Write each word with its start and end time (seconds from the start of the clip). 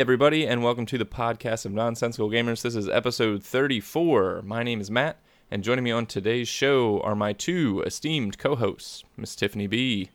Hey, 0.00 0.02
everybody, 0.02 0.46
and 0.46 0.64
welcome 0.64 0.86
to 0.86 0.96
the 0.96 1.04
podcast 1.04 1.66
of 1.66 1.72
Nonsensical 1.72 2.30
Gamers. 2.30 2.62
This 2.62 2.74
is 2.74 2.88
episode 2.88 3.44
34. 3.44 4.40
My 4.42 4.62
name 4.62 4.80
is 4.80 4.90
Matt, 4.90 5.20
and 5.50 5.62
joining 5.62 5.84
me 5.84 5.90
on 5.90 6.06
today's 6.06 6.48
show 6.48 7.02
are 7.02 7.14
my 7.14 7.34
two 7.34 7.82
esteemed 7.82 8.38
co 8.38 8.56
hosts, 8.56 9.04
Miss 9.18 9.36
Tiffany 9.36 9.66
B. 9.66 10.08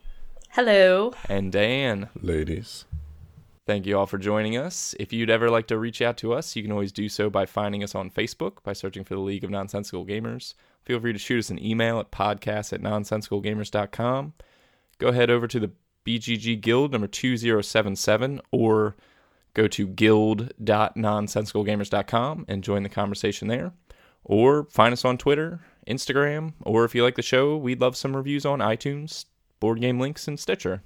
Hello. 0.50 1.14
And 1.30 1.52
Dan. 1.52 2.10
Ladies. 2.20 2.86
Thank 3.68 3.86
you 3.86 3.96
all 3.96 4.08
for 4.08 4.18
joining 4.18 4.58
us. 4.58 4.96
If 5.00 5.14
you'd 5.14 5.30
ever 5.30 5.52
like 5.52 5.68
to 5.68 5.78
reach 5.78 6.02
out 6.02 6.18
to 6.18 6.34
us, 6.34 6.56
you 6.56 6.64
can 6.64 6.72
always 6.72 6.92
do 6.92 7.08
so 7.08 7.30
by 7.30 7.46
finding 7.46 7.84
us 7.84 7.94
on 7.94 8.10
Facebook 8.10 8.64
by 8.64 8.74
searching 8.74 9.04
for 9.04 9.14
the 9.14 9.22
League 9.22 9.44
of 9.44 9.52
Nonsensical 9.52 10.04
Gamers. 10.04 10.56
Feel 10.82 11.00
free 11.00 11.14
to 11.14 11.20
shoot 11.20 11.38
us 11.38 11.52
an 11.52 11.64
email 11.64 12.00
at 12.00 12.10
podcast 12.10 12.74
at 12.74 12.82
nonsensicalgamers.com. 12.82 14.34
Go 14.98 15.10
ahead 15.10 15.30
over 15.30 15.48
to 15.48 15.60
the 15.60 15.72
BGG 16.08 16.60
Guild 16.60 16.92
number 16.92 17.06
2077 17.06 18.42
or 18.52 18.96
go 19.56 19.68
to 19.68 19.88
guild.nonsensicalgamers.com 19.88 22.46
and 22.48 22.64
join 22.64 22.84
the 22.84 22.90
conversation 22.90 23.48
there. 23.48 23.74
Or 24.24 24.66
find 24.66 24.94
us 24.94 25.04
on 25.06 25.18
Twitter, 25.18 25.62
Instagram, 25.88 26.54
or 26.62 26.86
if 26.86 26.94
you 26.94 27.02
like 27.04 27.16
the 27.16 27.24
show, 27.24 27.58
we'd 27.58 27.82
love 27.82 27.98
some 27.98 28.16
reviews 28.16 28.46
on 28.46 28.60
iTunes, 28.60 29.26
Board 29.60 29.82
Game 29.82 30.00
Links, 30.00 30.28
and 30.28 30.40
Stitcher. 30.40 30.84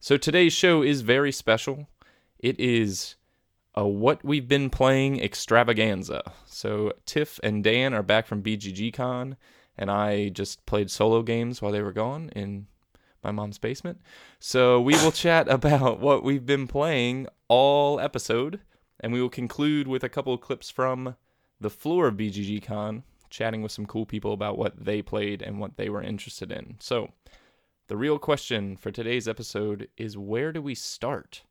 So 0.00 0.16
today's 0.16 0.52
show 0.52 0.82
is 0.82 1.02
very 1.02 1.30
special. 1.32 1.88
It 2.38 2.60
is 2.60 3.16
a 3.74 3.86
what 3.86 4.24
we've 4.24 4.48
been 4.48 4.70
playing 4.70 5.20
extravaganza. 5.20 6.32
So 6.46 6.94
Tiff 7.04 7.38
and 7.42 7.62
Dan 7.62 7.92
are 7.94 8.02
back 8.02 8.26
from 8.26 8.42
BGGCon, 8.42 9.36
and 9.76 9.90
I 9.90 10.30
just 10.30 10.64
played 10.66 10.90
solo 10.90 11.22
games 11.22 11.60
while 11.60 11.72
they 11.72 11.82
were 11.82 11.92
gone 11.92 12.30
in 12.34 12.68
my 13.22 13.32
mom's 13.32 13.58
basement. 13.58 14.00
So 14.38 14.80
we 14.80 14.94
will 14.94 15.12
chat 15.12 15.48
about 15.48 16.00
what 16.00 16.22
we've 16.22 16.46
been 16.46 16.68
playing 16.68 17.26
all 17.48 18.00
episode, 18.00 18.60
and 19.00 19.12
we 19.12 19.20
will 19.20 19.28
conclude 19.28 19.88
with 19.88 20.02
a 20.02 20.08
couple 20.08 20.34
of 20.34 20.40
clips 20.40 20.70
from 20.70 21.16
the 21.60 21.70
floor 21.70 22.08
of 22.08 22.16
BGG 22.16 22.62
Con, 22.62 23.02
chatting 23.30 23.62
with 23.62 23.72
some 23.72 23.86
cool 23.86 24.06
people 24.06 24.32
about 24.32 24.58
what 24.58 24.84
they 24.84 25.02
played 25.02 25.42
and 25.42 25.58
what 25.58 25.76
they 25.76 25.88
were 25.88 26.02
interested 26.02 26.50
in. 26.52 26.76
So, 26.80 27.10
the 27.88 27.96
real 27.96 28.18
question 28.18 28.76
for 28.76 28.90
today's 28.90 29.28
episode 29.28 29.88
is 29.96 30.18
where 30.18 30.52
do 30.52 30.60
we 30.60 30.74
start? 30.74 31.42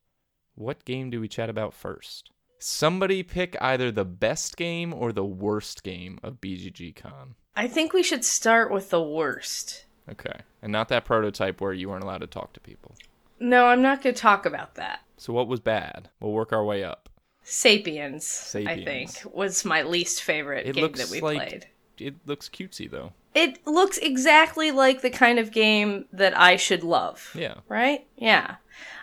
What 0.55 0.85
game 0.85 1.09
do 1.09 1.21
we 1.21 1.27
chat 1.27 1.49
about 1.49 1.73
first? 1.73 2.31
Somebody 2.59 3.23
pick 3.23 3.55
either 3.61 3.91
the 3.91 4.05
best 4.05 4.57
game 4.57 4.93
or 4.93 5.11
the 5.11 5.25
worst 5.25 5.83
game 5.83 6.19
of 6.23 6.41
BGG 6.41 6.95
Con. 6.95 7.35
I 7.55 7.67
think 7.67 7.93
we 7.93 8.03
should 8.03 8.25
start 8.25 8.71
with 8.71 8.89
the 8.89 9.01
worst. 9.01 9.85
Okay. 10.09 10.39
And 10.61 10.71
not 10.71 10.89
that 10.89 11.05
prototype 11.05 11.61
where 11.61 11.73
you 11.73 11.89
weren't 11.89 12.03
allowed 12.03 12.19
to 12.19 12.27
talk 12.27 12.53
to 12.53 12.59
people. 12.59 12.95
No, 13.39 13.67
I'm 13.67 13.81
not 13.81 14.01
going 14.01 14.15
to 14.15 14.21
talk 14.21 14.45
about 14.45 14.75
that. 14.75 15.01
So 15.17 15.33
what 15.33 15.47
was 15.47 15.59
bad? 15.59 16.09
We'll 16.19 16.31
work 16.31 16.53
our 16.53 16.63
way 16.63 16.83
up. 16.83 17.09
Sapiens, 17.43 18.25
Sapiens. 18.25 18.79
I 18.79 18.83
think, 18.83 19.35
was 19.35 19.63
my 19.65 19.83
least 19.83 20.23
favorite 20.23 20.65
It 20.65 20.75
game 20.75 20.91
that 20.93 21.09
we 21.09 21.21
like 21.21 21.49
played. 21.49 21.67
it 21.99 22.15
looks 22.25 22.49
cutesy 22.49 22.89
though. 22.89 23.13
It 23.35 23.65
looks 23.67 23.97
exactly 23.99 24.71
like 24.71 25.01
the 25.01 25.09
kind 25.11 25.37
of 25.37 25.51
game 25.51 26.05
that 26.11 26.37
I 26.37 26.55
should 26.55 26.83
love. 26.83 27.31
Yeah. 27.35 27.55
Right? 27.67 28.07
Yeah. 28.17 28.55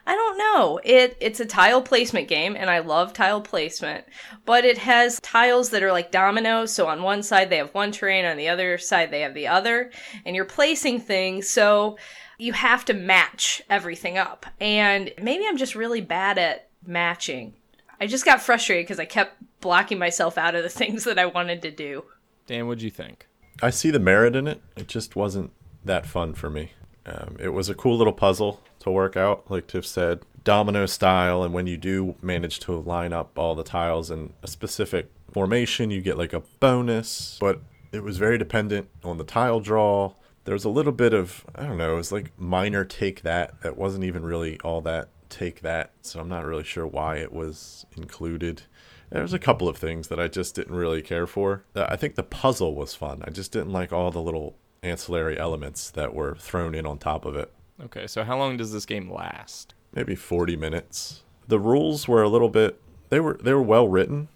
I 0.06 0.14
don't 0.16 0.38
know. 0.38 0.80
It 0.83 1.16
it's 1.20 1.38
a 1.38 1.47
tile 1.47 1.82
placement 1.82 2.26
game 2.26 2.56
and 2.56 2.69
I 2.69 2.81
love 2.81 3.12
tile 3.12 3.41
placement, 3.41 4.04
but 4.44 4.65
it 4.65 4.78
has 4.78 5.21
tiles 5.21 5.71
that 5.71 5.82
are 5.84 5.92
like 5.92 6.10
dominoes, 6.10 6.72
so 6.72 6.88
on 6.88 7.03
one 7.04 7.22
side 7.22 7.48
they 7.48 7.59
have 7.59 7.72
one 7.72 7.92
terrain, 7.92 8.25
on 8.25 8.37
the 8.37 8.48
other 8.48 8.76
side 8.78 9.12
they 9.12 9.21
have 9.21 9.34
the 9.34 9.47
other, 9.47 9.92
and 10.26 10.34
you're 10.34 10.44
placing 10.44 10.98
things 11.00 11.48
so 11.48 11.97
you 12.42 12.53
have 12.53 12.84
to 12.84 12.92
match 12.92 13.62
everything 13.70 14.19
up. 14.19 14.47
And 14.60 15.12
maybe 15.22 15.44
I'm 15.47 15.56
just 15.56 15.76
really 15.76 16.00
bad 16.00 16.38
at 16.38 16.69
matching. 16.84 17.54
I 18.00 18.08
just 18.08 18.25
got 18.25 18.42
frustrated 18.42 18.84
because 18.84 18.98
I 18.98 19.04
kept 19.04 19.36
blocking 19.60 19.97
myself 19.97 20.36
out 20.36 20.56
of 20.56 20.64
the 20.64 20.69
things 20.80 21.04
that 21.04 21.20
I 21.20 21.26
wanted 21.26 21.62
to 21.62 21.70
do. 21.70 22.04
Dan, 22.48 22.66
what'd 22.66 22.82
you 22.82 22.91
think? 22.91 23.28
I 23.62 23.70
see 23.70 23.92
the 23.92 24.00
merit 24.00 24.34
in 24.34 24.48
it. 24.48 24.60
It 24.76 24.88
just 24.88 25.14
wasn't 25.14 25.53
that 25.84 26.04
fun 26.04 26.34
for 26.34 26.50
me. 26.50 26.72
Um, 27.06 27.36
it 27.38 27.50
was 27.50 27.69
a 27.69 27.75
cool 27.75 27.97
little 27.97 28.12
puzzle 28.12 28.60
to 28.80 28.91
work 28.91 29.16
out, 29.16 29.48
like 29.48 29.69
Tiff 29.69 29.86
said, 29.86 30.22
domino 30.42 30.86
style. 30.86 31.44
And 31.44 31.54
when 31.54 31.69
you 31.69 31.76
do 31.76 32.16
manage 32.22 32.59
to 32.60 32.72
line 32.72 33.12
up 33.12 33.38
all 33.38 33.54
the 33.54 33.62
tiles 33.62 34.10
in 34.10 34.32
a 34.42 34.48
specific 34.48 35.12
formation, 35.32 35.92
you 35.92 36.00
get 36.00 36.19
like 36.19 36.32
a 36.32 36.42
bonus. 36.59 37.38
But 37.41 37.60
it 37.92 38.03
was 38.03 38.19
very 38.19 38.36
dependent 38.36 38.88
on 39.04 39.19
the 39.19 39.24
tile 39.24 39.60
draw. 39.60 40.14
There 40.44 40.54
was 40.54 40.64
a 40.64 40.70
little 40.70 40.92
bit 40.92 41.14
of, 41.14 41.44
I 41.54 41.64
don't 41.64 41.78
know, 41.78 41.94
it 41.94 41.97
was 41.97 42.12
like 42.12 42.32
minor 42.38 42.84
take 42.84 43.22
that. 43.22 43.60
That 43.62 43.76
wasn't 43.76 44.04
even 44.04 44.25
really 44.25 44.58
all 44.60 44.80
that 44.82 45.08
take 45.28 45.60
that. 45.60 45.92
So 46.03 46.20
I'm 46.20 46.28
not 46.28 46.44
really 46.44 46.64
sure 46.64 46.86
why 46.86 47.16
it 47.16 47.32
was 47.32 47.86
included. 47.97 48.62
There's 49.10 49.32
a 49.32 49.38
couple 49.38 49.69
of 49.69 49.76
things 49.76 50.08
that 50.08 50.19
I 50.19 50.28
just 50.28 50.54
didn't 50.54 50.75
really 50.75 51.03
care 51.03 51.26
for. 51.26 51.64
I 51.76 51.97
think 51.97 52.14
the 52.14 52.22
puzzle 52.22 52.75
was 52.75 52.94
fun. 52.94 53.22
I 53.26 53.30
just 53.30 53.53
didn't 53.53 53.72
like 53.72 53.92
all 53.92 54.10
the 54.10 54.22
little 54.22 54.56
ancillary 54.82 55.38
elements 55.38 55.91
that 55.91 56.14
were 56.14 56.34
thrown 56.36 56.74
in 56.74 56.86
on 56.86 56.98
top 56.98 57.24
of 57.24 57.36
it. 57.36 57.53
Okay, 57.82 58.06
so 58.06 58.24
how 58.24 58.38
long 58.38 58.56
does 58.56 58.72
this 58.72 58.86
game 58.86 59.12
last? 59.12 59.74
Maybe 59.94 60.14
40 60.14 60.56
minutes. 60.56 61.22
The 61.47 61.60
rules 61.60 62.09
were 62.09 62.22
a 62.22 62.28
little 62.28 62.48
bit 62.48 62.80
they 63.12 63.20
were 63.20 63.38
they 63.42 63.53
were 63.53 63.62
well 63.62 63.88
written, 63.88 64.28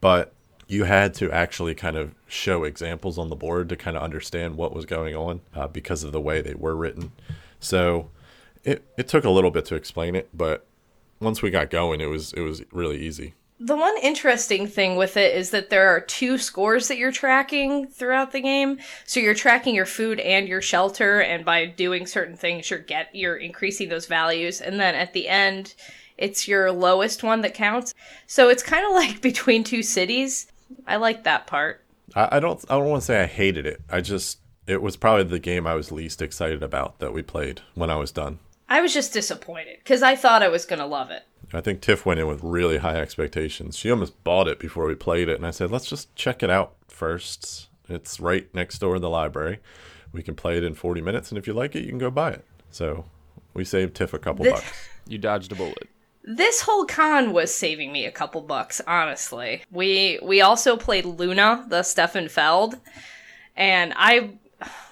but 0.00 0.32
you 0.68 0.84
had 0.84 1.14
to 1.14 1.30
actually 1.30 1.74
kind 1.74 1.96
of 1.96 2.14
show 2.26 2.64
examples 2.64 3.18
on 3.18 3.28
the 3.28 3.36
board 3.36 3.68
to 3.68 3.76
kind 3.76 3.96
of 3.96 4.02
understand 4.02 4.56
what 4.56 4.74
was 4.74 4.84
going 4.84 5.14
on 5.14 5.40
uh, 5.54 5.68
because 5.68 6.02
of 6.02 6.12
the 6.12 6.20
way 6.20 6.40
they 6.40 6.54
were 6.54 6.74
written. 6.74 7.12
So 7.60 8.10
it 8.64 8.84
it 8.96 9.08
took 9.08 9.24
a 9.24 9.30
little 9.30 9.50
bit 9.50 9.64
to 9.66 9.74
explain 9.74 10.14
it, 10.16 10.28
but 10.34 10.66
once 11.20 11.40
we 11.40 11.50
got 11.50 11.70
going, 11.70 12.00
it 12.00 12.06
was 12.06 12.32
it 12.32 12.40
was 12.40 12.62
really 12.72 12.98
easy. 12.98 13.34
The 13.58 13.76
one 13.76 13.94
interesting 14.02 14.66
thing 14.66 14.96
with 14.96 15.16
it 15.16 15.34
is 15.34 15.48
that 15.50 15.70
there 15.70 15.88
are 15.88 16.00
two 16.00 16.36
scores 16.36 16.88
that 16.88 16.98
you're 16.98 17.10
tracking 17.10 17.86
throughout 17.86 18.32
the 18.32 18.42
game. 18.42 18.78
So 19.06 19.18
you're 19.18 19.32
tracking 19.32 19.74
your 19.74 19.86
food 19.86 20.20
and 20.20 20.46
your 20.46 20.60
shelter, 20.60 21.20
and 21.20 21.42
by 21.42 21.64
doing 21.64 22.06
certain 22.06 22.36
things, 22.36 22.68
you're 22.68 22.80
get 22.80 23.14
you're 23.14 23.36
increasing 23.36 23.88
those 23.88 24.06
values. 24.06 24.60
And 24.60 24.78
then 24.78 24.94
at 24.94 25.14
the 25.14 25.28
end, 25.28 25.74
it's 26.18 26.46
your 26.46 26.70
lowest 26.70 27.22
one 27.22 27.40
that 27.42 27.54
counts. 27.54 27.94
So 28.26 28.48
it's 28.48 28.62
kind 28.62 28.84
of 28.84 28.92
like 29.06 29.22
between 29.22 29.64
two 29.64 29.82
cities. 29.82 30.48
I 30.86 30.96
like 30.96 31.24
that 31.24 31.46
part. 31.46 31.82
I, 32.14 32.36
I 32.36 32.40
don't 32.40 32.64
I 32.68 32.74
don't 32.76 32.88
want 32.88 33.02
to 33.02 33.06
say 33.06 33.22
I 33.22 33.26
hated 33.26 33.66
it. 33.66 33.80
I 33.90 34.00
just 34.00 34.38
it 34.66 34.82
was 34.82 34.96
probably 34.96 35.24
the 35.24 35.38
game 35.38 35.66
I 35.66 35.74
was 35.74 35.92
least 35.92 36.20
excited 36.22 36.62
about 36.62 36.98
that 36.98 37.12
we 37.12 37.22
played 37.22 37.60
when 37.74 37.90
I 37.90 37.96
was 37.96 38.10
done. 38.12 38.38
I 38.68 38.80
was 38.80 38.92
just 38.92 39.12
disappointed 39.12 39.78
because 39.78 40.02
I 40.02 40.16
thought 40.16 40.42
I 40.42 40.48
was 40.48 40.66
gonna 40.66 40.86
love 40.86 41.10
it. 41.10 41.22
I 41.52 41.60
think 41.60 41.80
Tiff 41.80 42.04
went 42.04 42.18
in 42.18 42.26
with 42.26 42.42
really 42.42 42.78
high 42.78 42.96
expectations. 42.96 43.76
She 43.76 43.90
almost 43.90 44.22
bought 44.24 44.48
it 44.48 44.58
before 44.58 44.86
we 44.86 44.96
played 44.96 45.28
it, 45.28 45.36
and 45.36 45.46
I 45.46 45.52
said, 45.52 45.70
"Let's 45.70 45.86
just 45.86 46.14
check 46.16 46.42
it 46.42 46.50
out 46.50 46.74
first. 46.88 47.68
It's 47.88 48.18
right 48.18 48.52
next 48.52 48.80
door 48.80 48.94
to 48.94 49.00
the 49.00 49.08
library. 49.08 49.60
We 50.12 50.22
can 50.24 50.34
play 50.34 50.56
it 50.56 50.64
in 50.64 50.74
40 50.74 51.00
minutes, 51.00 51.30
and 51.30 51.38
if 51.38 51.46
you 51.46 51.52
like 51.52 51.76
it, 51.76 51.82
you 51.84 51.88
can 51.90 51.98
go 51.98 52.10
buy 52.10 52.32
it." 52.32 52.44
So 52.72 53.04
we 53.54 53.64
saved 53.64 53.94
Tiff 53.94 54.12
a 54.12 54.18
couple 54.18 54.44
The- 54.44 54.52
bucks. 54.52 54.88
You 55.06 55.18
dodged 55.18 55.52
a 55.52 55.54
bullet. 55.54 55.88
This 56.26 56.60
whole 56.62 56.84
con 56.84 57.32
was 57.32 57.54
saving 57.54 57.92
me 57.92 58.04
a 58.04 58.10
couple 58.10 58.40
bucks, 58.40 58.80
honestly. 58.86 59.62
We 59.70 60.18
we 60.22 60.40
also 60.40 60.76
played 60.76 61.04
Luna, 61.04 61.64
the 61.68 61.82
Stefan 61.84 62.28
Feld, 62.28 62.80
and 63.56 63.92
I 63.96 64.30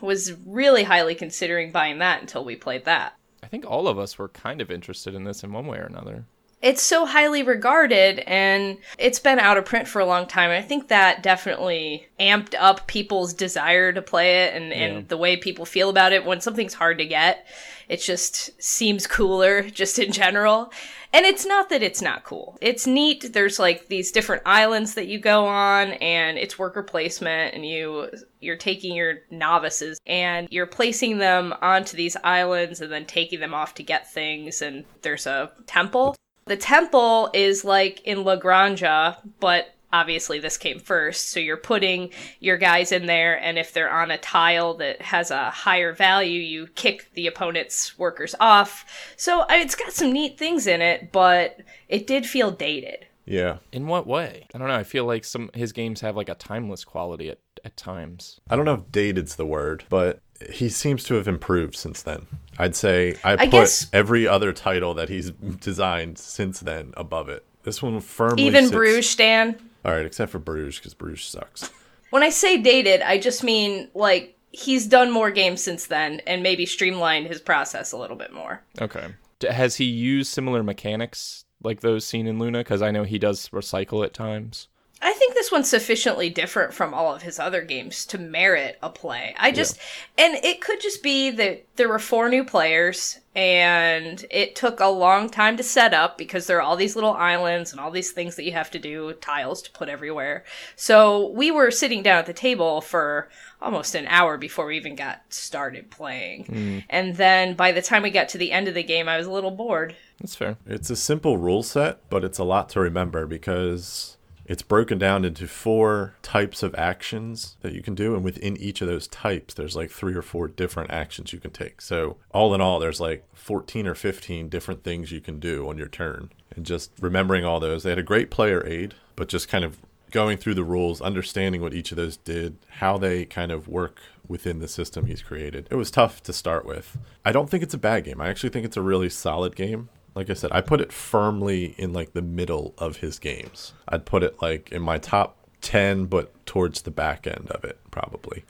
was 0.01 0.33
really 0.47 0.85
highly 0.85 1.15
considering 1.15 1.73
buying 1.73 1.99
that 1.99 2.21
until 2.21 2.45
we 2.45 2.55
played 2.55 2.85
that. 2.85 3.15
I 3.43 3.47
think 3.49 3.67
all 3.67 3.89
of 3.89 3.99
us 3.99 4.17
were 4.19 4.29
kind 4.29 4.61
of 4.61 4.71
interested 4.71 5.15
in 5.15 5.25
this 5.25 5.43
in 5.43 5.53
one 5.53 5.67
way 5.67 5.79
or 5.79 5.85
another. 5.87 6.25
It's 6.63 6.83
so 6.83 7.05
highly 7.05 7.43
regarded 7.43 8.21
and 8.21 8.79
it's 8.97 9.19
been 9.19 9.39
out 9.39 9.59
of 9.59 9.67
print 9.67 9.87
for 9.87 10.01
a 10.01 10.07
long 10.07 10.27
time. 10.27 10.49
And 10.51 10.65
I 10.65 10.67
think 10.67 10.89
that 10.89 11.23
definitely 11.23 12.07
amped 12.19 12.55
up 12.59 12.87
people's 12.87 13.35
desire 13.35 13.93
to 13.93 14.01
play 14.01 14.45
it 14.45 14.55
and, 14.55 14.71
Yeah. 14.71 14.77
and 14.77 15.09
the 15.09 15.19
way 15.19 15.37
people 15.37 15.67
feel 15.67 15.91
about 15.91 16.13
it. 16.15 16.25
When 16.25 16.41
something's 16.41 16.73
hard 16.73 16.97
to 16.99 17.05
get, 17.05 17.47
it 17.87 18.01
just 18.01 18.63
seems 18.63 19.07
cooler 19.07 19.63
just 19.69 19.99
in 19.99 20.11
general. 20.11 20.73
And 21.15 21.25
it's 21.25 21.47
not 21.47 21.69
that 21.69 21.81
it's 21.81 22.03
not 22.03 22.25
cool. 22.25 22.59
It's 22.61 22.89
neat. 22.89 23.33
There's 23.33 23.61
like 23.61 23.87
these 23.87 24.11
different 24.11 24.43
islands 24.45 24.95
that 24.95 25.07
you 25.07 25.21
go 25.21 25.47
on 25.47 25.93
and 25.93 26.37
it's 26.37 26.59
worker 26.59 26.83
placement 26.83 27.55
and 27.55 27.65
you 27.65 28.11
you're 28.41 28.57
taking 28.57 28.97
your 28.97 29.19
novices 29.31 30.01
and 30.07 30.49
you're 30.51 30.67
placing 30.67 31.19
them 31.19 31.55
onto 31.63 31.97
these 31.97 32.17
islands 32.25 32.81
and 32.81 32.91
then 32.91 33.07
taking 33.07 33.39
them 33.39 33.55
off 33.55 33.75
to 33.75 33.85
get 33.85 34.13
things 34.13 34.61
and 34.61 34.85
there's 35.03 35.29
a 35.29 35.53
temple. 35.67 36.17
The 36.47 36.57
temple 36.57 37.31
is 37.33 37.65
like 37.65 38.01
in 38.01 38.25
La 38.25 38.37
Granja, 38.37 39.17
but 39.39 39.73
obviously 39.95 40.39
this 40.41 40.57
came 40.57 40.79
first. 40.81 41.31
So 41.31 41.39
you're 41.41 41.57
putting 41.57 42.11
your 42.41 42.57
guys 42.57 42.93
in 42.93 43.07
there, 43.07 43.39
and 43.41 43.59
if 43.59 43.73
they're 43.73 43.93
on 43.93 44.11
a 44.11 44.19
tile 44.19 44.75
that 44.75 45.01
has 45.03 45.31
a 45.31 45.51
higher 45.51 45.93
value, 45.93 46.41
you 46.41 46.67
kick 46.75 47.11
the 47.15 47.27
opponent's 47.27 47.99
workers 47.99 48.35
off. 48.41 48.85
So 49.17 49.41
I- 49.49 49.59
it's 49.59 49.75
got 49.75 49.93
some 49.93 50.13
neat 50.13 50.39
things 50.39 50.67
in 50.67 50.83
it, 50.83 51.13
but 51.13 51.61
it 51.89 52.07
did 52.07 52.27
feel 52.27 52.51
dated. 52.51 53.07
Yeah. 53.27 53.59
In 53.73 53.87
what 53.87 54.07
way? 54.07 54.47
I 54.55 54.59
don't 54.59 54.69
know. 54.69 54.75
I 54.75 54.85
feel 54.85 55.07
like 55.07 55.25
some 55.25 55.49
his 55.55 55.73
games 55.73 56.03
have 56.03 56.15
like 56.17 56.29
a 56.29 56.35
timeless 56.35 56.85
quality 56.85 57.31
at, 57.31 57.39
at 57.65 57.75
times. 57.77 58.39
I 58.51 58.57
don't 58.57 58.67
know 58.67 58.75
if 58.75 58.93
dated's 58.93 59.37
the 59.37 59.47
word, 59.47 59.85
but 59.89 60.21
he 60.51 60.69
seems 60.69 61.05
to 61.05 61.15
have 61.15 61.27
improved 61.27 61.75
since 61.75 62.03
then. 62.03 62.27
I'd 62.59 62.77
say 62.77 63.17
I 63.25 63.37
put 63.37 63.51
guess- 63.51 63.87
every 63.95 64.29
other 64.29 64.53
title 64.53 64.93
that 64.95 65.09
he's 65.09 65.31
designed 65.31 66.19
since 66.19 66.61
then 66.61 66.93
above 66.99 67.31
it. 67.31 67.47
This 67.63 67.83
one 67.83 67.99
firmly 68.01 68.43
Even 68.43 68.65
sits- 68.65 68.77
Bruges, 68.77 69.09
Stan. 69.09 69.57
All 69.85 69.93
right, 69.93 70.07
except 70.07 70.33
for 70.33 70.39
Bruges 70.39 70.79
because 70.79 70.95
Bruges 70.95 71.25
sucks. 71.27 71.71
When 72.11 72.23
I 72.23 72.31
say 72.31 72.59
dated, 72.59 73.03
I 73.03 73.19
just 73.19 73.43
mean 73.43 73.89
like 73.95 74.39
he's 74.53 74.87
done 74.87 75.11
more 75.11 75.31
games 75.31 75.63
since 75.63 75.87
then 75.87 76.21
and 76.27 76.43
maybe 76.43 76.65
streamlined 76.65 77.27
his 77.27 77.41
process 77.41 77.93
a 77.93 77.97
little 77.97 78.17
bit 78.17 78.33
more. 78.33 78.63
Okay. 78.81 79.09
Has 79.49 79.77
he 79.77 79.85
used 79.85 80.33
similar 80.33 80.63
mechanics 80.63 81.45
like 81.63 81.81
those 81.81 82.07
seen 82.07 82.27
in 82.27 82.39
Luna? 82.39 82.61
Because 82.61 82.83
I 82.83 82.93
know 82.93 83.03
he 83.03 83.19
does 83.19 83.49
recycle 83.49 84.05
at 84.05 84.15
times. 84.15 84.69
I 85.05 85.13
think 85.13 85.35
this 85.35 85.53
one's 85.53 85.69
sufficiently 85.69 86.31
different 86.31 86.73
from 86.73 86.95
all 86.95 87.15
of 87.15 87.21
his 87.21 87.39
other 87.39 87.61
games 87.61 88.07
to 88.07 88.17
merit 88.17 88.79
a 88.83 88.89
play. 88.89 89.35
I 89.39 89.53
just, 89.53 89.79
and 90.17 90.35
it 90.43 90.63
could 90.63 90.81
just 90.81 91.03
be 91.03 91.31
that 91.31 91.67
there 91.77 91.91
were 91.91 91.99
four 91.99 92.31
new 92.31 92.43
players 92.43 93.21
and 93.37 94.25
it 94.31 94.57
took 94.57 94.81
a 94.81 94.87
long 94.87 95.29
time 95.29 95.59
to 95.59 95.63
set 95.63 95.93
up 95.93 96.17
because 96.17 96.47
there 96.47 96.57
are 96.57 96.63
all 96.63 96.77
these 96.77 96.95
little 96.95 97.13
islands 97.13 97.71
and 97.71 97.81
all 97.81 97.91
these 97.91 98.13
things 98.13 98.37
that 98.37 98.45
you 98.45 98.53
have 98.53 98.71
to 98.71 98.79
do, 98.79 99.13
tiles 99.15 99.61
to 99.63 99.71
put 99.73 99.91
everywhere. 99.91 100.43
So 100.75 101.29
we 101.33 101.51
were 101.51 101.71
sitting 101.71 102.03
down 102.03 102.21
at 102.21 102.27
the 102.27 102.33
table 102.33 102.81
for 102.81 103.29
almost 103.61 103.95
an 103.95 104.07
hour 104.07 104.39
before 104.39 104.65
we 104.65 104.77
even 104.77 104.95
got 104.95 105.21
started 105.29 105.91
playing. 105.91 106.47
Hmm. 106.47 106.79
And 106.89 107.17
then 107.17 107.57
by 107.57 107.73
the 107.73 107.83
time 107.83 108.05
we 108.05 108.11
got 108.11 108.31
to 108.31 108.39
the 108.39 108.53
end 108.53 108.69
of 108.69 108.75
the 108.75 108.83
game, 108.83 109.07
I 109.07 109.19
was 109.19 109.27
a 109.27 109.33
little 109.33 109.51
bored. 109.51 109.97
That's 110.19 110.35
fair. 110.37 110.57
It's 110.67 110.89
a 110.89 110.97
simple 110.97 111.37
rule 111.37 111.63
set, 111.63 112.09
but 112.09 112.25
it's 112.25 112.39
a 112.39 112.45
lot 112.45 112.71
to 112.71 112.81
remember 112.81 113.27
because 113.27 114.17
it's 114.47 114.63
broken 114.63 114.99
down 114.99 115.25
into 115.25 115.47
four 115.47 116.15
types 116.23 116.63
of 116.63 116.75
actions 116.75 117.57
that 117.61 117.73
you 117.73 117.83
can 117.83 117.95
do. 117.95 118.15
And 118.15 118.25
within 118.25 118.57
each 118.57 118.81
of 118.81 118.89
those 118.89 119.09
types, 119.09 119.55
there's 119.55 119.77
like 119.77 119.91
three 119.91 120.15
or 120.15 120.23
four 120.23 120.49
different 120.49 120.91
actions 120.91 121.33
you 121.33 121.41
can 121.41 121.51
take. 121.51 121.81
So, 121.81 122.17
all 122.31 122.55
in 122.55 122.61
all, 122.61 122.79
there's 122.79 123.01
like 123.01 123.27
14 123.35 123.87
or 123.87 123.95
15 123.95 124.49
different 124.49 124.85
things 124.85 125.13
you 125.13 125.21
can 125.21 125.41
do 125.41 125.69
on 125.69 125.79
your 125.79 125.89
turn. 125.89 126.31
And 126.55 126.67
just 126.67 126.93
remembering 127.01 127.45
all 127.45 127.61
those, 127.61 127.83
they 127.83 127.91
had 127.91 127.99
a 127.99 128.03
great 128.03 128.31
player 128.31 128.65
aid, 128.67 128.95
but 129.17 129.29
just 129.29 129.49
kind 129.49 129.65
of 129.65 129.79
going 130.11 130.39
through 130.39 130.55
the 130.55 130.65
rules, 130.65 131.01
understanding 131.01 131.61
what 131.61 131.75
each 131.75 131.91
of 131.91 131.97
those 131.97 132.17
did, 132.19 132.57
how 132.79 132.97
they 132.97 133.25
kind 133.25 133.51
of 133.51 133.67
work 133.67 134.01
within 134.29 134.61
the 134.61 134.69
system 134.69 135.07
he's 135.07 135.23
created. 135.23 135.67
It 135.71 135.75
was 135.75 135.91
tough 135.91 136.23
to 136.23 136.33
start 136.33 136.65
with. 136.65 136.97
I 137.25 137.33
don't 137.33 137.51
think 137.51 137.63
it's 137.63 137.75
a 137.75 137.79
bad 137.79 138.05
game. 138.05 138.21
I 138.21 138.29
actually 138.29 138.51
think 138.51 138.65
it's 138.65 138.77
a 138.77 138.83
really 138.83 139.11
solid 139.11 139.57
game. 139.57 139.89
Like 140.15 140.31
I 140.31 140.35
said, 140.35 140.53
I 140.53 140.61
put 140.61 140.81
it 140.81 140.93
firmly 140.93 141.75
in 141.77 141.93
like 141.93 142.13
the 142.13 142.23
middle 142.23 142.75
of 142.79 142.99
his 142.99 143.19
games. 143.19 143.73
I'd 143.89 144.07
put 144.07 144.23
it 144.23 144.41
like 144.41 144.71
in 144.71 144.83
my 144.83 144.99
top 144.99 145.37
10, 145.61 146.07
but 146.07 146.47
towards 146.47 146.83
the 146.83 146.91
back 146.91 147.27
end 147.27 147.51
of 147.51 147.65
it, 147.65 147.79
probably. 147.91 148.45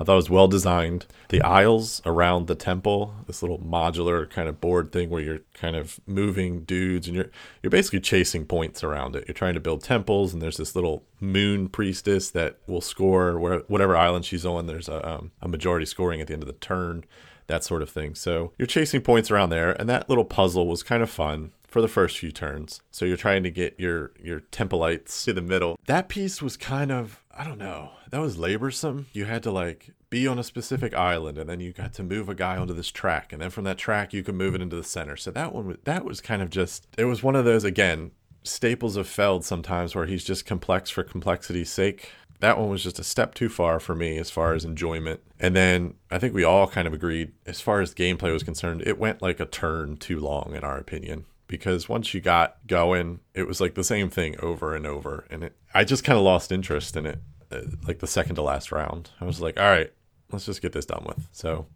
I 0.00 0.04
thought 0.04 0.14
it 0.14 0.16
was 0.16 0.30
well 0.30 0.48
designed. 0.48 1.04
The 1.28 1.42
aisles 1.42 2.00
around 2.06 2.46
the 2.46 2.54
temple, 2.54 3.14
this 3.26 3.42
little 3.42 3.58
modular 3.58 4.28
kind 4.30 4.48
of 4.48 4.58
board 4.58 4.92
thing 4.92 5.10
where 5.10 5.20
you're 5.20 5.40
kind 5.52 5.76
of 5.76 6.00
moving 6.06 6.64
dudes 6.64 7.06
and 7.06 7.14
you're 7.14 7.30
you're 7.62 7.70
basically 7.70 8.00
chasing 8.00 8.46
points 8.46 8.82
around 8.82 9.14
it. 9.14 9.24
You're 9.28 9.34
trying 9.34 9.54
to 9.54 9.60
build 9.60 9.82
temples, 9.82 10.32
and 10.32 10.40
there's 10.40 10.56
this 10.56 10.74
little 10.74 11.04
moon 11.20 11.68
priestess 11.68 12.30
that 12.30 12.56
will 12.66 12.80
score 12.80 13.38
whatever 13.38 13.94
island 13.94 14.24
she's 14.24 14.46
on. 14.46 14.66
There's 14.66 14.88
a 14.88 15.06
um, 15.06 15.32
a 15.42 15.48
majority 15.48 15.84
scoring 15.84 16.22
at 16.22 16.28
the 16.28 16.32
end 16.32 16.42
of 16.42 16.46
the 16.46 16.54
turn, 16.54 17.04
that 17.50 17.64
sort 17.64 17.82
of 17.82 17.90
thing. 17.90 18.14
So 18.14 18.52
you're 18.58 18.66
chasing 18.66 19.02
points 19.02 19.30
around 19.30 19.50
there, 19.50 19.72
and 19.72 19.88
that 19.88 20.08
little 20.08 20.24
puzzle 20.24 20.66
was 20.66 20.82
kind 20.82 21.02
of 21.02 21.10
fun 21.10 21.52
for 21.70 21.80
the 21.80 21.88
first 21.88 22.18
few 22.18 22.32
turns. 22.32 22.80
So 22.90 23.04
you're 23.04 23.16
trying 23.16 23.42
to 23.44 23.50
get 23.50 23.78
your 23.78 24.12
your 24.22 24.40
templites 24.40 25.24
to 25.24 25.32
the 25.32 25.40
middle. 25.40 25.78
That 25.86 26.08
piece 26.08 26.42
was 26.42 26.56
kind 26.56 26.90
of 26.90 27.22
I 27.32 27.44
don't 27.44 27.58
know. 27.58 27.90
That 28.10 28.20
was 28.20 28.36
laborsome. 28.36 29.04
You 29.12 29.24
had 29.24 29.42
to 29.44 29.50
like 29.50 29.90
be 30.10 30.26
on 30.26 30.38
a 30.38 30.44
specific 30.44 30.92
island 30.92 31.38
and 31.38 31.48
then 31.48 31.60
you 31.60 31.72
got 31.72 31.94
to 31.94 32.02
move 32.02 32.28
a 32.28 32.34
guy 32.34 32.56
onto 32.56 32.74
this 32.74 32.90
track 32.90 33.32
and 33.32 33.40
then 33.40 33.48
from 33.48 33.62
that 33.62 33.78
track 33.78 34.12
you 34.12 34.24
could 34.24 34.34
move 34.34 34.56
it 34.56 34.60
into 34.60 34.74
the 34.74 34.82
center. 34.82 35.16
So 35.16 35.30
that 35.30 35.54
one 35.54 35.78
that 35.84 36.04
was 36.04 36.20
kind 36.20 36.42
of 36.42 36.50
just 36.50 36.86
it 36.98 37.04
was 37.04 37.22
one 37.22 37.36
of 37.36 37.44
those 37.44 37.64
again 37.64 38.10
staples 38.42 38.96
of 38.96 39.06
Feld 39.06 39.44
sometimes 39.44 39.94
where 39.94 40.06
he's 40.06 40.24
just 40.24 40.46
complex 40.46 40.90
for 40.90 41.04
complexity's 41.04 41.70
sake. 41.70 42.10
That 42.40 42.58
one 42.58 42.68
was 42.68 42.82
just 42.82 42.98
a 42.98 43.04
step 43.04 43.34
too 43.34 43.48
far 43.48 43.80
for 43.80 43.94
me 43.94 44.18
as 44.18 44.30
far 44.30 44.54
as 44.54 44.64
enjoyment. 44.64 45.20
And 45.38 45.54
then 45.54 45.94
I 46.10 46.18
think 46.18 46.34
we 46.34 46.44
all 46.44 46.66
kind 46.66 46.88
of 46.88 46.94
agreed 46.94 47.32
as 47.46 47.60
far 47.60 47.80
as 47.80 47.94
gameplay 47.94 48.32
was 48.32 48.42
concerned, 48.42 48.82
it 48.84 48.98
went 48.98 49.22
like 49.22 49.40
a 49.40 49.46
turn 49.46 49.96
too 49.96 50.18
long 50.18 50.54
in 50.54 50.64
our 50.64 50.78
opinion 50.78 51.26
because 51.50 51.88
once 51.88 52.14
you 52.14 52.20
got 52.20 52.64
going, 52.68 53.18
it 53.34 53.46
was 53.46 53.60
like 53.60 53.74
the 53.74 53.82
same 53.82 54.08
thing 54.08 54.36
over 54.40 54.74
and 54.74 54.86
over, 54.86 55.26
and 55.30 55.42
it, 55.42 55.56
I 55.74 55.82
just 55.82 56.04
kind 56.04 56.16
of 56.16 56.22
lost 56.22 56.52
interest 56.52 56.96
in 56.96 57.06
it, 57.06 57.18
uh, 57.50 57.62
like 57.86 57.98
the 57.98 58.06
second 58.06 58.36
to 58.36 58.42
last 58.42 58.70
round. 58.70 59.10
I 59.20 59.24
was 59.24 59.40
like, 59.40 59.58
all 59.58 59.68
right, 59.68 59.92
let's 60.30 60.46
just 60.46 60.62
get 60.62 60.72
this 60.72 60.86
done 60.86 61.04
with. 61.04 61.26
So, 61.32 61.66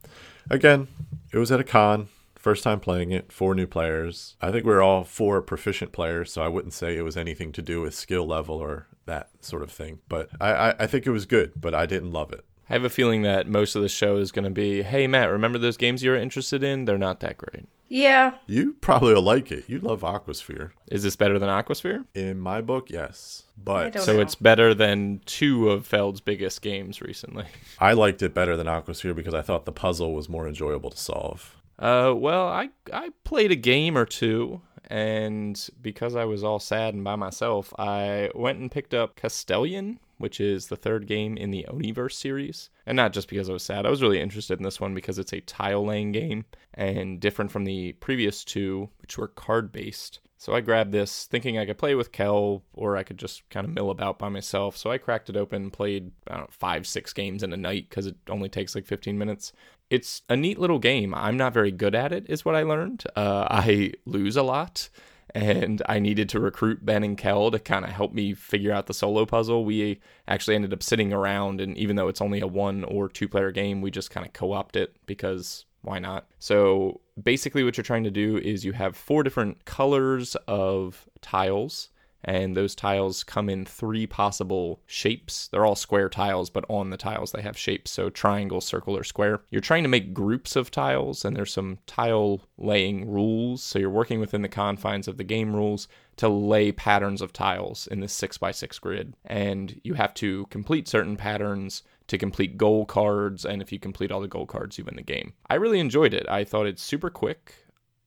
again, 0.48 0.86
it 1.32 1.38
was 1.38 1.50
at 1.50 1.58
a 1.58 1.64
con, 1.64 2.08
first 2.36 2.62
time 2.62 2.78
playing 2.78 3.10
it, 3.10 3.32
four 3.32 3.52
new 3.52 3.66
players. 3.66 4.36
I 4.40 4.52
think 4.52 4.64
we 4.64 4.72
are 4.72 4.82
all 4.82 5.02
four 5.02 5.42
proficient 5.42 5.90
players, 5.90 6.32
so 6.32 6.42
I 6.42 6.48
wouldn't 6.48 6.72
say 6.72 6.96
it 6.96 7.02
was 7.02 7.16
anything 7.16 7.50
to 7.52 7.62
do 7.62 7.80
with 7.80 7.96
skill 7.96 8.26
level 8.26 8.54
or 8.58 8.86
that 9.06 9.28
sort 9.40 9.62
of 9.62 9.70
thing. 9.70 9.98
But 10.08 10.30
I, 10.40 10.52
I, 10.52 10.74
I 10.80 10.86
think 10.86 11.06
it 11.06 11.10
was 11.10 11.26
good, 11.26 11.52
but 11.56 11.74
I 11.74 11.86
didn't 11.86 12.12
love 12.12 12.32
it. 12.32 12.44
I 12.68 12.72
have 12.72 12.84
a 12.84 12.90
feeling 12.90 13.22
that 13.22 13.46
most 13.46 13.74
of 13.76 13.82
the 13.82 13.88
show 13.90 14.16
is 14.16 14.32
going 14.32 14.46
to 14.46 14.50
be, 14.50 14.82
hey, 14.82 15.06
Matt, 15.06 15.30
remember 15.30 15.58
those 15.58 15.76
games 15.76 16.02
you 16.02 16.10
were 16.10 16.16
interested 16.16 16.62
in? 16.64 16.86
They're 16.86 16.96
not 16.96 17.20
that 17.20 17.36
great. 17.36 17.68
Yeah, 17.86 18.36
You 18.46 18.72
probably 18.80 19.12
will 19.12 19.22
like 19.22 19.52
it. 19.52 19.64
You 19.68 19.78
love 19.78 20.00
Aquasphere. 20.00 20.70
Is 20.90 21.02
this 21.02 21.14
better 21.16 21.38
than 21.38 21.50
Aquasphere? 21.50 22.06
In 22.14 22.40
my 22.40 22.62
book, 22.62 22.88
yes. 22.90 23.42
But 23.62 24.00
So 24.00 24.14
know. 24.14 24.20
it's 24.20 24.34
better 24.34 24.72
than 24.72 25.20
two 25.26 25.68
of 25.70 25.86
Feld's 25.86 26.22
biggest 26.22 26.62
games 26.62 27.02
recently. 27.02 27.44
I 27.78 27.92
liked 27.92 28.22
it 28.22 28.32
better 28.32 28.56
than 28.56 28.66
Aquasphere 28.66 29.14
because 29.14 29.34
I 29.34 29.42
thought 29.42 29.66
the 29.66 29.70
puzzle 29.70 30.14
was 30.14 30.28
more 30.30 30.48
enjoyable 30.48 30.90
to 30.90 30.96
solve. 30.96 31.54
Uh, 31.78 32.14
well, 32.16 32.48
I 32.48 32.70
I 32.92 33.10
played 33.24 33.50
a 33.52 33.56
game 33.56 33.98
or 33.98 34.06
two, 34.06 34.62
and 34.88 35.68
because 35.80 36.16
I 36.16 36.24
was 36.24 36.44
all 36.44 36.58
sad 36.58 36.94
and 36.94 37.04
by 37.04 37.16
myself, 37.16 37.72
I 37.78 38.30
went 38.34 38.58
and 38.58 38.70
picked 38.70 38.94
up 38.94 39.16
Castellion, 39.16 39.98
which 40.18 40.40
is 40.40 40.66
the 40.66 40.76
third 40.76 41.06
game 41.06 41.36
in 41.36 41.50
the 41.50 41.66
Oniverse 41.68 42.12
series. 42.12 42.70
And 42.86 42.96
not 42.96 43.12
just 43.12 43.28
because 43.28 43.48
I 43.48 43.52
was 43.52 43.62
sad, 43.62 43.86
I 43.86 43.90
was 43.90 44.02
really 44.02 44.20
interested 44.20 44.58
in 44.58 44.64
this 44.64 44.80
one 44.80 44.94
because 44.94 45.18
it's 45.18 45.32
a 45.32 45.40
tile 45.40 45.84
laying 45.84 46.12
game 46.12 46.44
and 46.72 47.20
different 47.20 47.50
from 47.50 47.64
the 47.64 47.92
previous 47.94 48.44
two, 48.44 48.90
which 49.00 49.18
were 49.18 49.28
card 49.28 49.72
based. 49.72 50.20
So 50.36 50.52
I 50.54 50.60
grabbed 50.60 50.92
this 50.92 51.24
thinking 51.24 51.56
I 51.56 51.64
could 51.64 51.78
play 51.78 51.94
with 51.94 52.12
Kel 52.12 52.62
or 52.74 52.96
I 52.96 53.02
could 53.02 53.16
just 53.16 53.48
kind 53.48 53.66
of 53.66 53.72
mill 53.72 53.90
about 53.90 54.18
by 54.18 54.28
myself. 54.28 54.76
So 54.76 54.90
I 54.90 54.98
cracked 54.98 55.30
it 55.30 55.36
open, 55.36 55.70
played 55.70 56.12
know, 56.28 56.46
five, 56.50 56.86
six 56.86 57.12
games 57.12 57.42
in 57.42 57.52
a 57.52 57.56
night 57.56 57.88
because 57.88 58.06
it 58.06 58.16
only 58.28 58.48
takes 58.50 58.74
like 58.74 58.84
15 58.84 59.16
minutes. 59.16 59.52
It's 59.88 60.22
a 60.28 60.36
neat 60.36 60.58
little 60.58 60.78
game. 60.78 61.14
I'm 61.14 61.36
not 61.36 61.54
very 61.54 61.70
good 61.70 61.94
at 61.94 62.12
it, 62.12 62.26
is 62.28 62.44
what 62.44 62.56
I 62.56 62.62
learned. 62.62 63.04
Uh, 63.16 63.46
I 63.50 63.92
lose 64.04 64.36
a 64.36 64.42
lot 64.42 64.90
and 65.34 65.82
I 65.88 65.98
needed 65.98 66.28
to 66.30 66.40
recruit 66.40 66.86
Ben 66.86 67.02
and 67.02 67.18
Kel 67.18 67.50
to 67.50 67.58
kind 67.58 67.84
of 67.84 67.90
help 67.90 68.12
me 68.12 68.34
figure 68.34 68.72
out 68.72 68.86
the 68.86 68.94
solo 68.94 69.26
puzzle. 69.26 69.64
We 69.64 70.00
actually 70.28 70.54
ended 70.54 70.72
up 70.72 70.82
sitting 70.82 71.12
around, 71.12 71.60
and 71.60 71.76
even 71.76 71.96
though 71.96 72.08
it's 72.08 72.20
only 72.20 72.40
a 72.40 72.46
one 72.46 72.84
or 72.84 73.08
two 73.08 73.28
player 73.28 73.50
game, 73.50 73.80
we 73.80 73.90
just 73.90 74.10
kind 74.10 74.26
of 74.26 74.32
co 74.32 74.52
opt 74.52 74.76
it 74.76 74.94
because 75.06 75.66
why 75.82 75.98
not? 75.98 76.26
So 76.38 77.00
basically, 77.20 77.64
what 77.64 77.76
you're 77.76 77.84
trying 77.84 78.04
to 78.04 78.10
do 78.10 78.38
is 78.38 78.64
you 78.64 78.72
have 78.72 78.96
four 78.96 79.22
different 79.22 79.64
colors 79.64 80.36
of 80.46 81.08
tiles. 81.20 81.90
And 82.24 82.56
those 82.56 82.74
tiles 82.74 83.22
come 83.22 83.48
in 83.48 83.64
three 83.64 84.06
possible 84.06 84.80
shapes. 84.86 85.48
They're 85.48 85.66
all 85.66 85.76
square 85.76 86.08
tiles, 86.08 86.50
but 86.50 86.64
on 86.68 86.90
the 86.90 86.96
tiles 86.96 87.32
they 87.32 87.42
have 87.42 87.56
shapes. 87.56 87.90
So 87.90 88.08
triangle, 88.10 88.60
circle, 88.60 88.96
or 88.96 89.04
square. 89.04 89.42
You're 89.50 89.60
trying 89.60 89.82
to 89.82 89.88
make 89.88 90.14
groups 90.14 90.56
of 90.56 90.70
tiles, 90.70 91.24
and 91.24 91.36
there's 91.36 91.52
some 91.52 91.78
tile 91.86 92.40
laying 92.56 93.10
rules. 93.10 93.62
So 93.62 93.78
you're 93.78 93.90
working 93.90 94.20
within 94.20 94.42
the 94.42 94.48
confines 94.48 95.06
of 95.06 95.18
the 95.18 95.24
game 95.24 95.54
rules 95.54 95.86
to 96.16 96.28
lay 96.28 96.72
patterns 96.72 97.20
of 97.20 97.32
tiles 97.32 97.86
in 97.88 98.00
this 98.00 98.12
six 98.12 98.38
by 98.38 98.52
six 98.52 98.78
grid. 98.78 99.14
And 99.26 99.80
you 99.84 99.94
have 99.94 100.14
to 100.14 100.46
complete 100.46 100.88
certain 100.88 101.16
patterns 101.16 101.82
to 102.06 102.18
complete 102.18 102.56
goal 102.56 102.86
cards. 102.86 103.44
And 103.44 103.60
if 103.60 103.72
you 103.72 103.78
complete 103.78 104.12
all 104.12 104.20
the 104.20 104.28
goal 104.28 104.46
cards, 104.46 104.78
you 104.78 104.84
win 104.84 104.96
the 104.96 105.02
game. 105.02 105.34
I 105.50 105.54
really 105.56 105.80
enjoyed 105.80 106.14
it. 106.14 106.28
I 106.28 106.44
thought 106.44 106.66
it's 106.66 106.82
super 106.82 107.10
quick. 107.10 107.54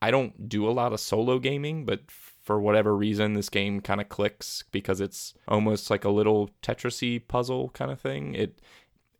I 0.00 0.10
don't 0.10 0.48
do 0.48 0.68
a 0.68 0.70
lot 0.70 0.92
of 0.92 1.00
solo 1.00 1.38
gaming, 1.38 1.84
but 1.84 2.00
for 2.48 2.58
whatever 2.58 2.96
reason, 2.96 3.34
this 3.34 3.50
game 3.50 3.82
kind 3.82 4.00
of 4.00 4.08
clicks 4.08 4.64
because 4.72 5.02
it's 5.02 5.34
almost 5.46 5.90
like 5.90 6.02
a 6.02 6.08
little 6.08 6.48
Tetrisy 6.62 7.20
puzzle 7.28 7.68
kind 7.74 7.90
of 7.90 8.00
thing. 8.00 8.34
It 8.34 8.62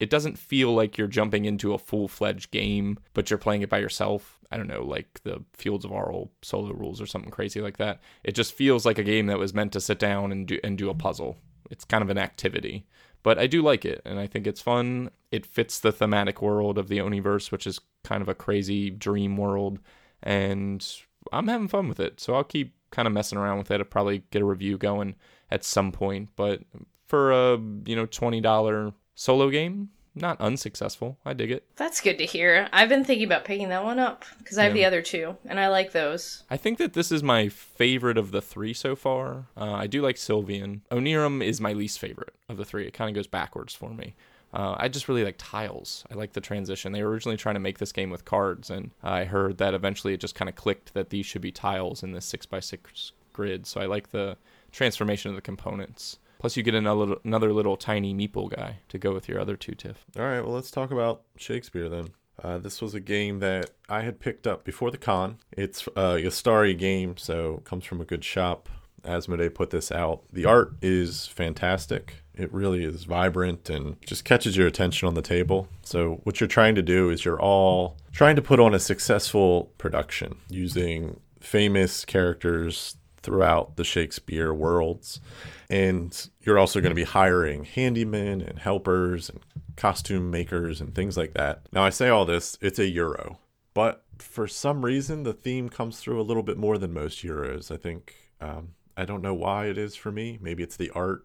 it 0.00 0.08
doesn't 0.08 0.38
feel 0.38 0.74
like 0.74 0.96
you're 0.96 1.08
jumping 1.08 1.44
into 1.44 1.74
a 1.74 1.78
full 1.78 2.08
fledged 2.08 2.50
game, 2.50 2.98
but 3.12 3.28
you're 3.28 3.38
playing 3.38 3.60
it 3.60 3.68
by 3.68 3.80
yourself. 3.80 4.40
I 4.50 4.56
don't 4.56 4.66
know, 4.66 4.82
like 4.82 5.20
the 5.24 5.44
Fields 5.52 5.84
of 5.84 5.92
Arle 5.92 6.32
solo 6.40 6.72
rules 6.72 7.02
or 7.02 7.06
something 7.06 7.30
crazy 7.30 7.60
like 7.60 7.76
that. 7.76 8.00
It 8.24 8.34
just 8.34 8.54
feels 8.54 8.86
like 8.86 8.96
a 8.96 9.04
game 9.04 9.26
that 9.26 9.38
was 9.38 9.52
meant 9.52 9.74
to 9.74 9.80
sit 9.82 9.98
down 9.98 10.32
and 10.32 10.46
do 10.46 10.58
and 10.64 10.78
do 10.78 10.88
a 10.88 10.94
puzzle. 10.94 11.36
It's 11.70 11.84
kind 11.84 12.02
of 12.02 12.08
an 12.08 12.16
activity. 12.16 12.86
But 13.22 13.38
I 13.38 13.46
do 13.46 13.60
like 13.60 13.84
it, 13.84 14.00
and 14.06 14.18
I 14.18 14.26
think 14.26 14.46
it's 14.46 14.62
fun. 14.62 15.10
It 15.30 15.44
fits 15.44 15.78
the 15.78 15.92
thematic 15.92 16.40
world 16.40 16.78
of 16.78 16.88
the 16.88 16.96
Oniverse, 16.96 17.52
which 17.52 17.66
is 17.66 17.78
kind 18.04 18.22
of 18.22 18.28
a 18.30 18.34
crazy 18.34 18.88
dream 18.88 19.36
world, 19.36 19.80
and 20.22 20.82
I'm 21.30 21.48
having 21.48 21.68
fun 21.68 21.88
with 21.88 22.00
it. 22.00 22.20
So 22.20 22.34
I'll 22.34 22.44
keep 22.44 22.72
kind 22.90 23.06
of 23.06 23.12
messing 23.14 23.38
around 23.38 23.58
with 23.58 23.70
it. 23.70 23.80
I'll 23.80 23.84
probably 23.86 24.22
get 24.30 24.42
a 24.42 24.44
review 24.46 24.78
going 24.78 25.14
at 25.50 25.64
some 25.64 25.92
point. 25.92 26.30
But 26.36 26.62
for 27.06 27.32
a 27.32 27.58
you 27.86 27.96
know 27.96 28.06
twenty 28.06 28.40
dollar 28.40 28.92
solo 29.14 29.50
game, 29.50 29.90
not 30.14 30.40
unsuccessful. 30.40 31.18
I 31.24 31.32
dig 31.32 31.50
it. 31.50 31.64
That's 31.76 32.00
good 32.00 32.18
to 32.18 32.24
hear. 32.26 32.68
I've 32.72 32.88
been 32.88 33.04
thinking 33.04 33.26
about 33.26 33.44
picking 33.44 33.68
that 33.70 33.84
one 33.84 33.98
up 33.98 34.24
because 34.38 34.58
I 34.58 34.64
have 34.64 34.76
Yeah. 34.76 34.82
the 34.82 34.86
other 34.86 35.02
two 35.02 35.36
and 35.46 35.58
I 35.60 35.68
like 35.68 35.92
those. 35.92 36.42
I 36.50 36.56
think 36.56 36.78
that 36.78 36.92
this 36.94 37.10
is 37.12 37.22
my 37.22 37.48
favorite 37.48 38.18
of 38.18 38.30
the 38.30 38.42
three 38.42 38.74
so 38.74 38.94
far. 38.96 39.46
Uh, 39.56 39.72
I 39.72 39.86
do 39.86 40.02
like 40.02 40.16
Sylvion. 40.16 40.80
Onirim 40.90 41.42
is 41.44 41.60
my 41.60 41.72
least 41.72 41.98
favorite 41.98 42.34
of 42.48 42.56
the 42.56 42.64
three. 42.64 42.86
It 42.86 42.92
kind 42.94 43.08
of 43.10 43.14
goes 43.14 43.26
backwards 43.26 43.74
for 43.74 43.90
me. 43.94 44.14
Uh, 44.52 44.74
I 44.78 44.88
just 44.88 45.08
really 45.08 45.24
like 45.24 45.36
tiles. 45.38 46.04
I 46.10 46.14
like 46.14 46.32
the 46.32 46.40
transition. 46.40 46.92
They 46.92 47.02
were 47.02 47.10
originally 47.10 47.36
trying 47.36 47.56
to 47.56 47.60
make 47.60 47.78
this 47.78 47.92
game 47.92 48.10
with 48.10 48.24
cards, 48.24 48.70
and 48.70 48.90
I 49.02 49.24
heard 49.24 49.58
that 49.58 49.74
eventually 49.74 50.14
it 50.14 50.20
just 50.20 50.34
kind 50.34 50.48
of 50.48 50.54
clicked 50.54 50.94
that 50.94 51.10
these 51.10 51.26
should 51.26 51.42
be 51.42 51.52
tiles 51.52 52.02
in 52.02 52.12
this 52.12 52.24
six 52.24 52.46
by 52.46 52.60
six 52.60 53.12
grid. 53.32 53.66
So 53.66 53.80
I 53.80 53.86
like 53.86 54.10
the 54.10 54.36
transformation 54.72 55.30
of 55.30 55.36
the 55.36 55.42
components. 55.42 56.18
Plus, 56.38 56.56
you 56.56 56.62
get 56.62 56.74
another 56.74 57.16
another 57.24 57.52
little 57.52 57.76
tiny 57.76 58.14
meeple 58.14 58.48
guy 58.48 58.78
to 58.88 58.98
go 58.98 59.12
with 59.12 59.28
your 59.28 59.40
other 59.40 59.56
two 59.56 59.74
Tiff. 59.74 60.06
All 60.16 60.24
right, 60.24 60.40
well, 60.40 60.54
let's 60.54 60.70
talk 60.70 60.90
about 60.90 61.22
Shakespeare 61.36 61.88
then. 61.88 62.10
Uh, 62.42 62.58
this 62.58 62.80
was 62.80 62.94
a 62.94 63.00
game 63.00 63.40
that 63.40 63.70
I 63.88 64.02
had 64.02 64.20
picked 64.20 64.46
up 64.46 64.64
before 64.64 64.92
the 64.92 64.98
con. 64.98 65.38
It's 65.50 65.88
a 65.88 66.22
Ystari 66.22 66.78
game, 66.78 67.16
so 67.16 67.62
comes 67.64 67.84
from 67.84 68.00
a 68.00 68.04
good 68.04 68.24
shop. 68.24 68.68
Asmodee 69.02 69.54
put 69.54 69.70
this 69.70 69.90
out. 69.90 70.22
The 70.32 70.44
art 70.44 70.74
is 70.80 71.26
fantastic. 71.26 72.22
It 72.38 72.52
really 72.52 72.84
is 72.84 73.04
vibrant 73.04 73.68
and 73.68 74.00
just 74.06 74.24
catches 74.24 74.56
your 74.56 74.66
attention 74.66 75.08
on 75.08 75.14
the 75.14 75.22
table. 75.22 75.68
So, 75.82 76.20
what 76.22 76.40
you're 76.40 76.48
trying 76.48 76.76
to 76.76 76.82
do 76.82 77.10
is 77.10 77.24
you're 77.24 77.40
all 77.40 77.96
trying 78.12 78.36
to 78.36 78.42
put 78.42 78.60
on 78.60 78.74
a 78.74 78.78
successful 78.78 79.72
production 79.76 80.36
using 80.48 81.20
famous 81.40 82.04
characters 82.04 82.96
throughout 83.22 83.76
the 83.76 83.84
Shakespeare 83.84 84.54
worlds. 84.54 85.20
And 85.68 86.28
you're 86.40 86.58
also 86.58 86.80
going 86.80 86.90
to 86.90 86.96
be 86.96 87.04
hiring 87.04 87.64
handymen 87.64 88.48
and 88.48 88.58
helpers 88.58 89.28
and 89.28 89.40
costume 89.76 90.30
makers 90.30 90.80
and 90.80 90.94
things 90.94 91.16
like 91.16 91.34
that. 91.34 91.62
Now, 91.72 91.84
I 91.84 91.90
say 91.90 92.08
all 92.08 92.24
this, 92.24 92.56
it's 92.60 92.78
a 92.78 92.88
euro, 92.88 93.38
but 93.74 94.04
for 94.18 94.48
some 94.48 94.84
reason, 94.84 95.22
the 95.22 95.32
theme 95.32 95.68
comes 95.68 96.00
through 96.00 96.20
a 96.20 96.22
little 96.22 96.42
bit 96.42 96.56
more 96.56 96.78
than 96.78 96.92
most 96.92 97.22
euros. 97.24 97.70
I 97.70 97.76
think, 97.76 98.14
um, 98.40 98.70
I 98.96 99.04
don't 99.04 99.22
know 99.22 99.34
why 99.34 99.66
it 99.66 99.78
is 99.78 99.94
for 99.94 100.10
me. 100.10 100.38
Maybe 100.40 100.62
it's 100.62 100.76
the 100.76 100.90
art, 100.90 101.24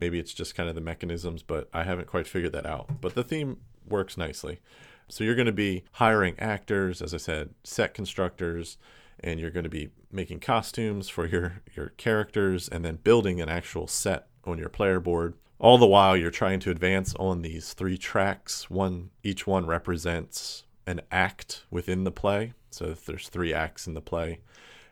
maybe 0.00 0.18
it's 0.18 0.32
just 0.32 0.54
kind 0.54 0.68
of 0.68 0.74
the 0.74 0.80
mechanisms, 0.80 1.42
but 1.42 1.68
I 1.72 1.84
haven't 1.84 2.08
quite 2.08 2.26
figured 2.26 2.52
that 2.52 2.66
out. 2.66 3.00
But 3.00 3.14
the 3.14 3.24
theme 3.24 3.58
works 3.86 4.16
nicely. 4.16 4.60
So 5.08 5.24
you're 5.24 5.34
going 5.34 5.46
to 5.46 5.52
be 5.52 5.84
hiring 5.92 6.38
actors, 6.38 7.02
as 7.02 7.12
I 7.12 7.18
said, 7.18 7.50
set 7.64 7.94
constructors, 7.94 8.78
and 9.18 9.38
you're 9.40 9.50
going 9.50 9.64
to 9.64 9.70
be 9.70 9.90
making 10.10 10.40
costumes 10.40 11.08
for 11.08 11.26
your 11.26 11.62
your 11.76 11.88
characters 11.90 12.68
and 12.68 12.84
then 12.84 12.96
building 12.96 13.40
an 13.40 13.48
actual 13.48 13.86
set 13.86 14.28
on 14.44 14.58
your 14.58 14.68
player 14.68 15.00
board. 15.00 15.34
All 15.58 15.76
the 15.76 15.86
while 15.86 16.16
you're 16.16 16.30
trying 16.30 16.60
to 16.60 16.70
advance 16.70 17.14
on 17.16 17.42
these 17.42 17.74
three 17.74 17.98
tracks. 17.98 18.70
One 18.70 19.10
each 19.22 19.46
one 19.46 19.66
represents 19.66 20.64
an 20.86 21.02
act 21.10 21.64
within 21.70 22.04
the 22.04 22.10
play. 22.10 22.54
So 22.70 22.86
if 22.86 23.04
there's 23.04 23.28
three 23.28 23.52
acts 23.52 23.86
in 23.86 23.94
the 23.94 24.00
play, 24.00 24.40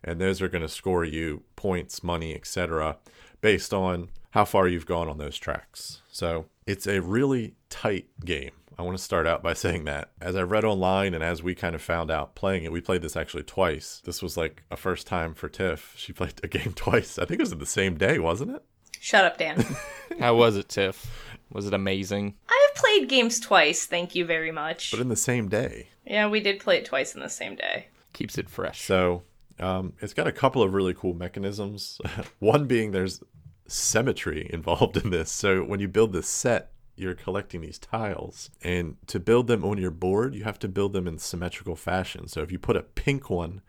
and 0.05 0.21
those 0.21 0.43
are 0.43 0.49
going 0.49 0.63
to 0.63 0.69
score 0.69 1.05
you 1.05 1.43
points, 1.57 2.03
money, 2.03 2.35
etc., 2.35 2.99
based 3.41 3.73
on 3.73 4.11
how 4.31 4.45
far 4.45 4.69
you've 4.69 4.87
gone 4.87 5.09
on 5.09 5.19
those 5.19 5.39
tracks. 5.39 6.03
So 6.11 6.47
it's 6.67 6.87
a 6.87 7.01
really 7.01 7.55
tight 7.71 8.07
game. 8.25 8.53
I 8.79 8.83
want 8.83 8.97
to 8.97 9.03
start 9.03 9.27
out 9.27 9.43
by 9.43 9.53
saying 9.55 9.85
that. 9.85 10.11
As 10.21 10.37
I 10.37 10.43
read 10.43 10.65
online 10.65 11.15
and 11.15 11.25
as 11.25 11.43
we 11.43 11.55
kind 11.55 11.75
of 11.75 11.83
found 11.83 12.11
out 12.11 12.35
playing 12.35 12.65
it, 12.65 12.73
we 12.73 12.81
played 12.81 13.03
this 13.03 13.17
actually 13.17 13.43
twice. 13.43 14.01
This 14.05 14.23
was 14.23 14.37
like 14.37 14.63
a 14.71 14.77
first 14.77 15.07
time 15.07 15.35
for 15.35 15.49
Tiff. 15.49 15.95
She 15.97 16.13
played 16.15 16.41
a 16.43 16.49
game 16.49 16.73
twice. 16.75 17.19
I 17.19 17.25
think 17.25 17.41
it 17.41 17.45
was 17.45 17.53
in 17.53 17.59
the 17.59 17.67
same 17.67 17.97
day, 17.97 18.19
wasn't 18.19 18.53
it? 18.57 18.63
Shut 19.01 19.25
up, 19.25 19.39
Dan. 19.39 19.65
How 20.21 20.35
was 20.35 20.57
it, 20.57 20.69
Tiff? 20.69 21.07
Was 21.53 21.67
it 21.67 21.75
amazing? 21.75 22.35
I 22.49 22.69
have 22.69 22.83
played 22.83 23.09
games 23.09 23.41
twice, 23.41 23.87
thank 23.87 24.15
you 24.15 24.27
very 24.27 24.51
much. 24.51 24.91
But 24.91 25.01
in 25.01 25.09
the 25.09 25.17
same 25.17 25.49
day. 25.49 25.89
Yeah, 26.05 26.29
we 26.29 26.41
did 26.41 26.61
play 26.61 26.79
it 26.79 26.85
twice 26.85 27.15
in 27.15 27.21
the 27.21 27.29
same 27.29 27.55
day. 27.55 27.87
Keeps 28.13 28.37
it 28.37 28.51
fresh. 28.51 28.83
So 28.83 29.23
um, 29.61 29.95
it's 30.01 30.15
got 30.15 30.27
a 30.27 30.33
couple 30.33 30.63
of 30.63 30.75
really 30.75 30.95
cool 30.95 31.15
mechanisms. 31.15 32.01
One 32.39 32.67
being 32.67 32.91
there's 32.91 33.23
symmetry 33.69 34.49
involved 34.53 34.97
in 34.97 35.11
this. 35.11 35.31
So 35.31 35.63
when 35.63 35.81
you 35.81 35.89
build 35.89 36.13
this 36.13 36.29
set, 36.29 36.73
you're 36.97 37.15
collecting 37.15 37.61
these 37.61 37.79
tiles. 37.79 38.51
And 38.63 38.97
to 39.07 39.21
build 39.21 39.47
them 39.47 39.65
on 39.65 39.79
your 39.79 39.93
board, 39.93 40.35
you 40.35 40.45
have 40.45 40.59
to 40.61 40.69
build 40.69 40.93
them 40.93 41.07
in 41.07 41.19
symmetrical 41.19 41.77
fashion. 41.77 42.27
So 42.27 42.43
if 42.43 42.51
you 42.51 42.59
put 42.59 42.77
a 42.77 42.83
pink 42.83 43.31
one 43.31 43.63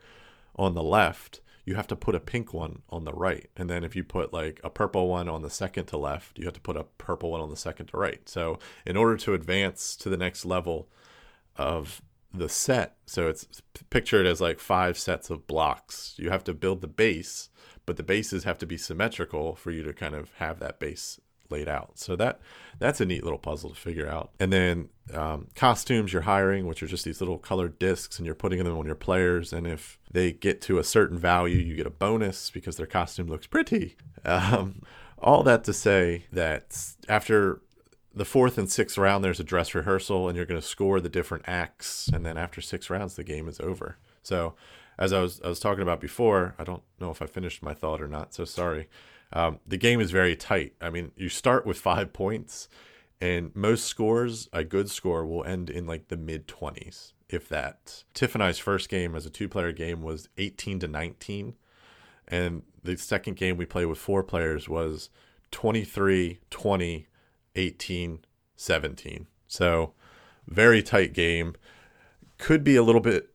on 0.56 0.74
the 0.74 0.82
left, 0.82 1.40
you 1.64 1.76
have 1.76 1.86
to 1.86 1.96
put 1.96 2.16
a 2.16 2.20
pink 2.20 2.52
one 2.52 2.82
on 2.90 3.04
the 3.04 3.12
right. 3.12 3.48
And 3.56 3.70
then 3.70 3.84
if 3.84 3.94
you 3.94 4.02
put 4.02 4.32
like 4.32 4.60
a 4.64 4.70
purple 4.70 5.06
one 5.06 5.28
on 5.28 5.42
the 5.42 5.50
second 5.50 5.86
to 5.86 5.96
left, 5.96 6.38
you 6.38 6.44
have 6.46 6.54
to 6.54 6.60
put 6.60 6.76
a 6.76 6.84
purple 6.98 7.30
one 7.30 7.40
on 7.40 7.50
the 7.50 7.56
second 7.56 7.86
to 7.86 7.96
right. 7.96 8.28
So 8.28 8.58
in 8.84 8.96
order 8.96 9.16
to 9.18 9.34
advance 9.34 9.94
to 9.96 10.08
the 10.08 10.16
next 10.16 10.44
level 10.44 10.88
of 11.56 12.02
the 12.32 12.48
set, 12.48 12.96
so 13.06 13.28
it's 13.28 13.46
pictured 13.90 14.26
as 14.26 14.40
like 14.40 14.60
five 14.60 14.98
sets 14.98 15.30
of 15.30 15.46
blocks. 15.46 16.14
You 16.16 16.30
have 16.30 16.44
to 16.44 16.54
build 16.54 16.80
the 16.80 16.86
base, 16.86 17.48
but 17.86 17.96
the 17.96 18.02
bases 18.02 18.44
have 18.44 18.58
to 18.58 18.66
be 18.66 18.76
symmetrical 18.76 19.54
for 19.54 19.70
you 19.70 19.82
to 19.82 19.92
kind 19.92 20.14
of 20.14 20.32
have 20.34 20.60
that 20.60 20.78
base 20.78 21.20
laid 21.50 21.68
out. 21.68 21.98
So 21.98 22.16
that 22.16 22.40
that's 22.78 23.00
a 23.00 23.04
neat 23.04 23.24
little 23.24 23.38
puzzle 23.38 23.70
to 23.70 23.76
figure 23.76 24.08
out. 24.08 24.30
And 24.38 24.52
then 24.52 24.88
um, 25.12 25.48
costumes 25.54 26.12
you're 26.12 26.22
hiring, 26.22 26.66
which 26.66 26.82
are 26.82 26.86
just 26.86 27.04
these 27.04 27.20
little 27.20 27.38
colored 27.38 27.78
discs, 27.78 28.18
and 28.18 28.26
you're 28.26 28.34
putting 28.34 28.62
them 28.62 28.78
on 28.78 28.86
your 28.86 28.94
players. 28.94 29.52
And 29.52 29.66
if 29.66 29.98
they 30.10 30.32
get 30.32 30.60
to 30.62 30.78
a 30.78 30.84
certain 30.84 31.18
value, 31.18 31.58
you 31.58 31.76
get 31.76 31.86
a 31.86 31.90
bonus 31.90 32.50
because 32.50 32.76
their 32.76 32.86
costume 32.86 33.28
looks 33.28 33.46
pretty. 33.46 33.96
Um, 34.22 34.82
all 35.16 35.42
that 35.44 35.64
to 35.64 35.72
say 35.72 36.26
that 36.30 36.78
after 37.08 37.62
the 38.14 38.24
fourth 38.24 38.58
and 38.58 38.70
sixth 38.70 38.98
round, 38.98 39.22
there's 39.22 39.40
a 39.40 39.44
dress 39.44 39.74
rehearsal, 39.74 40.28
and 40.28 40.36
you're 40.36 40.46
going 40.46 40.60
to 40.60 40.66
score 40.66 41.00
the 41.00 41.08
different 41.08 41.44
acts. 41.46 42.08
And 42.08 42.24
then 42.26 42.36
after 42.36 42.60
six 42.60 42.90
rounds, 42.90 43.16
the 43.16 43.24
game 43.24 43.48
is 43.48 43.60
over. 43.60 43.96
So, 44.22 44.54
as 44.98 45.12
I 45.12 45.20
was 45.20 45.40
I 45.42 45.48
was 45.48 45.60
talking 45.60 45.82
about 45.82 46.00
before, 46.00 46.54
I 46.58 46.64
don't 46.64 46.82
know 47.00 47.10
if 47.10 47.22
I 47.22 47.26
finished 47.26 47.62
my 47.62 47.74
thought 47.74 48.02
or 48.02 48.08
not. 48.08 48.34
So 48.34 48.44
sorry. 48.44 48.88
Um, 49.32 49.60
the 49.66 49.76
game 49.76 50.00
is 50.00 50.10
very 50.10 50.34
tight. 50.34 50.74
I 50.80 50.90
mean, 50.90 51.12
you 51.16 51.28
start 51.28 51.64
with 51.64 51.78
five 51.78 52.12
points, 52.12 52.68
and 53.20 53.54
most 53.54 53.84
scores, 53.84 54.48
a 54.52 54.64
good 54.64 54.90
score, 54.90 55.24
will 55.24 55.44
end 55.44 55.70
in 55.70 55.86
like 55.86 56.08
the 56.08 56.16
mid 56.16 56.48
20s, 56.48 57.12
if 57.28 57.48
that. 57.48 58.04
Tiff 58.12 58.34
and 58.34 58.42
I's 58.42 58.58
first 58.58 58.88
game 58.88 59.14
as 59.14 59.26
a 59.26 59.30
two 59.30 59.48
player 59.48 59.72
game 59.72 60.02
was 60.02 60.28
18 60.36 60.80
to 60.80 60.88
19. 60.88 61.54
And 62.26 62.62
the 62.82 62.96
second 62.96 63.36
game 63.36 63.56
we 63.56 63.66
played 63.66 63.86
with 63.86 63.98
four 63.98 64.22
players 64.22 64.68
was 64.68 65.10
23, 65.50 66.40
20, 66.50 67.06
18, 67.56 68.20
17. 68.56 69.26
So, 69.48 69.94
very 70.46 70.82
tight 70.82 71.12
game. 71.12 71.54
Could 72.38 72.64
be 72.64 72.76
a 72.76 72.82
little 72.82 73.00
bit 73.00 73.30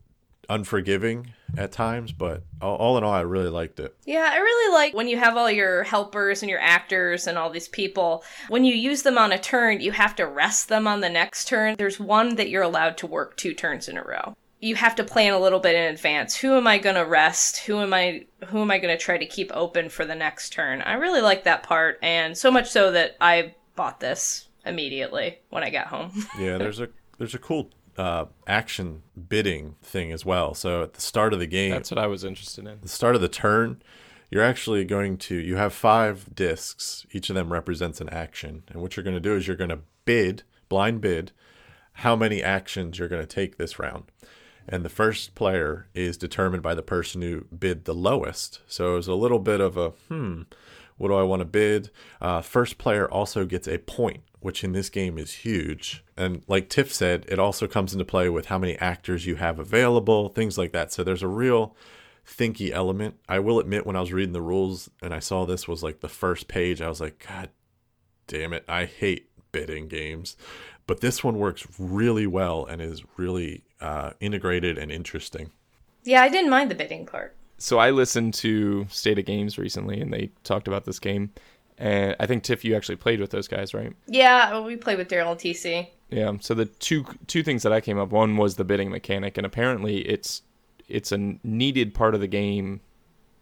unforgiving 0.49 1.33
at 1.57 1.71
times, 1.71 2.11
but 2.11 2.43
all, 2.61 2.97
in 2.97 3.03
all, 3.03 3.13
I 3.13 3.21
really 3.21 3.49
liked 3.49 3.79
it. 3.79 3.95
Yeah, 4.05 4.29
I 4.31 4.37
really 4.37 4.73
like 4.73 4.93
when 4.93 5.07
you 5.07 5.17
have 5.17 5.37
all 5.37 5.49
your 5.49 5.83
helpers 5.83 6.41
and 6.41 6.49
your 6.49 6.59
actors 6.59 7.27
and 7.27 7.37
all 7.37 7.49
these 7.49 7.67
people. 7.67 8.23
When 8.49 8.65
you 8.65 8.73
use 8.73 9.03
them 9.03 9.17
on 9.17 9.31
a 9.31 9.39
turn, 9.39 9.79
you 9.81 9.91
have 9.91 10.15
to 10.15 10.25
rest 10.25 10.69
them 10.69 10.87
on 10.87 11.01
the 11.01 11.09
next 11.09 11.47
turn. 11.47 11.75
There's 11.77 11.99
one 11.99 12.35
that 12.35 12.49
you're 12.49 12.63
allowed 12.63 12.97
to 12.97 13.07
work 13.07 13.37
two 13.37 13.53
turns 13.53 13.87
in 13.87 13.97
a 13.97 14.03
row. 14.03 14.35
You 14.59 14.75
have 14.75 14.95
to 14.95 15.03
plan 15.03 15.33
a 15.33 15.39
little 15.39 15.59
bit 15.59 15.75
in 15.75 15.93
advance. 15.93 16.35
Who 16.35 16.55
am 16.55 16.65
I 16.65 16.77
going 16.77 16.95
to 16.95 17.05
rest? 17.05 17.57
Who 17.65 17.79
am 17.79 17.93
I 17.93 18.25
who 18.47 18.61
am 18.61 18.71
I 18.71 18.79
going 18.79 18.95
to 18.95 19.03
try 19.03 19.17
to 19.17 19.25
keep 19.25 19.51
open 19.53 19.89
for 19.89 20.05
the 20.05 20.15
next 20.15 20.51
turn? 20.51 20.81
I 20.81 20.93
really 20.93 21.21
like 21.21 21.43
that 21.43 21.63
part 21.63 21.99
and 22.01 22.37
so 22.37 22.49
much 22.49 22.69
so 22.69 22.91
that 22.91 23.15
I 23.21 23.53
bought 23.75 23.99
this 23.99 24.47
immediately 24.65 25.39
when 25.49 25.63
I 25.63 25.69
got 25.69 25.87
home. 25.87 26.11
Yeah, 26.39 26.57
there's 26.57 26.79
a 26.79 26.89
there's 27.17 27.35
a 27.35 27.39
cool 27.39 27.71
uh, 27.97 28.25
action 28.47 29.03
bidding 29.29 29.75
thing 29.81 30.11
as 30.11 30.25
well. 30.25 30.53
So 30.53 30.83
at 30.83 30.93
the 30.93 31.01
start 31.01 31.33
of 31.33 31.39
the 31.39 31.47
game, 31.47 31.71
That's 31.71 31.91
what 31.91 31.97
I 31.97 32.07
was 32.07 32.23
interested 32.23 32.67
in. 32.67 32.79
the 32.81 32.89
start 32.89 33.15
of 33.15 33.21
the 33.21 33.29
turn, 33.29 33.81
you're 34.29 34.43
actually 34.43 34.83
going 34.85 35.17
to 35.17 35.35
you 35.35 35.55
have 35.55 35.73
five 35.73 36.33
discs. 36.35 37.05
Each 37.11 37.29
of 37.29 37.35
them 37.35 37.53
represents 37.53 38.01
an 38.01 38.09
action, 38.09 38.63
and 38.69 38.81
what 38.81 38.95
you're 38.97 39.03
going 39.03 39.15
to 39.15 39.19
do 39.21 39.35
is 39.35 39.47
you're 39.47 39.55
going 39.55 39.69
to 39.69 39.79
bid 40.05 40.43
blind 40.67 41.01
bid 41.01 41.31
how 41.99 42.15
many 42.15 42.43
actions 42.43 42.99
you're 42.99 43.07
going 43.07 43.21
to 43.21 43.27
take 43.35 43.57
this 43.57 43.79
round. 43.79 44.03
And 44.67 44.83
the 44.83 44.89
first 44.89 45.35
player 45.35 45.87
is 45.93 46.17
determined 46.17 46.63
by 46.63 46.73
the 46.75 46.81
person 46.81 47.21
who 47.21 47.45
bid 47.57 47.85
the 47.85 47.93
lowest. 47.93 48.59
So 48.67 48.93
it 48.93 48.95
was 48.97 49.07
a 49.07 49.13
little 49.13 49.39
bit 49.39 49.61
of 49.61 49.77
a 49.77 49.89
hmm, 50.09 50.41
what 50.97 51.09
do 51.09 51.15
I 51.15 51.23
want 51.23 51.41
to 51.41 51.45
bid? 51.45 51.89
Uh, 52.21 52.41
first 52.41 52.77
player 52.77 53.09
also 53.09 53.45
gets 53.45 53.67
a 53.67 53.77
point, 53.79 54.23
which 54.39 54.63
in 54.63 54.71
this 54.71 54.89
game 54.89 55.17
is 55.17 55.33
huge. 55.33 56.03
And 56.15 56.43
like 56.47 56.69
Tiff 56.69 56.93
said, 56.93 57.25
it 57.27 57.39
also 57.39 57.67
comes 57.67 57.93
into 57.93 58.05
play 58.05 58.29
with 58.29 58.45
how 58.45 58.57
many 58.57 58.77
actors 58.77 59.25
you 59.25 59.35
have 59.35 59.59
available, 59.59 60.29
things 60.29 60.57
like 60.57 60.71
that. 60.71 60.93
So 60.93 61.03
there's 61.03 61.23
a 61.23 61.27
real 61.27 61.75
thinky 62.25 62.71
element. 62.71 63.15
I 63.27 63.39
will 63.39 63.59
admit, 63.59 63.85
when 63.85 63.95
I 63.95 64.01
was 64.01 64.13
reading 64.13 64.33
the 64.33 64.41
rules 64.41 64.89
and 65.01 65.13
I 65.13 65.19
saw 65.19 65.45
this 65.45 65.67
was 65.67 65.83
like 65.83 65.99
the 65.99 66.09
first 66.09 66.47
page, 66.47 66.81
I 66.81 66.89
was 66.89 67.01
like, 67.01 67.25
God 67.27 67.49
damn 68.27 68.53
it, 68.53 68.63
I 68.67 68.85
hate 68.85 69.29
bidding 69.51 69.87
games. 69.87 70.35
But 70.87 71.01
this 71.01 71.23
one 71.23 71.37
works 71.37 71.65
really 71.79 72.27
well 72.27 72.65
and 72.65 72.81
is 72.81 73.03
really 73.17 73.63
uh, 73.81 74.11
integrated 74.19 74.77
and 74.77 74.91
interesting. 74.91 75.51
yeah, 76.03 76.21
I 76.21 76.29
didn't 76.29 76.49
mind 76.51 76.71
the 76.71 76.75
bidding 76.75 77.05
part. 77.05 77.35
So 77.57 77.79
I 77.79 77.91
listened 77.91 78.33
to 78.35 78.85
State 78.89 79.19
of 79.19 79.25
Games 79.25 79.57
recently, 79.57 80.01
and 80.01 80.11
they 80.11 80.31
talked 80.43 80.67
about 80.67 80.85
this 80.85 80.99
game. 80.99 81.31
And 81.77 82.15
I 82.19 82.25
think 82.25 82.43
Tiff, 82.43 82.63
you 82.63 82.75
actually 82.75 82.95
played 82.95 83.19
with 83.19 83.31
those 83.31 83.47
guys, 83.47 83.73
right? 83.73 83.93
Yeah, 84.07 84.59
we 84.61 84.75
played 84.77 84.97
with 84.97 85.09
Daryl 85.09 85.31
and 85.31 85.39
TC. 85.39 85.87
Yeah. 86.09 86.33
So 86.39 86.53
the 86.53 86.65
two 86.65 87.05
two 87.27 87.43
things 87.43 87.63
that 87.63 87.73
I 87.73 87.81
came 87.81 87.97
up 87.97 88.09
one 88.09 88.37
was 88.37 88.55
the 88.55 88.63
bidding 88.63 88.89
mechanic, 88.89 89.37
and 89.37 89.45
apparently 89.45 89.99
it's 89.99 90.41
it's 90.87 91.11
a 91.11 91.17
needed 91.43 91.93
part 91.93 92.15
of 92.15 92.21
the 92.21 92.27
game. 92.27 92.81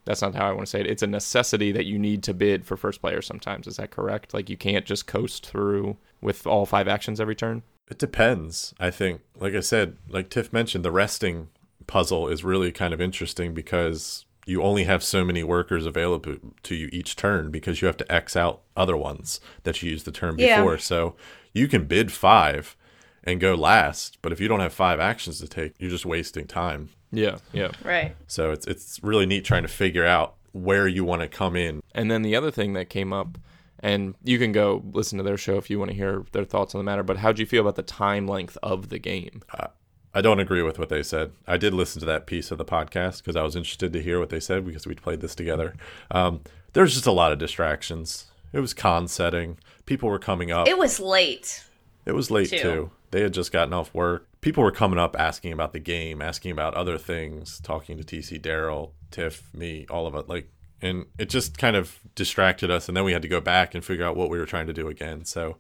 That's 0.05 0.21
not 0.21 0.35
how 0.35 0.49
I 0.49 0.51
want 0.51 0.65
to 0.65 0.69
say 0.69 0.81
it. 0.81 0.87
It's 0.87 1.03
a 1.03 1.07
necessity 1.07 1.71
that 1.71 1.85
you 1.85 1.97
need 1.97 2.23
to 2.23 2.33
bid 2.33 2.65
for 2.65 2.75
first 2.75 3.01
player 3.01 3.21
sometimes. 3.21 3.67
Is 3.67 3.77
that 3.77 3.91
correct? 3.91 4.33
Like 4.33 4.49
you 4.49 4.57
can't 4.57 4.85
just 4.85 5.07
coast 5.07 5.45
through 5.45 5.97
with 6.21 6.45
all 6.45 6.65
five 6.65 6.87
actions 6.87 7.21
every 7.21 7.35
turn. 7.35 7.63
It 7.89 7.99
depends. 7.99 8.73
I 8.79 8.91
think, 8.91 9.21
like 9.37 9.53
I 9.53 9.59
said, 9.59 9.97
like 10.09 10.29
Tiff 10.29 10.51
mentioned, 10.51 10.83
the 10.83 10.91
resting 10.91 11.49
puzzle 11.87 12.27
is 12.27 12.43
really 12.43 12.71
kind 12.71 12.93
of 12.93 13.01
interesting 13.01 13.53
because 13.53 14.25
you 14.45 14.61
only 14.61 14.83
have 14.83 15.01
so 15.03 15.23
many 15.23 15.43
workers 15.43 15.85
available 15.85 16.35
to 16.63 16.75
you 16.75 16.89
each 16.91 17.15
turn 17.15 17.49
because 17.49 17.81
you 17.81 17.85
have 17.87 17.97
to 17.97 18.11
X 18.11 18.35
out 18.35 18.61
other 18.75 18.97
ones 18.97 19.39
that 19.63 19.81
you 19.81 19.89
used 19.91 20.05
the 20.05 20.11
turn 20.11 20.35
Yeah. 20.37 20.57
before. 20.57 20.77
So 20.77 21.15
you 21.53 21.67
can 21.67 21.85
bid 21.85 22.11
five 22.11 22.75
and 23.23 23.39
go 23.39 23.55
last, 23.55 24.17
but 24.21 24.33
if 24.33 24.41
you 24.41 24.49
don't 24.49 24.59
have 24.59 24.73
five 24.73 24.99
actions 24.99 25.39
to 25.39 25.47
take, 25.47 25.75
you're 25.79 25.89
just 25.89 26.05
wasting 26.05 26.45
time. 26.45 26.89
Yeah. 27.11 27.37
Yeah. 27.53 27.69
Right. 27.85 28.15
So 28.27 28.51
it's 28.51 28.67
it's 28.67 28.99
really 29.01 29.25
neat 29.25 29.45
trying 29.45 29.61
to 29.63 29.69
figure 29.69 30.05
out 30.05 30.35
where 30.51 30.87
you 30.87 31.05
want 31.05 31.21
to 31.21 31.27
come 31.29 31.55
in. 31.55 31.81
And 31.95 32.11
then 32.11 32.21
the 32.21 32.35
other 32.35 32.51
thing 32.51 32.73
that 32.73 32.89
came 32.89 33.13
up, 33.13 33.37
and 33.79 34.15
you 34.23 34.37
can 34.39 34.51
go 34.51 34.83
listen 34.93 35.17
to 35.19 35.23
their 35.23 35.37
show 35.37 35.57
if 35.57 35.69
you 35.69 35.79
want 35.79 35.91
to 35.91 35.95
hear 35.95 36.25
their 36.31 36.43
thoughts 36.45 36.75
on 36.75 36.79
the 36.79 36.83
matter. 36.83 37.03
But 37.03 37.17
how 37.17 37.31
do 37.31 37.41
you 37.41 37.45
feel 37.45 37.61
about 37.61 37.75
the 37.75 37.83
time 37.83 38.27
length 38.27 38.57
of 38.61 38.89
the 38.89 38.99
game? 38.99 39.41
Uh, 39.57 39.67
I 40.13 40.21
don't 40.21 40.39
agree 40.39 40.61
with 40.61 40.77
what 40.77 40.89
they 40.89 41.01
said. 41.01 41.31
I 41.47 41.57
did 41.57 41.73
listen 41.73 41.99
to 42.01 42.05
that 42.05 42.27
piece 42.27 42.51
of 42.51 42.57
the 42.57 42.65
podcast 42.65 43.17
because 43.17 43.35
I 43.35 43.41
was 43.41 43.55
interested 43.55 43.91
to 43.93 44.01
hear 44.01 44.19
what 44.19 44.29
they 44.29 44.39
said 44.39 44.65
because 44.65 44.85
we 44.85 44.93
played 44.93 45.21
this 45.21 45.33
together. 45.33 45.73
Um, 46.11 46.41
there's 46.73 46.93
just 46.93 47.07
a 47.07 47.11
lot 47.11 47.31
of 47.31 47.39
distractions. 47.39 48.27
It 48.51 48.59
was 48.59 48.73
con 48.73 49.07
setting. 49.07 49.57
People 49.85 50.09
were 50.09 50.19
coming 50.19 50.51
up. 50.51 50.67
It 50.67 50.77
was 50.77 50.99
late. 50.99 51.63
It 52.05 52.11
was 52.11 52.29
late 52.29 52.49
too. 52.49 52.59
too. 52.59 52.91
They 53.11 53.21
had 53.21 53.33
just 53.33 53.51
gotten 53.51 53.73
off 53.73 53.93
work. 53.93 54.27
People 54.41 54.63
were 54.63 54.71
coming 54.71 54.99
up 54.99 55.15
asking 55.17 55.53
about 55.53 55.73
the 55.73 55.79
game, 55.79 56.21
asking 56.21 56.51
about 56.51 56.73
other 56.73 56.97
things, 56.97 57.59
talking 57.61 57.97
to 57.97 58.03
TC, 58.03 58.39
Daryl, 58.41 58.91
Tiff, 59.11 59.49
me, 59.53 59.85
all 59.89 60.05
of 60.05 60.15
it. 60.15 60.27
Like, 60.27 60.49
and 60.81 61.05
it 61.17 61.29
just 61.29 61.57
kind 61.57 61.75
of 61.75 61.99
distracted 62.15 62.69
us. 62.69 62.87
And 62.87 62.97
then 62.97 63.03
we 63.03 63.13
had 63.13 63.21
to 63.21 63.27
go 63.27 63.39
back 63.39 63.73
and 63.73 63.85
figure 63.85 64.05
out 64.05 64.17
what 64.17 64.29
we 64.29 64.37
were 64.37 64.45
trying 64.45 64.67
to 64.67 64.73
do 64.73 64.89
again. 64.89 65.25
So, 65.25 65.57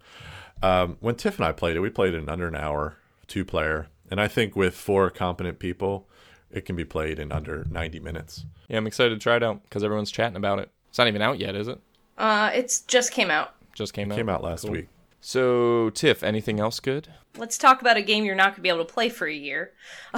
um, 0.61 0.97
when 0.99 1.15
Tiff 1.15 1.37
and 1.37 1.45
I 1.45 1.51
played 1.51 1.75
it, 1.77 1.79
we 1.79 1.89
played 1.89 2.13
it 2.13 2.17
in 2.17 2.29
under 2.29 2.47
an 2.47 2.55
hour, 2.55 2.97
two 3.27 3.45
player. 3.45 3.87
And 4.11 4.21
I 4.21 4.27
think 4.27 4.55
with 4.55 4.75
four 4.75 5.09
competent 5.09 5.59
people, 5.59 6.07
it 6.51 6.65
can 6.65 6.75
be 6.75 6.85
played 6.85 7.19
in 7.19 7.31
under 7.31 7.65
90 7.69 7.99
minutes. 7.99 8.45
Yeah, 8.67 8.77
I'm 8.77 8.87
excited 8.87 9.11
to 9.11 9.19
try 9.19 9.37
it 9.37 9.43
out 9.43 9.63
because 9.63 9.83
everyone's 9.83 10.11
chatting 10.11 10.37
about 10.37 10.59
it. 10.59 10.69
It's 10.89 10.97
not 10.97 11.07
even 11.07 11.21
out 11.21 11.39
yet, 11.39 11.55
is 11.55 11.67
it? 11.67 11.79
Uh, 12.17 12.51
it's 12.53 12.81
just 12.81 13.11
came 13.11 13.31
out. 13.31 13.55
Just 13.73 13.93
came 13.93 14.11
out. 14.11 14.17
Came 14.17 14.29
out 14.29 14.43
last 14.43 14.63
Cool. 14.63 14.71
week. 14.71 14.87
So, 15.25 15.89
Tiff, 15.91 16.21
anything 16.21 16.59
else 16.59 16.79
good? 16.81 17.07
Let's 17.37 17.57
talk 17.57 17.81
about 17.81 17.97
a 17.97 18.01
game 18.01 18.25
you're 18.25 18.35
not 18.35 18.49
going 18.49 18.55
to 18.57 18.61
be 18.61 18.69
able 18.69 18.85
to 18.85 18.93
play 18.93 19.07
for 19.09 19.25
a 19.25 19.33
year. 19.33 19.71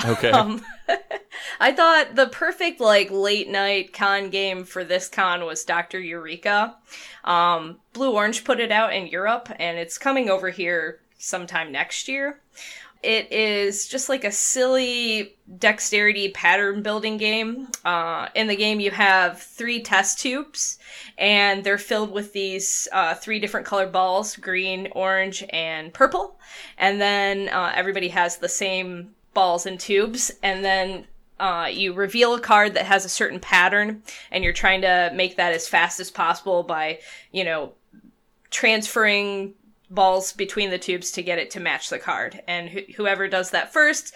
Okay. 0.03 0.31
Um, 0.31 0.65
I 1.59 1.71
thought 1.71 2.15
the 2.15 2.27
perfect 2.27 2.81
like 2.81 3.11
late 3.11 3.47
night 3.47 3.93
con 3.93 4.29
game 4.31 4.65
for 4.65 4.83
this 4.83 5.07
con 5.07 5.45
was 5.45 5.63
Doctor 5.63 5.99
Eureka. 5.99 6.75
Um, 7.23 7.77
Blue 7.93 8.13
Orange 8.13 8.43
put 8.43 8.59
it 8.59 8.71
out 8.71 8.93
in 8.93 9.07
Europe, 9.07 9.49
and 9.59 9.77
it's 9.77 9.97
coming 9.97 10.27
over 10.29 10.49
here 10.49 10.99
sometime 11.17 11.71
next 11.71 12.07
year. 12.07 12.41
It 13.05 13.31
is 13.31 13.87
just 13.87 14.09
like 14.09 14.23
a 14.23 14.31
silly 14.31 15.37
dexterity 15.59 16.29
pattern 16.29 16.81
building 16.81 17.17
game. 17.17 17.67
Uh, 17.85 18.29
in 18.33 18.47
the 18.47 18.55
game, 18.55 18.79
you 18.79 18.89
have 18.89 19.39
three 19.39 19.83
test 19.83 20.19
tubes, 20.19 20.79
and 21.19 21.63
they're 21.63 21.77
filled 21.77 22.09
with 22.09 22.33
these 22.33 22.87
uh, 22.91 23.13
three 23.13 23.39
different 23.39 23.67
colored 23.67 23.91
balls 23.91 24.35
green, 24.35 24.87
orange, 24.93 25.43
and 25.51 25.93
purple. 25.93 26.39
And 26.79 26.99
then 26.99 27.47
uh, 27.49 27.73
everybody 27.75 28.07
has 28.07 28.37
the 28.37 28.49
same 28.49 29.13
balls 29.35 29.67
and 29.67 29.79
tubes, 29.79 30.31
and 30.41 30.65
then 30.65 31.05
uh, 31.39 31.69
you 31.71 31.93
reveal 31.93 32.33
a 32.33 32.39
card 32.39 32.73
that 32.73 32.85
has 32.85 33.05
a 33.05 33.09
certain 33.09 33.39
pattern, 33.39 34.01
and 34.31 34.43
you're 34.43 34.51
trying 34.51 34.81
to 34.81 35.11
make 35.13 35.35
that 35.35 35.53
as 35.53 35.67
fast 35.67 35.99
as 35.99 36.09
possible 36.09 36.63
by, 36.63 36.97
you 37.31 37.43
know, 37.43 37.73
transferring 38.49 39.53
balls 39.89 40.33
between 40.33 40.69
the 40.69 40.77
tubes 40.77 41.11
to 41.11 41.21
get 41.23 41.39
it 41.39 41.49
to 41.51 41.59
match 41.59 41.89
the 41.89 41.99
card. 41.99 42.41
And 42.47 42.69
wh- 42.69 42.93
whoever 42.95 43.27
does 43.27 43.51
that 43.51 43.71
first 43.73 44.13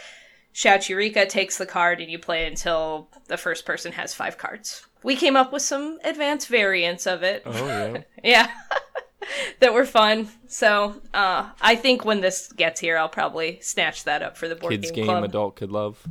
shouts 0.52 0.90
Eureka, 0.90 1.26
takes 1.26 1.58
the 1.58 1.66
card, 1.66 2.02
and 2.02 2.10
you 2.12 2.18
play 2.20 2.46
until 2.46 3.08
the 3.28 3.38
first 3.38 3.66
person 3.66 3.92
has 3.94 4.14
five 4.14 4.38
cards. 4.38 4.86
We 5.04 5.16
came 5.16 5.36
up 5.36 5.54
with 5.54 5.62
some 5.62 6.00
advanced 6.04 6.48
variants 6.48 7.06
of 7.08 7.24
it. 7.24 7.44
oh, 7.46 7.54
yeah. 7.66 7.98
Yeah. 8.24 8.52
that 9.60 9.74
were 9.74 9.86
fun. 9.86 10.28
So, 10.48 11.02
uh, 11.14 11.50
I 11.62 11.76
think 11.76 12.04
when 12.04 12.22
this 12.22 12.52
gets 12.52 12.80
here, 12.80 12.98
I'll 12.98 13.08
probably 13.10 13.60
snatch 13.62 14.04
that 14.06 14.22
up 14.24 14.36
for 14.38 14.48
the 14.48 14.56
board 14.56 14.72
Kids 14.72 14.88
game, 14.92 15.06
game, 15.06 15.06
club. 15.06 15.24
adult 15.24 15.56
could 15.56 15.72
love. 15.72 16.06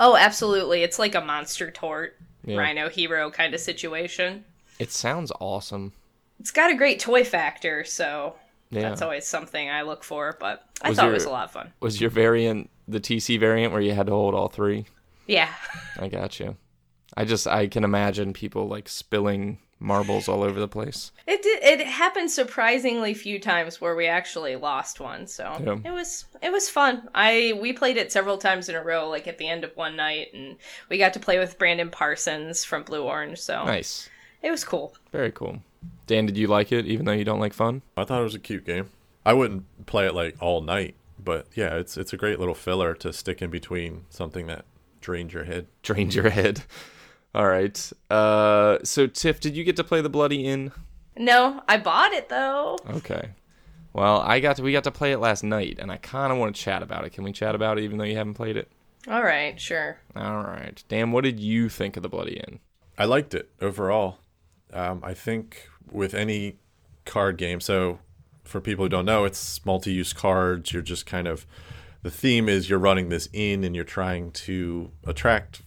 Oh, 0.00 0.16
absolutely. 0.16 0.82
It's 0.82 0.98
like 0.98 1.14
a 1.14 1.20
monster 1.20 1.70
tort, 1.70 2.16
Yeah. 2.44 2.56
rhino 2.56 2.88
hero 2.88 3.30
kind 3.30 3.54
of 3.54 3.60
situation. 3.60 4.44
It 4.78 4.90
sounds 4.90 5.30
awesome. 5.40 5.92
It's 6.40 6.50
got 6.50 6.70
a 6.72 6.74
great 6.74 6.98
toy 6.98 7.22
factor, 7.22 7.84
so 7.84 8.34
Yeah. 8.70 8.82
that's 8.88 9.02
always 9.02 9.26
something 9.26 9.70
I 9.70 9.82
look 9.82 10.02
for, 10.04 10.36
but 10.40 10.64
I 10.82 10.88
Was 10.88 10.96
thought 10.98 11.04
your- 11.04 11.12
it 11.12 11.16
was 11.16 11.24
a 11.26 11.30
lot 11.30 11.44
of 11.44 11.50
fun. 11.52 11.72
Was 11.80 12.00
your 12.00 12.10
variant 12.10 12.70
the 12.88 13.00
TC 13.00 13.38
variant 13.38 13.72
where 13.72 13.80
you 13.82 13.92
had 13.94 14.06
to 14.06 14.12
hold 14.12 14.34
all 14.34 14.48
three? 14.48 14.86
Yeah. 15.26 15.48
I 15.98 16.08
got 16.08 16.38
you. 16.40 16.56
I 17.16 17.24
just 17.24 17.46
I 17.46 17.66
can 17.68 17.84
imagine 17.84 18.32
people 18.32 18.66
like 18.68 18.88
spilling 18.88 19.58
marbles 19.78 20.28
all 20.28 20.42
over 20.42 20.58
the 20.58 20.68
place. 20.68 21.12
It 21.26 21.42
did, 21.42 21.62
it 21.80 21.86
happened 21.86 22.30
surprisingly 22.30 23.12
few 23.14 23.38
times 23.38 23.80
where 23.80 23.94
we 23.94 24.06
actually 24.06 24.56
lost 24.56 24.98
one, 25.00 25.26
so 25.26 25.44
Yeah. 25.64 25.76
it 25.84 25.92
was 25.92 26.24
it 26.42 26.50
was 26.50 26.68
fun. 26.68 27.08
I 27.14 27.56
we 27.60 27.72
played 27.72 27.96
it 27.96 28.10
several 28.10 28.38
times 28.38 28.68
in 28.68 28.74
a 28.74 28.82
row, 28.82 29.08
like 29.08 29.28
at 29.28 29.38
the 29.38 29.48
end 29.48 29.62
of 29.64 29.76
one 29.76 29.94
night, 29.96 30.28
and 30.34 30.56
we 30.88 30.98
got 30.98 31.12
to 31.14 31.20
play 31.20 31.38
with 31.38 31.58
Brandon 31.58 31.90
Parsons 31.90 32.64
from 32.64 32.82
Blue 32.82 33.02
Orange, 33.04 33.38
so 33.38 33.64
Nice. 33.64 34.08
it 34.42 34.50
was 34.50 34.64
cool. 34.64 34.96
Very 35.12 35.30
cool. 35.32 35.62
Dan, 36.06 36.26
did 36.26 36.36
you 36.36 36.46
like 36.46 36.72
it 36.72 36.86
even 36.86 37.06
though 37.06 37.12
you 37.12 37.24
don't 37.24 37.40
like 37.40 37.52
fun? 37.52 37.82
I 37.96 38.04
thought 38.04 38.20
it 38.20 38.24
was 38.24 38.34
a 38.34 38.40
cute 38.40 38.64
game. 38.64 38.90
I 39.24 39.32
wouldn't 39.32 39.86
play 39.86 40.06
it 40.06 40.14
like 40.14 40.36
all 40.40 40.60
night, 40.60 40.96
but 41.18 41.46
yeah, 41.54 41.76
it's 41.76 41.96
it's 41.96 42.12
a 42.12 42.16
great 42.16 42.38
little 42.38 42.54
filler 42.54 42.94
to 42.94 43.12
stick 43.12 43.40
in 43.40 43.50
between 43.50 44.04
something 44.10 44.46
that 44.48 44.64
drains 45.00 45.32
your 45.32 45.44
head. 45.44 45.66
Drained 45.82 46.14
your 46.14 46.30
head. 46.30 46.62
All 47.34 47.46
right. 47.46 47.92
Uh 48.10 48.78
so 48.84 49.06
Tiff, 49.06 49.40
did 49.40 49.56
you 49.56 49.64
get 49.64 49.76
to 49.76 49.84
play 49.84 50.00
the 50.00 50.08
Bloody 50.08 50.46
Inn? 50.46 50.72
No, 51.16 51.62
I 51.68 51.78
bought 51.78 52.12
it 52.12 52.28
though. 52.28 52.78
Okay. 52.88 53.30
Well, 53.92 54.20
I 54.20 54.40
got 54.40 54.56
to 54.56 54.62
we 54.62 54.72
got 54.72 54.84
to 54.84 54.90
play 54.90 55.12
it 55.12 55.18
last 55.18 55.42
night 55.42 55.78
and 55.78 55.90
I 55.90 55.96
kind 55.96 56.32
of 56.32 56.38
want 56.38 56.54
to 56.54 56.60
chat 56.62 56.82
about 56.82 57.04
it. 57.04 57.10
Can 57.10 57.24
we 57.24 57.32
chat 57.32 57.54
about 57.54 57.78
it 57.78 57.84
even 57.84 57.98
though 57.98 58.04
you 58.04 58.16
haven't 58.16 58.34
played 58.34 58.56
it? 58.56 58.70
All 59.08 59.22
right, 59.22 59.60
sure. 59.60 59.98
All 60.16 60.42
right. 60.42 60.82
Dan, 60.88 61.12
what 61.12 61.24
did 61.24 61.38
you 61.38 61.68
think 61.68 61.96
of 61.96 62.02
the 62.02 62.08
Bloody 62.08 62.38
Inn? 62.46 62.60
I 62.96 63.04
liked 63.04 63.34
it 63.34 63.50
overall. 63.60 64.18
Um, 64.72 65.00
I 65.04 65.14
think 65.14 65.68
with 65.90 66.14
any 66.14 66.56
card 67.04 67.36
game, 67.36 67.60
so 67.60 67.98
for 68.44 68.60
people 68.60 68.84
who 68.84 68.88
don't 68.88 69.06
know, 69.06 69.24
it's 69.24 69.64
multi-use 69.64 70.12
cards. 70.12 70.72
You're 70.72 70.82
just 70.82 71.06
kind 71.06 71.26
of 71.26 71.46
the 72.02 72.10
theme 72.10 72.48
is 72.48 72.68
you're 72.68 72.78
running 72.78 73.08
this 73.08 73.28
inn 73.32 73.64
and 73.64 73.74
you're 73.74 73.84
trying 73.84 74.30
to 74.32 74.90
attract 75.06 75.62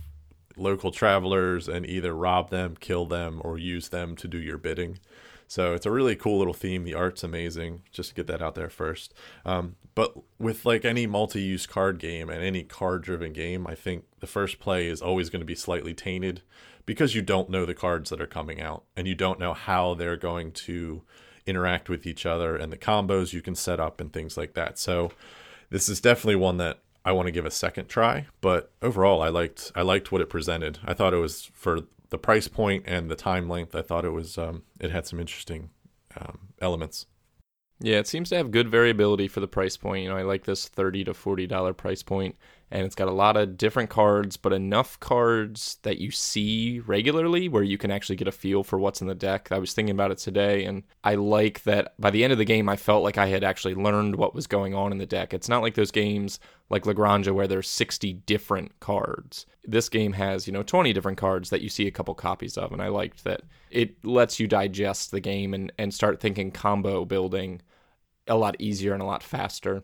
local 0.55 0.91
travelers 0.91 1.67
and 1.67 1.85
either 1.85 2.15
rob 2.15 2.49
them, 2.49 2.75
kill 2.79 3.05
them, 3.05 3.41
or 3.43 3.57
use 3.57 3.89
them 3.89 4.15
to 4.15 4.27
do 4.27 4.37
your 4.37 4.57
bidding. 4.57 4.99
So 5.47 5.73
it's 5.73 5.85
a 5.85 5.91
really 5.91 6.15
cool 6.15 6.37
little 6.37 6.53
theme. 6.53 6.83
The 6.83 6.93
art's 6.93 7.23
amazing. 7.23 7.83
Just 7.91 8.09
to 8.09 8.15
get 8.15 8.27
that 8.27 8.41
out 8.41 8.55
there 8.55 8.69
first. 8.69 9.13
Um, 9.45 9.77
but 9.95 10.13
with 10.37 10.65
like 10.65 10.85
any 10.85 11.07
multi-use 11.07 11.65
card 11.65 11.99
game 11.99 12.29
and 12.29 12.43
any 12.43 12.63
card-driven 12.63 13.33
game, 13.33 13.65
I 13.65 13.73
think 13.73 14.03
the 14.19 14.27
first 14.27 14.59
play 14.59 14.87
is 14.87 15.01
always 15.01 15.29
going 15.29 15.39
to 15.39 15.45
be 15.45 15.55
slightly 15.55 15.93
tainted 15.93 16.41
because 16.87 17.13
you 17.13 17.21
don't 17.21 17.49
know 17.51 17.65
the 17.65 17.75
cards 17.75 18.09
that 18.09 18.21
are 18.21 18.25
coming 18.25 18.59
out 18.59 18.83
and 18.95 19.07
you 19.07 19.13
don't 19.13 19.39
know 19.39 19.53
how 19.53 19.93
they're 19.93 20.17
going 20.17 20.51
to 20.53 21.03
interact 21.45 21.89
with 21.89 22.07
each 22.07 22.25
other 22.25 22.55
and 22.55 22.73
the 22.73 22.77
combos 22.77 23.33
you 23.33 23.41
can 23.41 23.53
set 23.53 23.79
up 23.79 24.01
and 24.01 24.11
things 24.11 24.37
like 24.37 24.55
that. 24.55 24.79
So 24.79 25.11
this 25.69 25.87
is 25.87 26.01
definitely 26.01 26.37
one 26.37 26.57
that 26.57 26.79
I 27.05 27.11
want 27.11 27.27
to 27.27 27.31
give 27.31 27.45
a 27.45 27.51
second 27.51 27.87
try, 27.87 28.25
but 28.41 28.71
overall 28.81 29.21
I 29.21 29.29
liked 29.29 29.71
I 29.75 29.81
liked 29.83 30.11
what 30.11 30.21
it 30.21 30.29
presented. 30.29 30.79
I 30.83 30.93
thought 30.93 31.13
it 31.13 31.17
was 31.17 31.51
for 31.53 31.81
the 32.09 32.17
price 32.17 32.47
point 32.47 32.85
and 32.87 33.11
the 33.11 33.15
time 33.15 33.49
length. 33.49 33.75
I 33.75 33.81
thought 33.81 34.05
it 34.05 34.11
was 34.11 34.37
um, 34.37 34.63
it 34.79 34.91
had 34.91 35.05
some 35.05 35.19
interesting 35.19 35.69
um, 36.19 36.53
elements. 36.61 37.05
Yeah, 37.79 37.99
it 37.99 38.07
seems 38.07 38.29
to 38.29 38.37
have 38.37 38.49
good 38.49 38.69
variability 38.69 39.27
for 39.27 39.39
the 39.39 39.47
price 39.47 39.77
point. 39.77 40.03
You 40.03 40.09
know, 40.09 40.17
I 40.17 40.23
like 40.23 40.45
this 40.45 40.67
thirty 40.67 41.03
to 41.03 41.13
forty 41.13 41.45
dollar 41.47 41.73
price 41.73 42.01
point, 42.01 42.35
and 42.69 42.85
it's 42.85 42.95
got 42.95 43.07
a 43.07 43.13
lot 43.13 43.37
of 43.37 43.57
different 43.57 43.89
cards, 43.89 44.35
but 44.35 44.51
enough 44.51 44.99
cards 44.99 45.77
that 45.83 45.99
you 45.99 46.11
see 46.11 46.81
regularly 46.81 47.47
where 47.47 47.63
you 47.63 47.77
can 47.77 47.91
actually 47.91 48.17
get 48.17 48.27
a 48.27 48.31
feel 48.31 48.63
for 48.63 48.77
what's 48.77 48.99
in 48.99 49.07
the 49.07 49.15
deck. 49.15 49.49
I 49.51 49.57
was 49.57 49.73
thinking 49.73 49.95
about 49.95 50.11
it 50.11 50.17
today, 50.17 50.65
and 50.65 50.83
I 51.03 51.15
like 51.15 51.63
that 51.63 51.93
by 51.97 52.09
the 52.09 52.23
end 52.25 52.33
of 52.33 52.39
the 52.39 52.45
game, 52.45 52.67
I 52.67 52.75
felt 52.75 53.03
like 53.03 53.17
I 53.17 53.27
had 53.27 53.43
actually 53.43 53.75
learned 53.75 54.15
what 54.15 54.35
was 54.35 54.47
going 54.47 54.73
on 54.73 54.91
in 54.91 54.97
the 54.97 55.05
deck. 55.05 55.33
It's 55.33 55.47
not 55.47 55.61
like 55.61 55.75
those 55.75 55.91
games 55.91 56.39
like 56.69 56.85
La 56.85 56.93
Granja 56.93 57.33
where 57.33 57.47
there's 57.47 57.69
sixty 57.69 58.13
different 58.13 58.77
cards. 58.81 59.45
This 59.63 59.87
game 59.87 60.13
has, 60.13 60.47
you 60.47 60.53
know, 60.53 60.63
20 60.63 60.93
different 60.93 61.17
cards 61.17 61.49
that 61.49 61.61
you 61.61 61.67
see 61.67 61.87
a 61.87 61.91
couple 61.91 62.15
copies 62.15 62.57
of, 62.57 62.71
and 62.71 62.81
I 62.81 62.87
liked 62.87 63.23
that 63.23 63.41
it 63.69 64.03
lets 64.05 64.39
you 64.39 64.47
digest 64.47 65.11
the 65.11 65.19
game 65.19 65.53
and, 65.53 65.71
and 65.77 65.93
start 65.93 66.19
thinking 66.19 66.51
combo 66.51 67.05
building 67.05 67.61
a 68.27 68.35
lot 68.35 68.55
easier 68.59 68.93
and 68.93 69.01
a 69.01 69.05
lot 69.05 69.23
faster. 69.23 69.83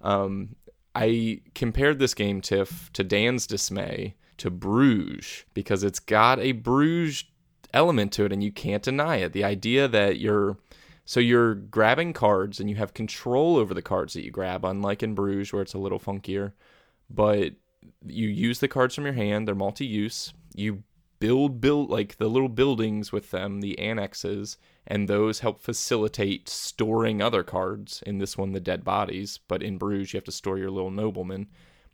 Um, 0.00 0.56
I 0.94 1.40
compared 1.54 1.98
this 1.98 2.14
game, 2.14 2.40
Tiff, 2.40 2.92
to 2.94 3.04
Dan's 3.04 3.46
dismay 3.46 4.16
to 4.38 4.50
Bruges 4.50 5.44
because 5.54 5.84
it's 5.84 6.00
got 6.00 6.38
a 6.38 6.52
Bruges 6.52 7.24
element 7.72 8.12
to 8.12 8.24
it, 8.24 8.32
and 8.32 8.42
you 8.42 8.50
can't 8.50 8.82
deny 8.82 9.16
it. 9.16 9.32
The 9.32 9.44
idea 9.44 9.86
that 9.88 10.18
you're 10.18 10.56
so 11.04 11.20
you're 11.20 11.54
grabbing 11.54 12.12
cards 12.12 12.60
and 12.60 12.70
you 12.70 12.76
have 12.76 12.94
control 12.94 13.56
over 13.56 13.74
the 13.74 13.82
cards 13.82 14.14
that 14.14 14.24
you 14.24 14.30
grab, 14.30 14.64
unlike 14.64 15.02
in 15.02 15.14
Bruges 15.14 15.52
where 15.52 15.62
it's 15.62 15.74
a 15.74 15.78
little 15.78 15.98
funkier. 15.98 16.52
But 17.08 17.54
you 18.06 18.28
use 18.28 18.60
the 18.60 18.68
cards 18.68 18.94
from 18.94 19.04
your 19.04 19.14
hand; 19.14 19.46
they're 19.46 19.54
multi-use. 19.54 20.32
You 20.54 20.82
build 21.18 21.60
build 21.60 21.90
like 21.90 22.16
the 22.16 22.28
little 22.28 22.48
buildings 22.48 23.12
with 23.12 23.30
them, 23.30 23.60
the 23.60 23.78
annexes, 23.78 24.56
and 24.90 25.08
those 25.08 25.38
help 25.38 25.60
facilitate 25.60 26.48
storing 26.48 27.22
other 27.22 27.44
cards. 27.44 28.02
In 28.04 28.18
this 28.18 28.36
one, 28.36 28.50
the 28.50 28.58
dead 28.58 28.82
bodies, 28.82 29.38
but 29.46 29.62
in 29.62 29.78
Bruges, 29.78 30.12
you 30.12 30.16
have 30.16 30.24
to 30.24 30.32
store 30.32 30.58
your 30.58 30.70
little 30.70 30.90
nobleman, 30.90 31.46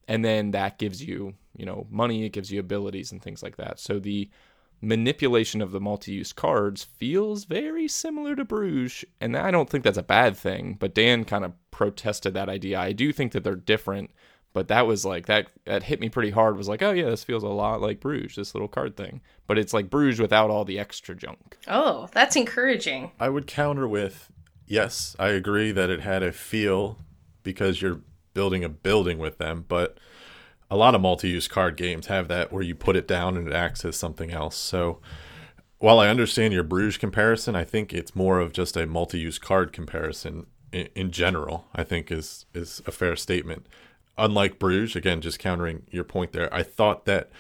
and 0.09 0.25
then 0.25 0.53
that 0.53 0.79
gives 0.79 1.05
you, 1.05 1.35
you 1.55 1.67
know, 1.67 1.87
money. 1.91 2.25
It 2.25 2.33
gives 2.33 2.51
you 2.51 2.59
abilities 2.59 3.13
and 3.13 3.23
things 3.23 3.43
like 3.43 3.59
that. 3.59 3.79
So 3.79 3.99
the 3.99 4.31
manipulation 4.81 5.61
of 5.61 5.73
the 5.73 5.81
multi-use 5.81 6.33
cards 6.33 6.85
feels 6.85 7.45
very 7.45 7.87
similar 7.87 8.35
to 8.35 8.45
Bruges, 8.47 9.05
and 9.21 9.37
I 9.37 9.51
don't 9.51 9.69
think 9.69 9.85
that's 9.85 9.99
a 9.99 10.03
bad 10.03 10.35
thing. 10.35 10.77
But 10.81 10.95
Dan 10.95 11.27
kind 11.27 11.45
of 11.45 11.53
protested 11.71 12.33
that 12.33 12.49
idea. 12.49 12.81
I 12.81 12.93
do 12.93 13.13
think 13.13 13.33
that 13.33 13.45
they're 13.45 13.57
different, 13.57 14.11
but 14.57 14.69
that 14.69 14.87
was 14.87 15.05
like 15.05 15.27
that 15.27 15.49
that 15.67 15.83
hit 15.83 16.01
me 16.01 16.09
pretty 16.09 16.31
hard. 16.31 16.57
Was 16.57 16.67
like, 16.67 16.81
oh 16.81 16.91
yeah, 16.91 17.11
this 17.11 17.23
feels 17.23 17.43
a 17.43 17.49
lot 17.49 17.83
like 17.83 18.01
Bruges, 18.01 18.37
this 18.37 18.55
little 18.55 18.69
card 18.69 18.97
thing. 18.97 19.21
But 19.47 19.59
it's 19.59 19.75
like 19.75 19.91
Bruges 19.91 20.19
without 20.19 20.49
all 20.49 20.65
the 20.65 20.79
extra 20.79 21.15
junk. 21.15 21.59
Oh, 21.69 22.09
that's 22.13 22.37
encouraging. 22.37 23.13
I 23.21 23.29
would 23.29 23.47
counter 23.47 23.87
with 23.87 24.33
yes, 24.67 25.15
I 25.19 25.29
agree 25.29 25.73
that 25.73 25.91
it 25.91 26.01
had 26.01 26.23
a 26.23 26.33
feel 26.33 26.97
because 27.43 27.83
you're 27.83 28.01
building 28.33 28.65
a 28.65 28.71
building 28.71 29.19
with 29.19 29.37
them, 29.37 29.67
but 29.69 29.99
a 30.71 30.77
lot 30.79 30.95
of 30.95 31.03
multi-use 31.03 31.49
card 31.49 31.77
games 31.77 32.07
have 32.07 32.27
that 32.29 32.51
where 32.51 32.63
you 32.63 32.75
put 32.75 32.97
it 32.97 33.07
down 33.07 33.37
and 33.37 33.49
it 33.49 33.53
acts 33.53 33.85
as 33.85 33.95
something 33.95 34.31
else. 34.31 34.57
So 34.57 35.03
while 35.77 36.01
I 36.01 36.09
understand 36.09 36.55
your 36.55 36.63
Bruges 36.63 36.97
comparison, 36.97 37.55
I 37.55 37.65
think 37.65 37.93
it's 37.93 38.17
more 38.17 38.41
of 38.41 38.55
just 38.55 38.75
a 38.75 38.87
multi-use 38.87 39.39
card 39.39 39.75
comparison 39.75 40.47
in, 40.73 40.89
in 40.95 41.11
general. 41.11 41.67
I 41.75 41.85
think 41.85 42.11
is 42.11 42.47
is 42.55 42.81
a 42.87 42.91
fair 42.91 43.17
statement. 43.17 43.67
Unlike 44.19 44.59
Bruges, 44.59 44.97
again, 44.97 45.21
just 45.21 45.39
countering 45.39 45.83
your 45.91 46.05
point 46.05 46.33
there, 46.33 46.53
I 46.53 46.63
thought 46.63 47.05
that 47.05 47.31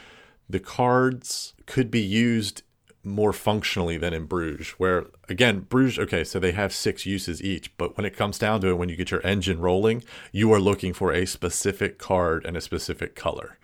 the 0.48 0.60
cards 0.60 1.54
could 1.66 1.90
be 1.90 2.00
used 2.00 2.62
more 3.02 3.32
functionally 3.32 3.96
than 3.96 4.12
in 4.12 4.26
Bruges, 4.26 4.70
where 4.70 5.06
again, 5.28 5.60
Bruges, 5.60 5.98
okay, 5.98 6.24
so 6.24 6.38
they 6.38 6.52
have 6.52 6.72
six 6.72 7.06
uses 7.06 7.42
each, 7.42 7.74
but 7.76 7.96
when 7.96 8.04
it 8.04 8.16
comes 8.16 8.38
down 8.38 8.60
to 8.60 8.68
it, 8.68 8.78
when 8.78 8.88
you 8.88 8.96
get 8.96 9.10
your 9.10 9.24
engine 9.24 9.60
rolling, 9.60 10.02
you 10.32 10.52
are 10.52 10.60
looking 10.60 10.92
for 10.92 11.12
a 11.12 11.24
specific 11.24 11.98
card 11.98 12.44
and 12.44 12.56
a 12.56 12.60
specific 12.60 13.14
color. 13.14 13.58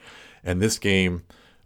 And 0.44 0.62
this 0.62 0.78
game 0.78 1.24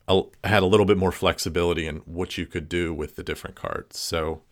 uh, 0.08 0.22
had 0.42 0.62
a 0.62 0.66
little 0.66 0.86
bit 0.86 0.96
more 0.96 1.12
flexibility 1.12 1.86
in 1.86 1.96
what 2.06 2.38
you 2.38 2.46
could 2.46 2.68
do 2.68 2.94
with 2.94 3.16
the 3.16 3.22
different 3.22 3.56
cards. 3.56 3.98
So 3.98 4.42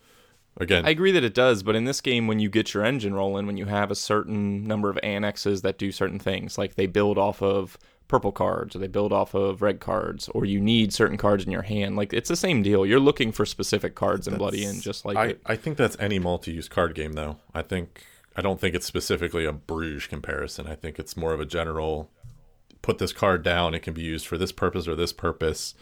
again, 0.56 0.86
I 0.86 0.90
agree 0.90 1.12
that 1.12 1.24
it 1.24 1.34
does, 1.34 1.62
but 1.62 1.76
in 1.76 1.84
this 1.84 2.00
game, 2.00 2.26
when 2.26 2.38
you 2.38 2.48
get 2.48 2.74
your 2.74 2.84
engine 2.84 3.14
rolling, 3.14 3.46
when 3.46 3.56
you 3.56 3.66
have 3.66 3.90
a 3.90 3.94
certain 3.94 4.66
number 4.66 4.90
of 4.90 4.98
annexes 5.02 5.62
that 5.62 5.78
do 5.78 5.92
certain 5.92 6.18
things, 6.18 6.58
like 6.58 6.74
they 6.74 6.86
build 6.86 7.18
off 7.18 7.42
of 7.42 7.78
purple 8.06 8.32
cards 8.32 8.76
or 8.76 8.78
they 8.78 8.86
build 8.86 9.12
off 9.12 9.34
of 9.34 9.62
red 9.62 9.80
cards 9.80 10.28
or 10.28 10.44
you 10.44 10.60
need 10.60 10.92
certain 10.92 11.16
cards 11.16 11.42
in 11.42 11.50
your 11.50 11.62
hand 11.62 11.96
like 11.96 12.12
it's 12.12 12.28
the 12.28 12.36
same 12.36 12.62
deal 12.62 12.84
you're 12.84 13.00
looking 13.00 13.32
for 13.32 13.46
specific 13.46 13.94
cards 13.94 14.28
in 14.28 14.36
Bloody 14.36 14.62
Inn 14.62 14.78
just 14.78 15.06
like 15.06 15.16
I, 15.16 15.26
it. 15.28 15.40
I 15.46 15.56
think 15.56 15.78
that's 15.78 15.96
any 15.98 16.18
multi-use 16.18 16.68
card 16.68 16.94
game 16.94 17.14
though. 17.14 17.38
I 17.54 17.62
think 17.62 18.04
I 18.36 18.42
don't 18.42 18.60
think 18.60 18.74
it's 18.74 18.84
specifically 18.84 19.46
a 19.46 19.52
Bruges 19.52 20.06
comparison. 20.06 20.66
I 20.66 20.74
think 20.74 20.98
it's 20.98 21.16
more 21.16 21.32
of 21.32 21.40
a 21.40 21.46
general 21.46 22.10
put 22.84 22.98
this 22.98 23.12
card 23.12 23.42
down, 23.42 23.74
it 23.74 23.80
can 23.80 23.94
be 23.94 24.02
used 24.02 24.26
for 24.26 24.36
this 24.36 24.52
purpose 24.52 24.86
or 24.86 24.94
this 24.94 25.12
purpose, 25.12 25.74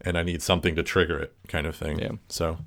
and 0.00 0.18
I 0.18 0.24
need 0.24 0.42
something 0.42 0.74
to 0.74 0.82
trigger 0.82 1.18
it 1.20 1.32
kind 1.46 1.66
of 1.66 1.76
thing. 1.76 2.00
Yeah. 2.00 2.12
So 2.28 2.58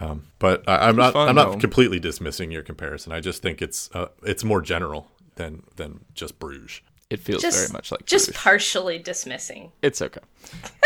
um, 0.00 0.24
but 0.38 0.68
I, 0.68 0.88
I'm 0.88 0.96
not 0.96 1.12
fun, 1.12 1.28
I'm 1.28 1.34
not 1.34 1.60
completely 1.60 1.98
dismissing 1.98 2.50
your 2.50 2.62
comparison. 2.62 3.12
I 3.12 3.20
just 3.20 3.42
think 3.42 3.60
it's 3.62 3.90
uh, 3.94 4.08
it's 4.22 4.44
more 4.44 4.60
general 4.62 5.10
than 5.36 5.62
than 5.76 6.04
just 6.14 6.38
Bruges. 6.38 6.80
it 7.10 7.20
feels 7.20 7.40
Just 7.42 7.58
very 7.58 7.72
much 7.72 7.90
like 7.92 8.04
just 8.06 8.26
Bruges. 8.26 8.42
partially 8.42 8.98
dismissing. 8.98 9.72
It's 9.82 10.02
okay. 10.02 10.20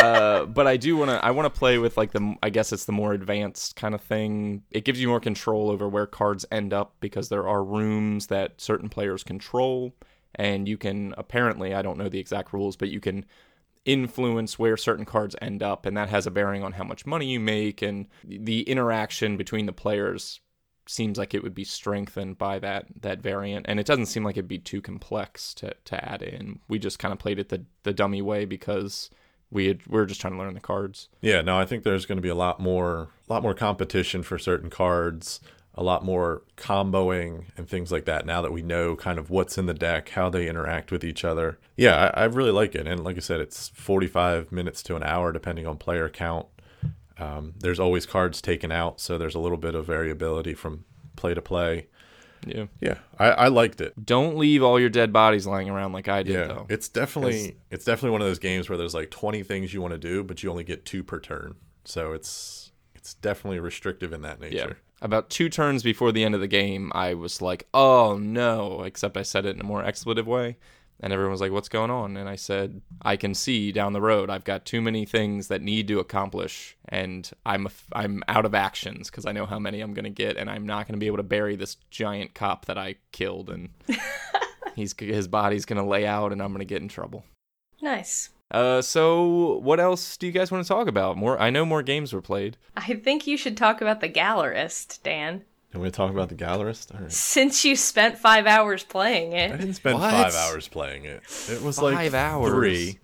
Uh, 0.01 0.44
but 0.59 0.66
I 0.66 0.77
do 0.77 0.96
want 0.96 1.11
to. 1.11 1.25
I 1.25 1.31
want 1.33 1.53
to 1.53 1.59
play 1.59 1.79
with 1.79 1.96
like 1.96 2.12
the. 2.12 2.37
I 2.42 2.51
guess 2.51 2.72
it's 2.72 2.85
the 2.85 2.92
more 2.92 3.12
advanced 3.12 3.77
kind 3.77 3.94
of 3.94 4.01
thing. 4.01 4.62
It 4.70 4.85
gives 4.85 5.01
you 5.01 5.09
more 5.09 5.20
control 5.20 5.70
over 5.70 5.88
where 5.88 6.07
cards 6.07 6.44
end 6.51 6.72
up 6.72 6.94
because 7.01 7.29
there 7.29 7.48
are 7.48 7.62
rooms 7.64 8.29
that 8.29 8.61
certain 8.61 8.88
players 8.88 9.22
control, 9.25 9.92
and 10.35 10.68
you 10.68 10.77
can 10.79 11.14
apparently. 11.18 11.75
I 11.75 11.83
don't 11.83 11.98
know 11.98 12.09
the 12.09 12.20
exact 12.20 12.53
rules, 12.53 12.77
but 12.77 12.88
you 12.88 13.01
can 13.01 13.25
influence 13.85 14.59
where 14.59 14.77
certain 14.77 15.05
cards 15.05 15.37
end 15.40 15.62
up, 15.62 15.87
and 15.87 15.97
that 15.97 16.09
has 16.09 16.27
a 16.27 16.31
bearing 16.31 16.62
on 16.62 16.73
how 16.73 16.85
much 16.85 17.07
money 17.07 17.27
you 17.27 17.40
make, 17.40 17.83
and 17.83 18.07
the 18.25 18.62
interaction 18.62 19.37
between 19.37 19.66
the 19.66 19.73
players 19.73 20.40
seems 20.87 21.16
like 21.16 21.33
it 21.33 21.42
would 21.42 21.55
be 21.55 21.64
strengthened 21.64 22.37
by 22.37 22.59
that 22.59 22.87
that 23.03 23.21
variant 23.21 23.64
and 23.68 23.79
it 23.79 23.87
doesn't 23.87 24.07
seem 24.07 24.25
like 24.25 24.37
it'd 24.37 24.49
be 24.49 24.59
too 24.59 24.81
complex 24.81 25.55
to 25.55 25.73
to 25.85 26.05
add 26.05 26.23
in. 26.23 26.59
We 26.68 26.79
just 26.79 26.99
kind 26.99 27.12
of 27.12 27.18
played 27.18 27.38
it 27.38 27.51
the 27.51 27.64
the 27.85 27.95
dummy 27.95 28.21
way 28.21 28.45
because 28.45 29.11
we 29.53 29.66
had, 29.66 29.87
we 29.87 29.99
were 29.99 30.07
just 30.07 30.21
trying 30.21 30.33
to 30.33 30.38
learn 30.38 30.55
the 30.55 30.61
cards. 30.61 31.09
Yeah, 31.21 31.42
no, 31.42 31.59
I 31.59 31.66
think 31.66 31.85
there's 31.85 32.07
going 32.07 32.16
to 32.16 32.23
be 32.23 32.31
a 32.31 32.35
lot 32.35 32.59
more, 32.59 33.11
a 33.29 33.33
lot 33.33 33.42
more 33.42 33.55
competition 33.55 34.23
for 34.23 34.38
certain 34.38 34.71
cards, 34.71 35.40
a 35.75 35.83
lot 35.83 36.05
more 36.05 36.43
comboing 36.57 37.45
and 37.57 37.69
things 37.69 37.91
like 37.91 38.05
that. 38.05 38.27
Now 38.27 38.43
that 38.43 38.53
we 38.53 38.63
know 38.63 38.95
kind 38.97 39.19
of 39.19 39.31
what's 39.31 39.57
in 39.57 39.67
the 39.67 39.75
deck, 39.75 40.11
how 40.11 40.29
they 40.29 40.49
interact 40.49 40.91
with 40.93 41.03
each 41.03 41.25
other. 41.25 41.59
Yeah, 41.77 42.13
I, 42.15 42.23
I 42.23 42.25
really 42.25 42.51
like 42.51 42.75
it, 42.75 42.87
and 42.87 43.03
like 43.03 43.17
I 43.17 43.21
said, 43.21 43.41
it's 43.41 43.69
45 43.69 44.53
minutes 44.53 44.83
to 44.85 44.97
an 44.97 45.03
hour 45.03 45.33
depending 45.33 45.67
on 45.67 45.79
player 45.79 46.09
count. 46.09 46.47
Um, 47.19 47.55
there's 47.59 47.79
always 47.81 48.05
cards 48.07 48.43
taken 48.43 48.73
out, 48.73 49.01
so 49.01 49.17
there's 49.17 49.35
a 49.35 49.39
little 49.39 49.59
bit 49.59 49.75
of 49.75 49.87
variability 49.87 50.55
from 50.55 50.85
play 51.17 51.35
to 51.35 51.43
play. 51.43 51.87
yeah 52.47 52.67
Yeah, 52.81 52.99
I, 53.19 53.27
I 53.31 53.49
liked 53.49 53.81
it. 53.81 53.93
don't 54.05 54.37
leave 54.37 54.63
all 54.63 54.81
your 54.81 54.89
dead 54.91 55.13
bodies 55.13 55.47
lying 55.47 55.69
around 55.71 55.93
like 55.93 56.09
i 56.09 56.23
did 56.23 56.33
Yeah, 56.35 56.47
though 56.49 56.67
it's 56.69 56.89
definitely 56.89 57.57
it's 57.71 57.85
definitely 57.85 58.11
one 58.11 58.23
of 58.23 58.27
those 58.27 58.39
games 58.41 58.69
where 58.69 58.77
there's 58.79 58.95
like 58.95 59.11
20 59.11 59.43
things 59.45 59.73
you 59.73 59.81
want 59.81 59.93
to 59.93 59.99
do, 59.99 60.25
but 60.25 60.43
you 60.43 60.51
only 60.51 60.65
get 60.65 60.85
two 60.85 61.03
per 61.05 61.21
turn. 61.21 61.55
So 61.85 62.13
it's 62.13 62.73
it's 62.95 63.15
definitely 63.15 63.61
restrictive 63.61 64.13
in 64.13 64.23
that 64.23 64.41
nature. 64.41 64.57
yeah 64.57 64.65
nature. 64.65 64.79
About 65.03 65.29
two 65.29 65.49
turns 65.49 65.83
before 65.83 66.12
the 66.12 66.25
end 66.25 66.35
of 66.35 66.41
the 66.41 66.47
game 66.49 66.91
i 66.95 67.12
was 67.12 67.43
like 67.43 67.67
oh 67.75 68.17
no 68.19 68.83
except 68.83 69.17
i 69.17 69.23
said 69.23 69.45
it 69.45 69.55
in 69.55 69.61
a 69.61 69.65
more 69.65 69.85
expletive 69.85 70.27
way 70.27 70.57
and 71.01 71.12
everyone 71.12 71.33
was 71.33 71.41
like 71.41 71.53
what's 71.53 71.69
going 71.69 71.91
on 71.91 72.17
and 72.17 72.29
i 72.29 72.37
said 72.37 72.81
i 73.03 73.17
can 73.17 73.35
see 73.35 73.73
down 73.73 73.93
the 73.93 74.01
road 74.01 74.31
i've 74.31 74.45
got 74.45 74.65
too 74.65 74.81
many 74.81 75.05
things 75.05 75.49
that 75.49 75.61
need 75.61 75.88
to 75.88 75.99
accomplish 75.99 76.77
and 76.88 77.33
i'm 77.45 77.69
i'm 77.93 78.23
out 78.29 78.47
of 78.47 78.55
actions 78.55 79.11
because 79.11 79.27
i 79.27 79.33
know 79.33 79.45
how 79.45 79.59
many 79.59 79.81
i'm 79.81 79.93
going 79.93 80.05
to 80.05 80.11
get 80.11 80.37
and 80.37 80.49
i'm 80.49 80.65
not 80.65 80.87
going 80.87 80.95
to 80.95 81.01
be 81.01 81.07
able 81.07 81.17
to 81.17 81.23
bury 81.23 81.57
this 81.57 81.77
giant 81.91 82.33
cop 82.35 82.67
that 82.67 82.79
i 82.79 82.95
killed 83.11 83.51
and 83.51 83.71
he's 84.77 84.95
his 84.99 85.29
body's 85.29 85.65
going 85.65 85.83
to 85.83 85.88
lay 85.88 86.07
out 86.07 86.33
and 86.33 86.41
i'm 86.41 86.53
going 86.53 86.61
to 86.61 86.65
get 86.65 86.81
in 86.81 86.88
trouble 86.88 87.25
Nice. 87.83 88.31
Uh 88.53 88.81
so 88.83 89.59
what 89.62 89.81
else 89.81 90.17
do 90.17 90.27
you 90.27 90.33
guys 90.33 90.53
want 90.53 90.62
to 90.65 90.69
talk 90.69 90.87
about 90.87 91.17
more 91.17 91.41
i 91.41 91.51
know 91.51 91.65
more 91.65 91.83
games 91.83 92.12
were 92.12 92.23
played 92.23 92.57
I 92.77 92.95
think 92.95 93.27
you 93.27 93.37
should 93.37 93.57
talk 93.57 93.81
about 93.81 94.01
the 94.01 94.09
Gallerist, 94.09 95.03
Dan. 95.03 95.43
And 95.73 95.81
we 95.83 95.91
talk 95.91 96.11
about 96.11 96.29
the 96.31 96.35
Gallerist. 96.35 96.95
All 96.95 97.01
right. 97.01 97.12
Since 97.12 97.65
you 97.65 97.77
spent 97.77 98.19
five 98.19 98.47
hours 98.47 98.83
playing 98.83 99.33
it, 99.35 99.53
I 99.53 99.57
didn't 99.57 99.75
spend 99.75 99.99
What? 99.99 100.11
five 100.11 100.35
hours 100.35 100.69
playing 100.69 101.05
it. 101.05 101.23
It 101.51 101.62
was 101.62 101.81
like 101.81 101.95
Five 101.97 102.15
hours? 102.15 102.51
three, 102.51 102.99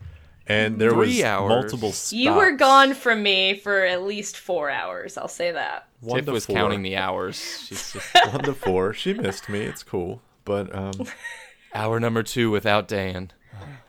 and 0.47 0.79
there 0.79 0.91
Three 0.91 0.99
was 1.19 1.23
hours? 1.23 1.49
multiple. 1.49 1.93
Stops. 1.93 2.13
You 2.15 2.33
were 2.35 2.53
gone 2.53 2.95
from 2.95 3.23
me 3.23 3.55
for 3.59 3.85
at 3.85 4.03
least 4.03 4.37
four 4.39 4.71
hours, 4.71 5.17
I'll 5.19 5.29
say 5.29 5.53
that. 5.53 5.87
One 6.01 6.17
tiff 6.19 6.27
to 6.27 6.33
was 6.33 6.47
four. 6.47 6.57
counting 6.57 6.83
the 6.83 6.97
hours 6.97 7.37
she's 7.67 7.93
just 7.95 8.15
One 8.33 8.43
to 8.45 8.55
four. 8.55 8.93
She 8.95 9.15
missed 9.15 9.49
me. 9.49 9.61
It's 9.61 9.83
cool, 9.83 10.21
but 10.45 10.75
um, 10.75 10.93
hour 11.75 12.01
number 12.01 12.23
two 12.23 12.51
without 12.51 12.89
dan 12.89 13.33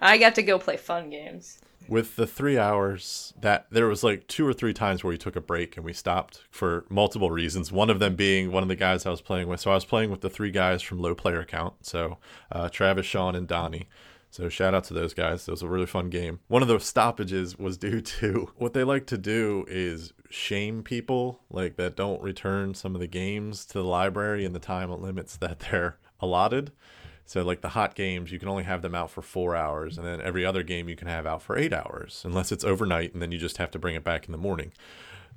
I 0.01 0.17
got 0.17 0.35
to 0.35 0.43
go 0.43 0.59
play 0.59 0.77
fun 0.77 1.09
games. 1.09 1.59
with 1.87 2.15
the 2.17 2.27
three 2.27 2.57
hours 2.57 3.33
that 3.41 3.65
there 3.71 3.87
was 3.87 4.03
like 4.03 4.27
two 4.27 4.45
or 4.47 4.53
three 4.53 4.73
times 4.73 5.03
where 5.03 5.09
we 5.09 5.17
took 5.17 5.35
a 5.35 5.41
break 5.41 5.75
and 5.75 5.83
we 5.85 5.91
stopped 5.93 6.43
for 6.51 6.85
multiple 6.89 7.31
reasons. 7.31 7.71
One 7.71 7.89
of 7.89 7.97
them 7.99 8.15
being 8.15 8.51
one 8.51 8.61
of 8.61 8.69
the 8.69 8.75
guys 8.75 9.05
i 9.07 9.09
was 9.09 9.21
playing 9.21 9.47
with. 9.47 9.59
So 9.59 9.71
i 9.71 9.75
was 9.75 9.85
playing 9.85 10.11
with 10.11 10.21
the 10.21 10.29
three 10.29 10.51
guys 10.51 10.81
from 10.83 10.99
low 10.99 11.15
player 11.15 11.43
count 11.43 11.73
so 11.85 12.17
uh, 12.51 12.69
travis 12.69 13.05
sean 13.07 13.35
and 13.35 13.47
donnie. 13.47 13.87
So 14.31 14.47
shout 14.49 14.75
out 14.75 14.83
to 14.85 14.93
those 14.93 15.15
guys. 15.15 15.47
It 15.47 15.51
was 15.51 15.63
a 15.63 15.67
really 15.67 15.87
fun 15.87 16.11
game. 16.11 16.39
One 16.47 16.61
of 16.61 16.67
the 16.67 16.79
stoppages 16.79 17.57
was 17.57 17.77
due 17.87 17.99
to 18.01 18.51
what 18.57 18.73
they 18.73 18.83
like 18.83 19.07
to 19.07 19.17
do 19.17 19.65
is 19.67 20.13
shame 20.29 20.83
people 20.83 21.39
like 21.49 21.75
that 21.77 21.95
don't 21.95 22.21
return 22.21 22.75
some 22.75 22.93
of 22.93 23.01
the 23.01 23.07
games 23.07 23.65
to 23.65 23.79
the 23.79 23.83
library 23.83 24.45
in 24.45 24.53
the 24.53 24.59
time 24.59 24.91
limits 25.01 25.35
that 25.37 25.59
they're 25.71 25.97
allotted 26.19 26.71
so 27.29 27.43
like 27.43 27.61
the 27.61 27.69
hot 27.69 27.93
games, 27.93 28.31
you 28.31 28.39
can 28.39 28.47
only 28.47 28.63
have 28.63 28.81
them 28.81 28.95
out 28.95 29.11
for 29.11 29.21
four 29.21 29.55
hours, 29.55 29.99
and 29.99 30.07
then 30.07 30.19
every 30.19 30.43
other 30.43 30.63
game 30.63 30.89
you 30.89 30.95
can 30.95 31.07
have 31.07 31.27
out 31.27 31.43
for 31.43 31.55
eight 31.55 31.71
hours, 31.71 32.23
unless 32.25 32.51
it's 32.51 32.63
overnight, 32.63 33.13
and 33.13 33.21
then 33.21 33.31
you 33.31 33.37
just 33.37 33.57
have 33.57 33.69
to 33.69 33.77
bring 33.77 33.93
it 33.93 34.03
back 34.03 34.25
in 34.25 34.31
the 34.31 34.37
morning. 34.39 34.71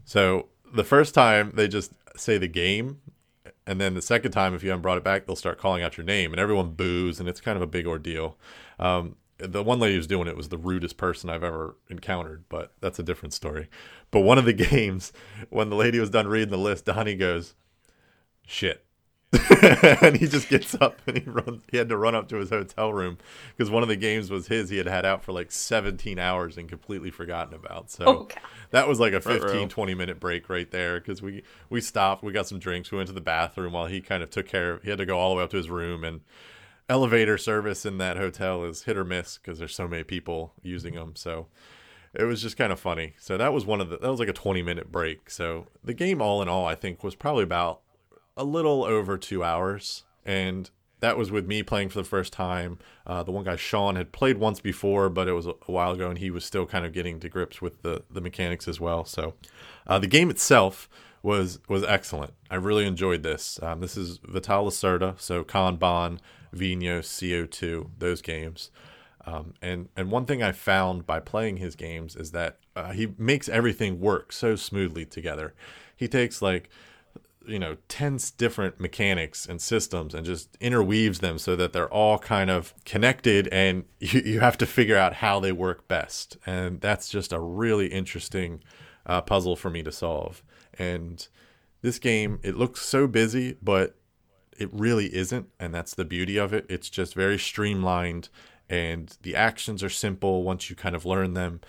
So 0.06 0.48
the 0.72 0.84
first 0.84 1.12
time 1.12 1.52
they 1.54 1.68
just 1.68 1.92
say 2.16 2.38
the 2.38 2.48
game, 2.48 3.02
and 3.66 3.78
then 3.78 3.92
the 3.92 4.00
second 4.00 4.32
time, 4.32 4.54
if 4.54 4.62
you 4.62 4.70
haven't 4.70 4.80
brought 4.80 4.96
it 4.96 5.04
back, 5.04 5.26
they'll 5.26 5.36
start 5.36 5.58
calling 5.58 5.82
out 5.82 5.98
your 5.98 6.06
name, 6.06 6.32
and 6.32 6.40
everyone 6.40 6.70
boos, 6.70 7.20
and 7.20 7.28
it's 7.28 7.42
kind 7.42 7.56
of 7.56 7.62
a 7.62 7.66
big 7.66 7.86
ordeal. 7.86 8.38
Um, 8.78 9.16
the 9.36 9.62
one 9.62 9.78
lady 9.78 9.96
who's 9.96 10.06
doing 10.06 10.28
it 10.28 10.36
was 10.36 10.48
the 10.48 10.56
rudest 10.56 10.96
person 10.96 11.28
I've 11.28 11.44
ever 11.44 11.76
encountered, 11.90 12.44
but 12.48 12.72
that's 12.80 13.00
a 13.00 13.02
different 13.02 13.34
story. 13.34 13.68
But 14.10 14.20
one 14.20 14.38
of 14.38 14.46
the 14.46 14.52
games, 14.70 15.12
when 15.50 15.68
the 15.68 15.76
lady 15.76 16.00
was 16.00 16.08
done 16.08 16.26
reading 16.26 16.48
the 16.48 16.56
list, 16.56 16.86
Donnie 16.86 17.16
goes, 17.16 17.54
"Shit." 18.46 18.86
and 20.02 20.16
he 20.16 20.26
just 20.26 20.48
gets 20.48 20.74
up 20.74 21.00
and 21.06 21.18
he 21.18 21.24
runs. 21.28 21.62
He 21.70 21.78
had 21.78 21.88
to 21.88 21.96
run 21.96 22.14
up 22.14 22.28
to 22.28 22.36
his 22.36 22.50
hotel 22.50 22.92
room 22.92 23.16
because 23.56 23.70
one 23.70 23.82
of 23.82 23.88
the 23.88 23.96
games 23.96 24.30
was 24.30 24.48
his. 24.48 24.68
He 24.68 24.76
had 24.76 24.86
had 24.86 25.06
out 25.06 25.22
for 25.22 25.32
like 25.32 25.50
17 25.50 26.18
hours 26.18 26.58
and 26.58 26.68
completely 26.68 27.10
forgotten 27.10 27.54
about. 27.54 27.90
So 27.90 28.04
Oh, 28.06 28.28
that 28.70 28.86
was 28.86 29.00
like 29.00 29.14
a 29.14 29.20
Ruh-roh. 29.20 29.40
15, 29.48 29.68
20 29.70 29.94
minute 29.94 30.20
break 30.20 30.48
right 30.50 30.70
there 30.70 31.00
because 31.00 31.22
we 31.22 31.42
we 31.70 31.80
stopped. 31.80 32.22
We 32.22 32.32
got 32.32 32.46
some 32.46 32.58
drinks. 32.58 32.90
We 32.90 32.98
went 32.98 33.08
to 33.08 33.14
the 33.14 33.20
bathroom 33.22 33.72
while 33.72 33.86
he 33.86 34.00
kind 34.02 34.22
of 34.22 34.28
took 34.30 34.46
care. 34.46 34.74
of 34.74 34.82
He 34.82 34.90
had 34.90 34.98
to 34.98 35.06
go 35.06 35.18
all 35.18 35.30
the 35.30 35.36
way 35.36 35.44
up 35.44 35.50
to 35.50 35.56
his 35.56 35.70
room 35.70 36.04
and 36.04 36.20
elevator 36.88 37.38
service 37.38 37.86
in 37.86 37.96
that 37.98 38.18
hotel 38.18 38.64
is 38.64 38.82
hit 38.82 38.98
or 38.98 39.04
miss 39.04 39.38
because 39.38 39.58
there's 39.58 39.74
so 39.74 39.88
many 39.88 40.02
people 40.02 40.52
using 40.62 40.94
them. 40.94 41.16
So 41.16 41.46
it 42.12 42.24
was 42.24 42.42
just 42.42 42.58
kind 42.58 42.70
of 42.72 42.78
funny. 42.78 43.14
So 43.18 43.38
that 43.38 43.54
was 43.54 43.64
one 43.64 43.80
of 43.80 43.88
the 43.88 43.96
that 43.96 44.10
was 44.10 44.20
like 44.20 44.28
a 44.28 44.34
20 44.34 44.62
minute 44.62 44.92
break. 44.92 45.30
So 45.30 45.68
the 45.82 45.94
game 45.94 46.20
all 46.20 46.42
in 46.42 46.48
all 46.50 46.66
I 46.66 46.74
think 46.74 47.02
was 47.02 47.14
probably 47.14 47.44
about 47.44 47.80
a 48.36 48.44
little 48.44 48.84
over 48.84 49.18
2 49.18 49.42
hours 49.44 50.04
and 50.24 50.70
that 51.02 51.18
was 51.18 51.32
with 51.32 51.48
me 51.48 51.64
playing 51.64 51.88
for 51.88 51.98
the 51.98 52.08
first 52.08 52.32
time. 52.32 52.78
Uh, 53.04 53.24
the 53.24 53.32
one 53.32 53.44
guy 53.44 53.56
Sean 53.56 53.96
had 53.96 54.12
played 54.12 54.38
once 54.38 54.60
before, 54.60 55.08
but 55.10 55.26
it 55.26 55.32
was 55.32 55.46
a 55.46 55.54
while 55.66 55.90
ago, 55.90 56.08
and 56.08 56.18
he 56.18 56.30
was 56.30 56.44
still 56.44 56.64
kind 56.64 56.86
of 56.86 56.92
getting 56.92 57.18
to 57.20 57.28
grips 57.28 57.60
with 57.60 57.82
the 57.82 58.04
the 58.08 58.20
mechanics 58.20 58.68
as 58.68 58.80
well. 58.80 59.04
So, 59.04 59.34
uh, 59.88 59.98
the 59.98 60.06
game 60.06 60.30
itself 60.30 60.88
was 61.20 61.58
was 61.68 61.82
excellent. 61.82 62.34
I 62.50 62.54
really 62.54 62.86
enjoyed 62.86 63.24
this. 63.24 63.58
Um, 63.62 63.80
this 63.80 63.96
is 63.96 64.20
Vital 64.24 64.66
Lacerda, 64.66 65.20
so 65.20 65.42
Kanban, 65.42 66.18
Vinhos, 66.54 67.08
CO2, 67.08 67.90
those 67.98 68.22
games. 68.22 68.70
Um, 69.26 69.54
and 69.60 69.88
and 69.96 70.08
one 70.08 70.24
thing 70.24 70.40
I 70.40 70.52
found 70.52 71.04
by 71.04 71.18
playing 71.18 71.56
his 71.56 71.74
games 71.74 72.14
is 72.14 72.30
that 72.30 72.58
uh, 72.76 72.92
he 72.92 73.12
makes 73.18 73.48
everything 73.48 74.00
work 74.00 74.32
so 74.32 74.54
smoothly 74.54 75.04
together. 75.04 75.52
He 75.96 76.06
takes 76.06 76.40
like 76.40 76.70
you 77.46 77.58
know 77.58 77.76
10 77.88 78.18
different 78.36 78.80
mechanics 78.80 79.46
and 79.46 79.60
systems 79.60 80.14
and 80.14 80.24
just 80.24 80.56
interweaves 80.60 81.20
them 81.20 81.38
so 81.38 81.56
that 81.56 81.72
they're 81.72 81.92
all 81.92 82.18
kind 82.18 82.50
of 82.50 82.74
connected 82.84 83.48
and 83.48 83.84
you, 84.00 84.20
you 84.20 84.40
have 84.40 84.58
to 84.58 84.66
figure 84.66 84.96
out 84.96 85.14
how 85.14 85.40
they 85.40 85.52
work 85.52 85.88
best. 85.88 86.36
And 86.46 86.80
that's 86.80 87.08
just 87.08 87.32
a 87.32 87.40
really 87.40 87.88
interesting 87.88 88.62
uh, 89.06 89.20
puzzle 89.22 89.56
for 89.56 89.70
me 89.70 89.82
to 89.82 89.92
solve. 89.92 90.42
And 90.78 91.26
this 91.80 91.98
game 91.98 92.38
it 92.42 92.56
looks 92.56 92.80
so 92.82 93.06
busy 93.06 93.56
but 93.62 93.96
it 94.58 94.68
really 94.72 95.14
isn't 95.14 95.48
and 95.58 95.74
that's 95.74 95.94
the 95.94 96.04
beauty 96.04 96.36
of 96.36 96.52
it. 96.52 96.66
It's 96.68 96.90
just 96.90 97.14
very 97.14 97.38
streamlined 97.38 98.28
and 98.68 99.16
the 99.22 99.36
actions 99.36 99.82
are 99.82 99.90
simple 99.90 100.44
once 100.44 100.70
you 100.70 100.76
kind 100.76 100.94
of 100.94 101.04
learn 101.04 101.34
them. 101.34 101.60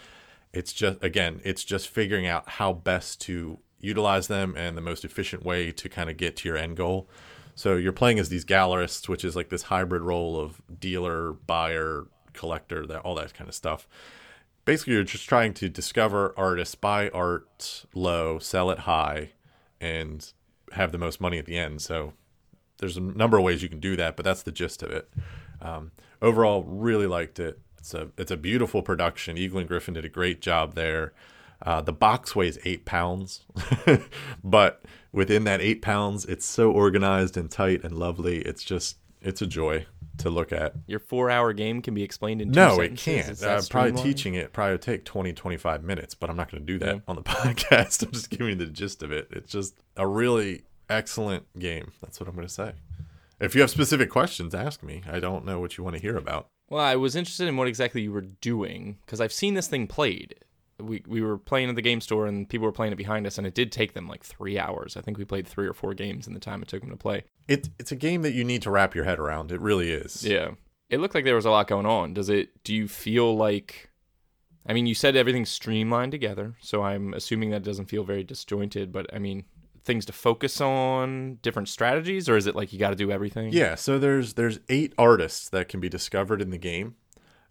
It's 0.52 0.74
just 0.74 1.04
again 1.04 1.42
it's 1.44 1.64
just 1.64 1.88
figuring 1.88 2.28
out 2.28 2.48
how 2.48 2.74
best 2.74 3.22
to 3.22 3.60
utilize 3.84 4.28
them 4.28 4.56
and 4.58 4.78
the 4.78 4.82
most 4.82 5.04
efficient 5.06 5.44
way 5.44 5.72
to 5.72 5.90
kind 5.90 6.10
of 6.10 6.18
get 6.18 6.36
to 6.36 6.48
your 6.48 6.58
end 6.58 6.78
goal 6.78 7.08
so 7.56 7.76
you're 7.76 7.92
playing 7.92 8.20
as 8.20 8.30
these 8.30 8.46
gallerists 8.46 9.08
which 9.08 9.24
is 9.24 9.36
like 9.36 9.50
this 9.50 9.64
hybrid 9.64 10.02
role 10.02 10.40
of 10.40 10.62
dealer 10.80 11.34
buyer 11.34 12.06
collector 12.34 12.86
that 12.86 13.02
all 13.02 13.16
that 13.16 13.34
kind 13.34 13.48
of 13.48 13.56
stuff 13.56 13.88
basically 14.66 14.94
you're 14.94 15.04
just 15.04 15.28
trying 15.28 15.54
to 15.54 15.70
discover 15.70 16.34
artists 16.38 16.76
buy 16.76 17.10
art 17.10 17.86
low 17.94 18.40
sell 18.40 18.72
it 18.72 18.80
high 18.80 19.32
and 19.80 20.34
have 20.72 20.92
the 20.92 20.98
most 20.98 21.22
money 21.22 21.38
at 21.38 21.46
the 21.46 21.58
end 21.58 21.82
so 21.82 22.14
there's 22.84 22.98
a 22.98 23.02
number 23.02 23.38
of 23.38 23.44
ways 23.44 23.64
you 23.64 23.70
can 23.70 23.80
do 23.80 23.96
that, 23.96 24.18
but 24.18 24.26
that's 24.26 24.44
the 24.44 24.52
gist 24.52 24.84
of 24.84 24.92
it. 24.92 25.10
Um, 25.62 25.92
overall, 26.22 26.64
really 26.64 27.08
liked 27.08 27.40
it. 27.40 27.60
It's 27.78 27.94
a 27.94 28.10
it's 28.18 28.32
a 28.32 28.36
beautiful 28.36 28.82
production. 28.82 29.38
Eagle 29.38 29.60
and 29.60 29.68
Gryphon 29.68 29.94
did 29.94 30.04
a 30.04 30.10
great 30.10 30.42
job 30.42 30.76
there. 30.76 31.14
Uh, 31.64 31.82
the 31.82 31.94
box 31.94 32.36
weighs 32.36 32.58
eight 32.66 32.84
pounds, 32.86 33.46
but 34.44 34.84
within 35.12 35.46
that 35.46 35.62
eight 35.62 35.82
pounds, 35.82 36.26
it's 36.26 36.46
so 36.46 36.72
organized 36.72 37.38
and 37.38 37.50
tight 37.50 37.84
and 37.84 37.98
lovely. 37.98 38.40
It's 38.40 38.64
just 38.64 38.98
it's 39.22 39.42
a 39.42 39.48
joy 39.48 39.86
to 40.18 40.30
look 40.30 40.52
at. 40.52 40.74
Your 40.88 41.00
four 41.00 41.30
hour 41.30 41.54
game 41.54 41.82
can 41.82 41.94
be 41.94 42.04
explained 42.04 42.42
in 42.42 42.50
two 42.52 42.60
No, 42.60 42.80
it 42.82 42.98
can't. 42.98 43.42
Uh, 43.42 43.62
probably 43.70 43.94
teaching 44.02 44.36
it 44.36 44.52
probably 44.54 44.78
take 44.78 45.06
20, 45.06 45.32
25 45.34 45.84
minutes, 45.84 46.14
but 46.14 46.30
I'm 46.30 46.36
not 46.36 46.52
going 46.52 46.66
to 46.66 46.68
do 46.74 46.78
that 46.80 46.96
Yeah. 46.96 47.02
on 47.08 47.16
the 47.16 47.22
podcast. 47.24 48.04
I'm 48.06 48.12
just 48.12 48.30
giving 48.30 48.48
you 48.50 48.56
the 48.56 48.66
gist 48.66 49.02
of 49.02 49.12
it. 49.12 49.30
It's 49.32 49.52
just 49.52 49.76
a 49.96 50.06
really 50.06 50.64
excellent 50.90 51.46
game. 51.58 51.94
That's 52.02 52.20
what 52.20 52.28
I'm 52.28 52.36
going 52.36 52.48
to 52.48 52.54
say. 52.54 52.74
If 53.40 53.56
you 53.56 53.62
have 53.62 53.70
specific 53.72 54.10
questions, 54.10 54.54
ask 54.54 54.84
me. 54.84 55.02
I 55.10 55.20
don't 55.20 55.46
know 55.46 55.60
what 55.60 55.78
you 55.78 55.84
want 55.84 55.96
to 55.96 56.02
hear 56.02 56.18
about. 56.18 56.50
Well, 56.70 56.84
I 56.84 56.96
was 56.96 57.16
interested 57.16 57.48
in 57.48 57.58
what 57.58 57.68
exactly 57.68 58.02
you 58.02 58.12
were 58.12 58.22
doing 58.22 58.98
because 59.06 59.20
I've 59.22 59.34
seen 59.34 59.54
this 59.54 59.68
thing 59.68 59.88
played. 59.88 60.36
We 60.84 61.04
we 61.08 61.22
were 61.22 61.38
playing 61.38 61.70
at 61.70 61.76
the 61.76 61.82
game 61.82 62.02
store 62.02 62.28
and 62.28 62.48
people 62.48 62.66
were 62.66 62.72
playing 62.72 62.94
it 62.94 62.98
behind 62.98 63.26
us, 63.26 63.38
and 63.38 63.48
it 63.48 63.56
did 63.56 63.72
take 63.72 63.94
them 63.94 64.08
like 64.08 64.24
three 64.24 64.60
hours. 64.60 64.96
I 64.98 65.02
think 65.02 65.18
we 65.18 65.26
played 65.26 65.48
three 65.48 65.68
or 65.68 65.74
four 65.74 65.94
games 65.94 66.28
in 66.28 66.34
the 66.34 66.40
time 66.40 66.62
it 66.62 66.68
took 66.68 66.82
them 66.82 66.90
to 66.90 66.98
play. 66.98 67.24
It, 67.48 67.70
it's 67.80 67.92
a 67.92 67.96
game 67.96 68.22
that 68.22 68.34
you 68.34 68.44
need 68.44 68.62
to 68.64 68.72
wrap 68.72 68.96
your 68.96 69.06
head 69.06 69.20
around. 69.20 69.52
It 69.52 69.62
really 69.62 69.92
is. 69.92 70.24
Yeah, 70.24 70.52
it 70.90 71.00
looked 71.00 71.16
like 71.16 71.26
there 71.26 71.36
was 71.36 71.46
a 71.46 71.52
lot 71.52 71.68
going 71.68 71.86
on. 71.86 72.14
Does 72.14 72.30
it? 72.30 72.64
Do 72.64 72.74
you 72.74 72.88
feel 72.88 73.36
like? 73.36 73.90
I 74.66 74.74
mean, 74.74 74.86
you 74.86 74.96
said 74.96 75.16
everything's 75.16 75.50
streamlined 75.50 76.14
together, 76.14 76.56
so 76.62 76.84
I'm 76.84 77.14
assuming 77.14 77.50
that 77.50 77.64
doesn't 77.64 77.88
feel 77.88 78.04
very 78.04 78.24
disjointed. 78.24 78.92
But 78.94 79.14
I 79.14 79.20
mean, 79.20 79.44
things 79.84 80.06
to 80.06 80.14
focus 80.14 80.62
on, 80.62 81.40
different 81.42 81.70
strategies, 81.70 82.30
or 82.30 82.38
is 82.38 82.48
it 82.48 82.56
like 82.56 82.72
you 82.72 82.80
got 82.80 82.92
to 82.92 82.96
do 82.96 83.12
everything? 83.12 83.52
Yeah, 83.52 83.76
so 83.76 84.00
there's 84.00 84.34
there's 84.36 84.60
eight 84.70 84.94
artists 84.98 85.50
that 85.50 85.70
can 85.70 85.80
be 85.80 85.90
discovered 85.90 86.42
in 86.42 86.50
the 86.50 86.58
game, 86.58 86.96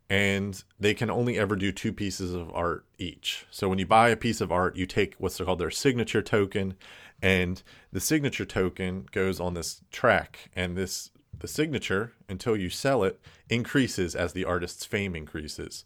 and 0.09 0.63
they 0.79 0.95
can 0.95 1.11
only 1.11 1.39
ever 1.39 1.57
do 1.57 1.73
two 1.73 1.93
pieces 1.93 2.35
of 2.35 2.51
art 2.55 2.85
each. 2.99 3.47
So 3.51 3.69
when 3.69 3.79
you 3.79 3.87
buy 3.87 4.11
a 4.11 4.17
piece 4.17 4.41
of 4.41 4.53
art, 4.53 4.77
you 4.77 4.87
take 4.87 5.15
what's 5.19 5.41
called 5.41 5.59
their 5.59 5.71
signature 5.71 6.23
token, 6.23 6.75
and 7.23 7.63
the 7.93 8.01
signature 8.01 8.45
token 8.45 9.07
goes 9.13 9.41
on 9.41 9.55
this 9.55 9.83
track, 9.91 10.51
and 10.55 10.77
this 10.77 11.11
the 11.39 11.49
signature 11.49 12.13
until 12.29 12.57
you 12.57 12.71
sell 12.71 13.03
it 13.03 13.21
increases 13.49 14.15
as 14.15 14.33
the 14.33 14.45
artist's 14.45 14.85
fame 14.85 15.17
increases. 15.17 15.85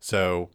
So 0.00 0.50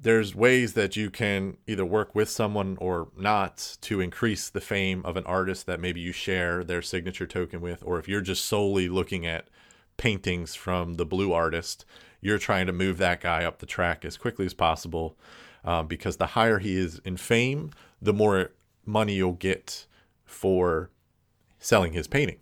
there's 0.00 0.34
ways 0.34 0.74
that 0.74 0.94
you 0.94 1.10
can 1.10 1.56
either 1.66 1.84
work 1.84 2.14
with 2.14 2.28
someone 2.28 2.76
or 2.80 3.08
not 3.16 3.76
to 3.80 4.00
increase 4.00 4.48
the 4.48 4.60
fame 4.60 5.02
of 5.04 5.16
an 5.16 5.24
artist 5.24 5.66
that 5.66 5.80
maybe 5.80 6.00
you 6.00 6.12
share 6.12 6.62
their 6.62 6.82
signature 6.82 7.26
token 7.26 7.60
with, 7.60 7.82
or 7.84 7.98
if 7.98 8.08
you're 8.08 8.20
just 8.20 8.44
solely 8.44 8.88
looking 8.88 9.26
at 9.26 9.48
paintings 9.96 10.54
from 10.54 10.94
the 10.94 11.06
blue 11.06 11.32
artist, 11.32 11.84
you're 12.20 12.38
trying 12.38 12.66
to 12.66 12.72
move 12.72 12.98
that 12.98 13.20
guy 13.20 13.44
up 13.44 13.58
the 13.58 13.66
track 13.66 14.04
as 14.04 14.16
quickly 14.16 14.46
as 14.46 14.54
possible. 14.54 15.16
Um, 15.64 15.86
because 15.86 16.16
the 16.16 16.28
higher 16.28 16.58
he 16.60 16.76
is 16.76 17.00
in 17.04 17.16
fame, 17.16 17.72
the 18.00 18.12
more 18.12 18.52
money 18.86 19.14
you'll 19.14 19.32
get 19.32 19.86
for 20.24 20.90
selling 21.58 21.92
his 21.92 22.06
painting. 22.06 22.38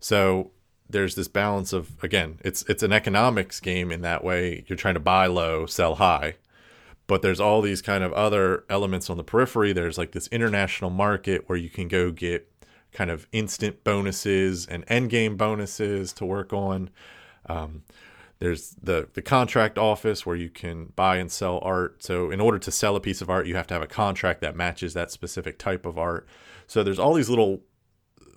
So 0.00 0.50
there's 0.88 1.14
this 1.14 1.28
balance 1.28 1.72
of 1.72 2.02
again, 2.02 2.38
it's 2.44 2.62
it's 2.68 2.82
an 2.82 2.92
economics 2.92 3.60
game 3.60 3.90
in 3.92 4.00
that 4.02 4.24
way. 4.24 4.64
You're 4.66 4.76
trying 4.76 4.94
to 4.94 5.00
buy 5.00 5.26
low, 5.26 5.66
sell 5.66 5.96
high. 5.96 6.36
But 7.06 7.22
there's 7.22 7.40
all 7.40 7.62
these 7.62 7.82
kind 7.82 8.02
of 8.02 8.12
other 8.14 8.64
elements 8.68 9.08
on 9.10 9.16
the 9.16 9.22
periphery. 9.22 9.72
There's 9.72 9.96
like 9.96 10.10
this 10.12 10.26
international 10.28 10.90
market 10.90 11.48
where 11.48 11.58
you 11.58 11.70
can 11.70 11.86
go 11.86 12.10
get 12.10 12.50
kind 12.92 13.10
of 13.10 13.28
instant 13.30 13.84
bonuses 13.84 14.66
and 14.66 14.84
end 14.88 15.10
game 15.10 15.36
bonuses 15.36 16.12
to 16.14 16.24
work 16.24 16.52
on. 16.52 16.90
Um, 17.48 17.82
there's 18.38 18.76
the 18.82 19.08
the 19.14 19.22
contract 19.22 19.78
office 19.78 20.26
where 20.26 20.36
you 20.36 20.50
can 20.50 20.92
buy 20.96 21.16
and 21.16 21.30
sell 21.32 21.58
art. 21.62 22.02
So 22.02 22.30
in 22.30 22.40
order 22.40 22.58
to 22.58 22.70
sell 22.70 22.96
a 22.96 23.00
piece 23.00 23.22
of 23.22 23.30
art, 23.30 23.46
you 23.46 23.56
have 23.56 23.66
to 23.68 23.74
have 23.74 23.82
a 23.82 23.86
contract 23.86 24.40
that 24.42 24.56
matches 24.56 24.94
that 24.94 25.10
specific 25.10 25.58
type 25.58 25.86
of 25.86 25.98
art. 25.98 26.26
So 26.66 26.82
there's 26.82 26.98
all 26.98 27.14
these 27.14 27.30
little 27.30 27.62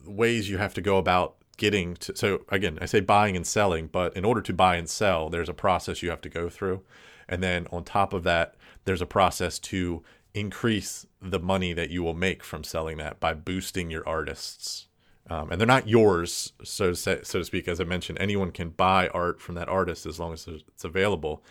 ways 0.06 0.50
you 0.50 0.58
have 0.58 0.74
to 0.76 0.82
go 0.82 0.98
about 0.98 1.36
getting 1.58 1.94
to 1.98 2.16
so 2.16 2.46
again 2.50 2.80
i 2.82 2.86
say 2.86 3.02
buying 3.02 3.36
and 3.36 3.46
selling 3.46 3.88
but 3.88 4.16
in 4.16 4.24
order 4.24 4.42
to 4.42 4.54
buy 4.54 4.78
and 4.78 4.90
sell 4.90 5.30
there's 5.30 5.50
a 5.50 5.54
process 5.54 6.02
you 6.02 6.10
have 6.10 6.22
to 6.22 6.30
go 6.30 6.48
through 6.48 6.82
and 7.28 7.44
then 7.44 7.68
on 7.70 7.84
top 7.84 8.14
of 8.14 8.24
that 8.24 8.56
there's 8.86 9.02
a 9.02 9.06
process 9.06 9.60
to 9.60 10.02
increase 10.34 11.06
the 11.22 11.40
money 11.40 11.74
that 11.74 11.90
you 11.90 12.02
will 12.02 12.14
make 12.14 12.46
from 12.46 12.64
selling 12.64 12.98
that 12.98 13.20
by 13.20 13.34
boosting 13.34 13.92
your 13.92 14.08
artists 14.08 14.88
um, 15.30 15.52
and 15.52 15.60
they're 15.60 15.68
not 15.68 15.88
yours 15.88 16.54
so 16.64 16.90
to 16.90 16.96
say, 16.96 17.20
so 17.24 17.40
to 17.40 17.46
speak 17.46 17.68
as 17.68 17.80
i 17.80 17.84
mentioned 17.84 18.18
anyone 18.20 18.52
can 18.52 18.70
buy 18.70 19.08
art 19.10 19.40
from 19.42 19.56
that 19.56 19.70
artist 19.70 20.06
as 20.06 20.20
long 20.20 20.34
as 20.34 20.48
it's 20.48 20.84
available 20.84 21.44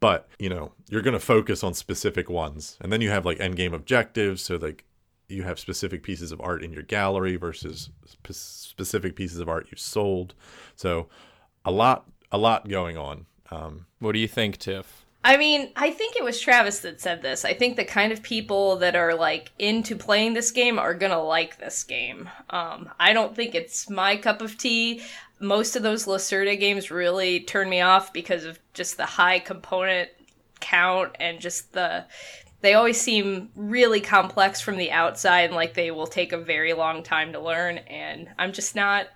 but 0.00 0.28
you 0.38 0.48
know 0.48 0.72
you're 0.90 1.02
going 1.02 1.12
to 1.12 1.20
focus 1.20 1.62
on 1.62 1.74
specific 1.74 2.28
ones 2.28 2.76
and 2.80 2.92
then 2.92 3.00
you 3.00 3.10
have 3.10 3.24
like 3.24 3.40
end 3.40 3.56
game 3.56 3.74
objectives 3.74 4.42
so 4.42 4.56
like 4.56 4.84
you 5.32 5.42
have 5.44 5.58
specific 5.58 6.02
pieces 6.02 6.30
of 6.30 6.40
art 6.40 6.62
in 6.62 6.72
your 6.72 6.82
gallery 6.82 7.36
versus 7.36 7.90
spe- 8.04 8.32
specific 8.32 9.16
pieces 9.16 9.38
of 9.38 9.48
art 9.48 9.66
you 9.70 9.76
sold. 9.76 10.34
So 10.76 11.08
a 11.64 11.70
lot, 11.70 12.08
a 12.30 12.38
lot 12.38 12.68
going 12.68 12.98
on. 12.98 13.26
Um, 13.50 13.86
What 13.98 14.12
do 14.12 14.18
you 14.18 14.28
think, 14.28 14.58
Tiff? 14.58 15.01
I 15.24 15.36
mean, 15.36 15.70
I 15.76 15.90
think 15.90 16.16
it 16.16 16.24
was 16.24 16.40
Travis 16.40 16.80
that 16.80 17.00
said 17.00 17.22
this. 17.22 17.44
I 17.44 17.54
think 17.54 17.76
the 17.76 17.84
kind 17.84 18.12
of 18.12 18.22
people 18.22 18.76
that 18.78 18.96
are 18.96 19.14
like 19.14 19.52
into 19.58 19.94
playing 19.94 20.34
this 20.34 20.50
game 20.50 20.78
are 20.78 20.94
gonna 20.94 21.22
like 21.22 21.58
this 21.58 21.84
game. 21.84 22.28
Um, 22.50 22.90
I 22.98 23.12
don't 23.12 23.36
think 23.36 23.54
it's 23.54 23.88
my 23.88 24.16
cup 24.16 24.42
of 24.42 24.58
tea. 24.58 25.02
Most 25.38 25.76
of 25.76 25.82
those 25.82 26.06
Lacerda 26.06 26.58
games 26.58 26.90
really 26.90 27.40
turn 27.40 27.68
me 27.68 27.80
off 27.80 28.12
because 28.12 28.44
of 28.44 28.58
just 28.74 28.96
the 28.96 29.06
high 29.06 29.38
component 29.38 30.08
count 30.60 31.16
and 31.20 31.40
just 31.40 31.72
the 31.72 32.04
they 32.60 32.74
always 32.74 33.00
seem 33.00 33.50
really 33.56 34.00
complex 34.00 34.60
from 34.60 34.76
the 34.76 34.92
outside 34.92 35.46
and 35.46 35.54
like 35.54 35.74
they 35.74 35.90
will 35.90 36.06
take 36.06 36.32
a 36.32 36.38
very 36.38 36.72
long 36.72 37.02
time 37.02 37.32
to 37.32 37.40
learn 37.40 37.78
and 37.78 38.28
i'm 38.38 38.52
just 38.52 38.76
not 38.76 39.08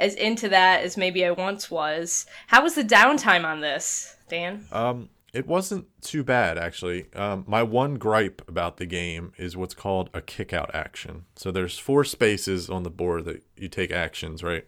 as 0.00 0.14
into 0.14 0.48
that 0.48 0.82
as 0.82 0.96
maybe 0.96 1.24
i 1.26 1.30
once 1.30 1.70
was 1.70 2.24
how 2.46 2.62
was 2.62 2.74
the 2.74 2.82
downtime 2.82 3.44
on 3.44 3.60
this 3.60 4.16
dan 4.28 4.64
Um, 4.72 5.10
it 5.32 5.46
wasn't 5.46 5.86
too 6.00 6.24
bad 6.24 6.56
actually. 6.58 7.12
Um, 7.14 7.44
my 7.46 7.62
one 7.62 7.94
gripe 7.96 8.42
about 8.48 8.76
the 8.78 8.86
game 8.86 9.32
is 9.36 9.56
what's 9.56 9.74
called 9.74 10.10
a 10.14 10.20
kick 10.20 10.52
out 10.52 10.74
action. 10.74 11.24
So 11.34 11.50
there's 11.50 11.78
four 11.78 12.04
spaces 12.04 12.70
on 12.70 12.82
the 12.82 12.90
board 12.90 13.24
that 13.26 13.42
you 13.56 13.68
take 13.68 13.90
actions, 13.90 14.42
right? 14.42 14.64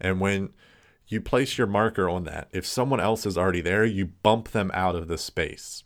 And 0.00 0.20
when 0.20 0.50
you 1.08 1.20
place 1.20 1.56
your 1.58 1.66
marker 1.66 2.08
on 2.08 2.24
that, 2.24 2.48
if 2.52 2.66
someone 2.66 3.00
else 3.00 3.26
is 3.26 3.38
already 3.38 3.60
there, 3.60 3.84
you 3.84 4.06
bump 4.06 4.48
them 4.50 4.70
out 4.74 4.96
of 4.96 5.08
the 5.08 5.18
space. 5.18 5.84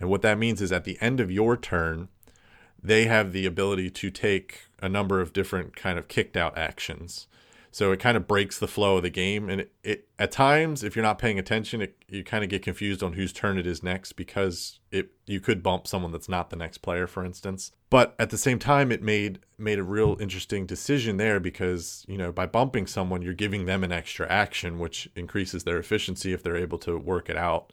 And 0.00 0.08
what 0.08 0.22
that 0.22 0.38
means 0.38 0.60
is 0.60 0.72
at 0.72 0.84
the 0.84 0.98
end 1.00 1.20
of 1.20 1.30
your 1.30 1.56
turn, 1.56 2.08
they 2.82 3.04
have 3.04 3.32
the 3.32 3.46
ability 3.46 3.90
to 3.90 4.10
take 4.10 4.62
a 4.80 4.88
number 4.88 5.20
of 5.20 5.32
different 5.32 5.76
kind 5.76 5.98
of 5.98 6.08
kicked 6.08 6.36
out 6.36 6.58
actions. 6.58 7.28
So 7.74 7.90
it 7.90 8.00
kind 8.00 8.18
of 8.18 8.28
breaks 8.28 8.58
the 8.58 8.68
flow 8.68 8.98
of 8.98 9.02
the 9.02 9.08
game, 9.10 9.48
and 9.48 9.62
it, 9.62 9.72
it 9.82 10.08
at 10.18 10.30
times, 10.30 10.84
if 10.84 10.94
you're 10.94 11.02
not 11.02 11.18
paying 11.18 11.38
attention, 11.38 11.80
it, 11.80 11.96
you 12.06 12.22
kind 12.22 12.44
of 12.44 12.50
get 12.50 12.62
confused 12.62 13.02
on 13.02 13.14
whose 13.14 13.32
turn 13.32 13.56
it 13.56 13.66
is 13.66 13.82
next 13.82 14.12
because 14.12 14.78
it 14.90 15.12
you 15.26 15.40
could 15.40 15.62
bump 15.62 15.86
someone 15.86 16.12
that's 16.12 16.28
not 16.28 16.50
the 16.50 16.56
next 16.56 16.78
player, 16.78 17.06
for 17.06 17.24
instance. 17.24 17.72
But 17.88 18.14
at 18.18 18.28
the 18.28 18.36
same 18.36 18.58
time, 18.58 18.92
it 18.92 19.02
made 19.02 19.38
made 19.56 19.78
a 19.78 19.82
real 19.82 20.18
interesting 20.20 20.66
decision 20.66 21.16
there 21.16 21.40
because 21.40 22.04
you 22.06 22.18
know 22.18 22.30
by 22.30 22.44
bumping 22.44 22.86
someone, 22.86 23.22
you're 23.22 23.32
giving 23.32 23.64
them 23.64 23.82
an 23.82 23.90
extra 23.90 24.28
action, 24.30 24.78
which 24.78 25.08
increases 25.16 25.64
their 25.64 25.78
efficiency 25.78 26.34
if 26.34 26.42
they're 26.42 26.56
able 26.56 26.78
to 26.78 26.98
work 26.98 27.30
it 27.30 27.38
out. 27.38 27.72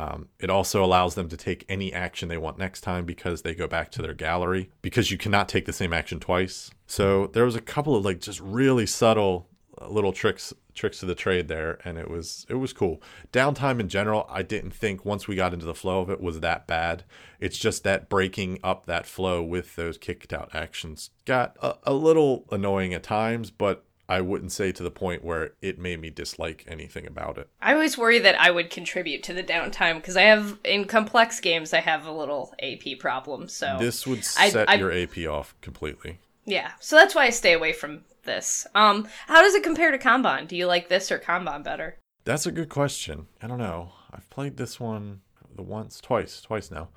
Um, 0.00 0.28
it 0.38 0.48
also 0.48 0.82
allows 0.82 1.14
them 1.14 1.28
to 1.28 1.36
take 1.36 1.66
any 1.68 1.92
action 1.92 2.30
they 2.30 2.38
want 2.38 2.56
next 2.56 2.80
time 2.80 3.04
because 3.04 3.42
they 3.42 3.54
go 3.54 3.66
back 3.66 3.90
to 3.92 4.02
their 4.02 4.14
gallery 4.14 4.70
because 4.80 5.10
you 5.10 5.18
cannot 5.18 5.46
take 5.46 5.66
the 5.66 5.74
same 5.74 5.92
action 5.92 6.18
twice. 6.18 6.70
So 6.86 7.26
there 7.26 7.44
was 7.44 7.54
a 7.54 7.60
couple 7.60 7.94
of 7.94 8.02
like 8.02 8.20
just 8.20 8.40
really 8.40 8.86
subtle 8.86 9.46
uh, 9.78 9.88
little 9.88 10.14
tricks 10.14 10.54
tricks 10.72 11.00
to 11.00 11.06
the 11.06 11.14
trade 11.14 11.48
there 11.48 11.78
and 11.84 11.98
it 11.98 12.08
was 12.08 12.46
it 12.48 12.54
was 12.54 12.72
cool. 12.72 13.02
Downtime 13.30 13.78
in 13.78 13.90
general, 13.90 14.26
I 14.30 14.40
didn't 14.40 14.70
think 14.70 15.04
once 15.04 15.28
we 15.28 15.36
got 15.36 15.52
into 15.52 15.66
the 15.66 15.74
flow 15.74 16.00
of 16.00 16.08
it 16.08 16.22
was 16.22 16.40
that 16.40 16.66
bad. 16.66 17.04
It's 17.38 17.58
just 17.58 17.84
that 17.84 18.08
breaking 18.08 18.58
up 18.64 18.86
that 18.86 19.04
flow 19.04 19.42
with 19.42 19.76
those 19.76 19.98
kicked 19.98 20.32
out 20.32 20.54
actions 20.54 21.10
got 21.26 21.58
a, 21.60 21.74
a 21.82 21.92
little 21.92 22.46
annoying 22.50 22.94
at 22.94 23.02
times, 23.02 23.50
but 23.50 23.84
I 24.16 24.20
wouldn't 24.20 24.52
say 24.52 24.72
to 24.72 24.82
the 24.82 24.90
point 24.90 25.24
where 25.24 25.52
it 25.62 25.78
made 25.78 26.00
me 26.00 26.10
dislike 26.10 26.64
anything 26.68 27.06
about 27.06 27.38
it. 27.38 27.48
i 27.62 27.72
always 27.72 27.96
worry 27.96 28.18
that 28.18 28.38
i 28.40 28.50
would 28.50 28.68
contribute 28.78 29.22
to 29.24 29.32
the 29.32 29.42
downtime 29.54 29.96
because 29.96 30.16
i 30.16 30.22
have 30.32 30.58
in 30.64 30.84
complex 30.84 31.40
games 31.40 31.72
i 31.72 31.80
have 31.80 32.06
a 32.06 32.12
little 32.12 32.52
ap 32.62 32.84
problem 32.98 33.48
so 33.48 33.76
This 33.78 34.06
would 34.06 34.18
I- 34.44 34.50
set 34.50 34.68
I- 34.68 34.74
your 34.74 34.92
AP 34.92 35.16
off 35.36 35.54
completely. 35.62 36.18
yeah 36.44 36.70
so 36.80 36.96
that's 36.96 37.14
why 37.14 37.24
i 37.26 37.30
stay 37.30 37.52
away 37.54 37.72
from 37.72 37.92
this 38.24 38.66
um 38.74 39.08
how 39.28 39.40
does 39.42 39.54
it 39.54 39.62
compare 39.62 39.90
to 39.92 39.98
kanban 39.98 40.46
do 40.48 40.54
you 40.56 40.66
like 40.66 40.88
this 40.88 41.10
or 41.12 41.18
kanban 41.18 41.62
better 41.64 41.96
That's 42.24 42.46
a 42.46 42.52
good 42.52 42.68
question. 42.68 43.26
I 43.42 43.46
don't 43.48 43.58
know. 43.68 43.92
I've 44.14 44.28
played 44.36 44.56
this 44.58 44.78
one 44.78 45.20
the 45.56 45.62
once, 45.62 46.00
twice, 46.00 46.40
twice 46.42 46.70
now, 46.70 46.88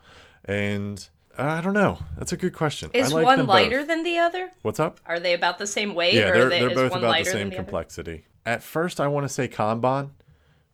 and 0.45 0.97
I 1.37 1.61
don't 1.61 1.73
know. 1.73 1.99
That's 2.17 2.31
a 2.31 2.37
good 2.37 2.53
question. 2.53 2.91
I 2.93 2.99
is 2.99 3.11
like 3.13 3.25
one 3.25 3.37
them 3.37 3.47
both. 3.47 3.53
lighter 3.55 3.83
than 3.83 4.03
the 4.03 4.17
other 4.19 4.51
What's 4.61 4.79
up? 4.79 4.99
Are 5.05 5.19
they 5.19 5.33
about 5.33 5.57
the 5.57 5.67
same 5.67 5.95
weight, 5.95 6.13
Yeah, 6.13 6.29
or 6.29 6.33
they're 6.33 6.45
are 6.45 6.49
they, 6.49 6.59
they're 6.59 6.69
both 6.75 6.95
about 6.95 7.17
the 7.17 7.25
same 7.25 7.33
than 7.39 7.49
the 7.49 7.55
other? 7.55 7.63
complexity. 7.63 8.25
At 8.45 8.61
first, 8.61 8.99
I 8.99 9.07
want 9.07 9.23
to 9.25 9.29
say 9.29 9.47
Kanban 9.47 10.11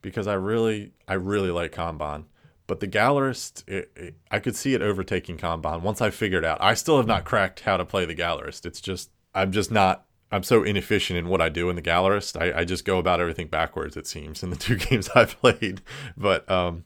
because 0.01 0.27
I 0.27 0.33
really 0.33 0.91
I 1.07 1.13
really 1.13 1.51
like 1.51 1.71
Kanban. 1.71 2.25
But 2.67 2.81
the 2.81 2.87
Gallerist, 2.87 3.67
it, 3.67 3.91
it, 3.95 4.15
I 4.29 4.37
could 4.39 4.55
see 4.55 4.73
it 4.75 4.81
overtaking 4.83 5.37
Kanban 5.37 5.81
once 5.81 6.01
I 6.01 6.11
figured 6.11 6.45
out. 6.45 6.59
I 6.61 6.75
still 6.75 6.97
have 6.97 7.07
not 7.07 7.25
cracked 7.25 7.61
how 7.61 7.77
to 7.77 7.85
play 7.85 8.05
the 8.05 8.15
Gallerist. 8.15 8.65
It's 8.65 8.81
just 8.81 9.09
I'm 9.33 9.51
just 9.51 9.71
not. 9.71 10.05
I'm 10.31 10.43
so 10.43 10.61
inefficient 10.63 11.17
in 11.17 11.27
what 11.27 11.41
I 11.41 11.49
do 11.49 11.69
in 11.71 11.75
the 11.75 11.81
Gallerist. 11.81 12.39
I, 12.39 12.59
I 12.59 12.63
just 12.65 12.85
go 12.85 12.99
about 12.99 13.19
everything 13.19 13.47
backwards. 13.47 13.97
It 13.97 14.05
seems 14.05 14.43
in 14.43 14.51
the 14.51 14.55
two 14.67 14.75
games 14.75 15.09
I've 15.15 15.39
played. 15.39 15.81
But 16.15 16.49
um, 16.51 16.83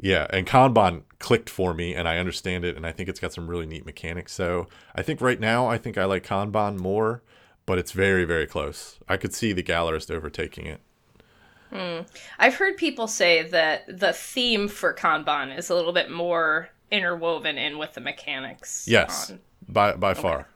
yeah, 0.00 0.26
and 0.30 0.46
Kanban 0.46 1.02
clicked 1.18 1.50
for 1.50 1.74
me, 1.74 1.94
and 1.94 2.08
I 2.08 2.16
understand 2.18 2.64
it, 2.64 2.76
and 2.76 2.86
I 2.86 2.92
think 2.92 3.08
it's 3.08 3.20
got 3.20 3.32
some 3.32 3.48
really 3.48 3.66
neat 3.66 3.84
mechanics. 3.84 4.32
So 4.32 4.66
I 4.94 5.02
think 5.02 5.20
right 5.20 5.38
now, 5.38 5.66
I 5.66 5.78
think 5.78 5.98
I 5.98 6.04
like 6.06 6.26
Kanban 6.26 6.78
more, 6.78 7.22
but 7.66 7.78
it's 7.78 7.92
very, 7.92 8.24
very 8.24 8.46
close. 8.46 8.98
I 9.08 9.16
could 9.16 9.34
see 9.34 9.52
the 9.52 9.62
Gallerist 9.62 10.10
overtaking 10.10 10.66
it. 10.66 10.80
I've 12.38 12.54
heard 12.56 12.76
people 12.76 13.06
say 13.06 13.42
that 13.48 13.84
the 13.86 14.12
theme 14.12 14.66
for 14.66 14.92
Kanban 14.92 15.56
is 15.56 15.70
a 15.70 15.74
little 15.74 15.92
bit 15.92 16.10
more 16.10 16.70
interwoven 16.90 17.56
in 17.58 17.78
with 17.78 17.94
the 17.94 18.00
mechanics. 18.00 18.86
Yes, 18.88 19.30
on- 19.30 19.40
by 19.68 19.92
by 19.92 20.14
far. 20.14 20.48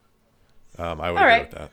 Um, 0.76 1.00
I 1.00 1.12
would 1.12 1.18
All 1.18 1.24
agree 1.24 1.32
right. 1.38 1.50
with 1.50 1.58
that. 1.58 1.70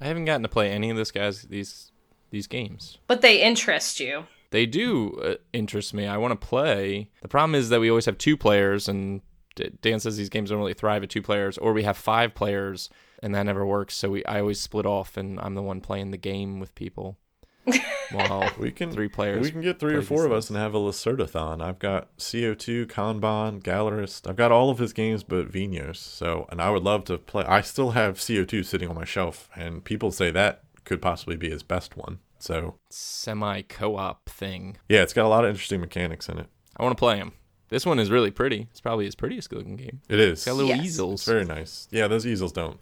I 0.00 0.06
haven't 0.06 0.26
gotten 0.26 0.42
to 0.44 0.48
play 0.48 0.70
any 0.70 0.90
of 0.90 0.96
this 0.96 1.10
guys 1.10 1.42
these 1.42 1.90
these 2.30 2.46
games. 2.46 2.98
But 3.08 3.20
they 3.20 3.42
interest 3.42 3.98
you. 3.98 4.26
They 4.52 4.66
do 4.66 5.18
uh, 5.22 5.34
interest 5.52 5.92
me. 5.92 6.06
I 6.06 6.18
want 6.18 6.38
to 6.38 6.46
play. 6.46 7.08
The 7.22 7.28
problem 7.28 7.54
is 7.54 7.70
that 7.70 7.80
we 7.80 7.88
always 7.88 8.04
have 8.04 8.18
two 8.18 8.36
players, 8.36 8.86
and 8.86 9.22
D- 9.56 9.72
Dan 9.80 9.98
says 9.98 10.16
these 10.16 10.28
games 10.28 10.50
don't 10.50 10.58
really 10.58 10.74
thrive 10.74 11.02
at 11.02 11.10
two 11.10 11.22
players, 11.22 11.58
or 11.58 11.72
we 11.72 11.82
have 11.84 11.96
five 11.96 12.34
players, 12.34 12.90
and 13.22 13.34
that 13.34 13.44
never 13.44 13.66
works. 13.66 13.94
So 13.96 14.10
we 14.10 14.24
I 14.26 14.40
always 14.40 14.60
split 14.60 14.86
off, 14.86 15.16
and 15.16 15.40
I'm 15.40 15.54
the 15.54 15.62
one 15.62 15.80
playing 15.80 16.10
the 16.10 16.18
game 16.18 16.60
with 16.60 16.74
people. 16.74 17.18
While 18.12 18.50
We 18.58 18.72
can 18.72 18.90
three 18.90 19.08
players. 19.08 19.40
We 19.40 19.50
can 19.50 19.62
get 19.62 19.78
three 19.78 19.94
or 19.94 20.02
four 20.02 20.18
these 20.18 20.26
of 20.26 20.32
us 20.32 20.50
and 20.50 20.58
have 20.58 20.74
a 20.74 20.78
Lacerdathon. 20.78 21.62
I've 21.62 21.78
got 21.78 22.14
CO2, 22.18 22.86
Kanban, 22.86 23.62
Gallerist. 23.62 24.28
I've 24.28 24.36
got 24.36 24.52
all 24.52 24.68
of 24.68 24.78
his 24.78 24.92
games 24.92 25.22
but 25.22 25.50
Vinhos. 25.50 25.96
So, 25.96 26.46
and 26.50 26.60
I 26.60 26.68
would 26.68 26.82
love 26.82 27.04
to 27.04 27.16
play. 27.16 27.44
I 27.44 27.62
still 27.62 27.92
have 27.92 28.18
CO2 28.18 28.66
sitting 28.66 28.88
on 28.90 28.96
my 28.96 29.04
shelf, 29.06 29.48
and 29.56 29.82
people 29.82 30.10
say 30.10 30.30
that 30.30 30.64
could 30.84 31.00
possibly 31.00 31.36
be 31.36 31.48
his 31.48 31.62
best 31.62 31.96
one. 31.96 32.18
So, 32.42 32.74
semi 32.90 33.62
co-op 33.62 34.28
thing. 34.28 34.76
yeah, 34.88 35.02
it's 35.02 35.12
got 35.12 35.24
a 35.24 35.28
lot 35.28 35.44
of 35.44 35.50
interesting 35.50 35.80
mechanics 35.80 36.28
in 36.28 36.38
it. 36.38 36.48
I 36.76 36.82
want 36.82 36.96
to 36.96 36.98
play 36.98 37.16
him. 37.18 37.34
This 37.68 37.86
one 37.86 38.00
is 38.00 38.10
really 38.10 38.32
pretty. 38.32 38.66
It's 38.72 38.80
probably 38.80 39.04
his 39.04 39.14
prettiest 39.14 39.52
looking 39.52 39.76
game. 39.76 40.00
It 40.08 40.18
is. 40.18 40.40
It's 40.40 40.44
got 40.46 40.56
little 40.56 40.70
Yes. 40.74 40.84
easels. 40.84 41.20
It's 41.20 41.28
very 41.28 41.44
nice. 41.44 41.86
Yeah, 41.92 42.08
those 42.08 42.26
easels 42.26 42.50
don't 42.50 42.80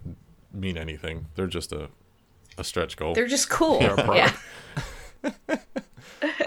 mean 0.51 0.77
anything. 0.79 1.27
They're 1.35 1.45
just 1.45 1.71
a 1.73 1.89
a 2.57 2.63
stretch 2.63 2.97
goal. 2.97 3.13
They're 3.13 3.27
just 3.27 3.51
cool. 3.51 3.79
They're 3.81 3.93
a 3.93 4.15
yeah. 4.15 4.33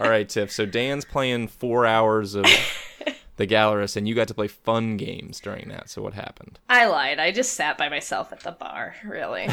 All 0.01 0.11
right, 0.11 0.29
Tiff. 0.29 0.51
So 0.51 0.67
Dan's 0.67 1.05
playing 1.05 1.49
four 1.49 1.87
hours 1.87 2.35
of 2.35 2.45
the 3.37 3.47
Gallerist, 3.47 3.97
and 3.97 4.09
you 4.09 4.15
got 4.17 4.27
to 4.29 4.35
play 4.35 4.49
fun 4.49 4.97
games 4.97 5.39
during 5.41 5.69
that. 5.69 5.89
So 5.89 6.03
what 6.03 6.15
happened? 6.15 6.59
I 6.69 6.87
lied. 6.87 7.19
I 7.21 7.31
just 7.31 7.53
sat 7.55 7.79
by 7.79 7.89
myself 7.89 8.33
at 8.33 8.41
the 8.41 8.53
bar, 8.53 8.97
really. 9.05 9.47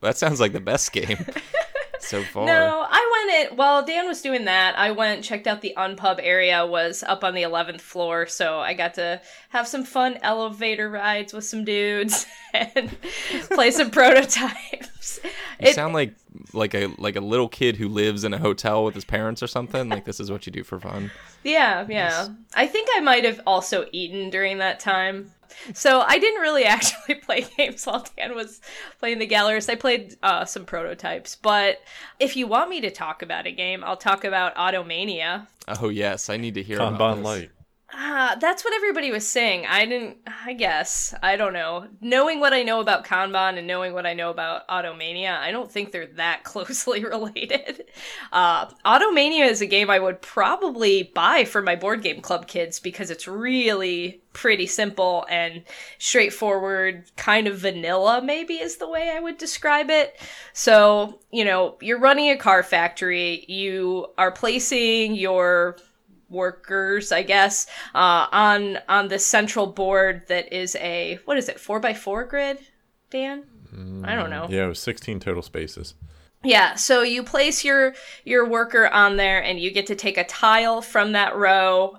That 0.00 0.16
sounds 0.16 0.40
like 0.40 0.52
the 0.54 0.60
best 0.60 0.90
game 0.92 1.18
so 2.04 2.22
far. 2.32 2.46
No, 2.46 2.86
I 2.88 3.24
went 3.26 3.40
it 3.52 3.56
while 3.56 3.84
Dan 3.84 4.06
was 4.06 4.22
doing 4.22 4.44
that. 4.46 4.78
I 4.78 4.90
went 4.92 5.24
checked 5.24 5.46
out 5.46 5.60
the 5.60 5.74
unpub 5.76 6.20
area. 6.22 6.64
Was 6.66 7.02
up 7.02 7.24
on 7.24 7.34
the 7.34 7.42
eleventh 7.42 7.80
floor, 7.82 8.26
so 8.26 8.58
I 8.60 8.74
got 8.74 8.94
to 8.94 9.20
have 9.50 9.66
some 9.68 9.84
fun 9.84 10.18
elevator 10.22 10.88
rides 10.90 11.32
with 11.32 11.44
some 11.44 11.64
dudes 11.64 12.26
and 12.54 12.96
play 13.50 13.70
some 13.70 13.90
prototypes. 14.38 15.20
You 15.60 15.68
It- 15.68 15.74
sound 15.74 15.94
like 15.94 16.14
like 16.52 16.74
a 16.74 16.86
like 16.98 17.16
a 17.16 17.20
little 17.20 17.48
kid 17.48 17.76
who 17.76 17.88
lives 17.88 18.24
in 18.24 18.34
a 18.34 18.38
hotel 18.38 18.84
with 18.84 18.94
his 18.94 19.04
parents 19.04 19.42
or 19.42 19.46
something. 19.46 19.88
Like 19.88 20.04
this 20.04 20.20
is 20.20 20.30
what 20.30 20.46
you 20.46 20.52
do 20.52 20.64
for 20.64 20.80
fun. 20.80 21.10
Yeah, 21.42 21.86
yeah. 21.88 22.28
I 22.54 22.66
think 22.66 22.88
I 22.96 23.00
might 23.00 23.24
have 23.24 23.40
also 23.46 23.86
eaten 23.92 24.30
during 24.30 24.58
that 24.58 24.80
time. 24.80 25.30
So 25.72 26.00
I 26.00 26.18
didn't 26.18 26.40
really 26.40 26.64
actually 26.64 27.16
play 27.16 27.46
games 27.56 27.86
while 27.86 28.06
Dan 28.16 28.34
was 28.34 28.60
playing 29.00 29.18
the 29.18 29.26
Gallerist. 29.26 29.70
I 29.70 29.74
played 29.74 30.16
uh, 30.22 30.44
some 30.44 30.64
prototypes. 30.64 31.36
But 31.36 31.80
if 32.20 32.36
you 32.36 32.46
want 32.46 32.70
me 32.70 32.80
to 32.82 32.90
talk 32.90 33.22
about 33.22 33.46
a 33.46 33.52
game, 33.52 33.84
I'll 33.84 33.96
talk 33.96 34.24
about 34.24 34.54
Automania. 34.56 35.46
Oh 35.80 35.88
yes, 35.88 36.28
I 36.28 36.36
need 36.36 36.54
to 36.54 36.62
hear 36.62 36.76
about 36.76 36.98
Kanban 36.98 37.16
this. 37.16 37.24
Light. 37.24 37.50
Ah, 37.96 38.36
that's 38.40 38.64
what 38.64 38.74
everybody 38.74 39.12
was 39.12 39.26
saying. 39.26 39.66
I 39.66 39.86
didn't. 39.86 40.16
I 40.26 40.52
guess 40.54 41.14
I 41.22 41.36
don't 41.36 41.52
know. 41.52 41.86
Knowing 42.00 42.40
what 42.40 42.52
I 42.52 42.64
know 42.64 42.80
about 42.80 43.04
Kanban 43.04 43.56
and 43.56 43.68
knowing 43.68 43.92
what 43.92 44.04
I 44.04 44.14
know 44.14 44.30
about 44.30 44.66
Automania, 44.66 45.38
I 45.38 45.52
don't 45.52 45.70
think 45.70 45.92
they're 45.92 46.08
that 46.16 46.42
closely 46.44 47.04
related. 47.04 47.84
Uh, 48.32 48.66
Automania 48.84 49.48
is 49.48 49.62
a 49.62 49.66
game 49.66 49.90
I 49.90 50.00
would 50.00 50.20
probably 50.22 51.04
buy 51.14 51.44
for 51.44 51.62
my 51.62 51.76
board 51.76 52.02
game 52.02 52.20
club 52.20 52.48
kids 52.48 52.80
because 52.80 53.10
it's 53.10 53.28
really 53.28 54.22
pretty 54.32 54.66
simple 54.66 55.24
and 55.30 55.62
straightforward, 55.98 57.04
kind 57.16 57.46
of 57.46 57.58
vanilla. 57.58 58.20
Maybe 58.20 58.54
is 58.54 58.78
the 58.78 58.88
way 58.88 59.10
I 59.10 59.20
would 59.20 59.38
describe 59.38 59.88
it. 59.88 60.20
So 60.52 61.20
you 61.30 61.44
know, 61.44 61.76
you're 61.80 62.00
running 62.00 62.30
a 62.30 62.36
car 62.36 62.64
factory. 62.64 63.44
You 63.46 64.08
are 64.18 64.32
placing 64.32 65.14
your 65.14 65.76
workers, 66.34 67.12
I 67.12 67.22
guess, 67.22 67.66
uh, 67.94 68.26
on 68.30 68.78
on 68.88 69.08
the 69.08 69.18
central 69.18 69.66
board 69.66 70.24
that 70.28 70.52
is 70.52 70.76
a 70.76 71.18
what 71.24 71.38
is 71.38 71.48
it 71.48 71.58
four 71.58 71.80
by 71.80 71.94
four 71.94 72.24
grid, 72.24 72.58
Dan? 73.10 73.44
I 74.04 74.14
don't 74.14 74.30
know. 74.30 74.46
Yeah, 74.48 74.66
it 74.66 74.68
was 74.68 74.78
16 74.78 75.18
total 75.18 75.42
spaces. 75.42 75.94
Yeah, 76.44 76.74
so 76.74 77.02
you 77.02 77.22
place 77.22 77.64
your 77.64 77.94
your 78.24 78.46
worker 78.46 78.86
on 78.86 79.16
there 79.16 79.42
and 79.42 79.58
you 79.58 79.70
get 79.70 79.86
to 79.86 79.94
take 79.94 80.18
a 80.18 80.24
tile 80.24 80.82
from 80.82 81.12
that 81.12 81.34
row 81.34 81.96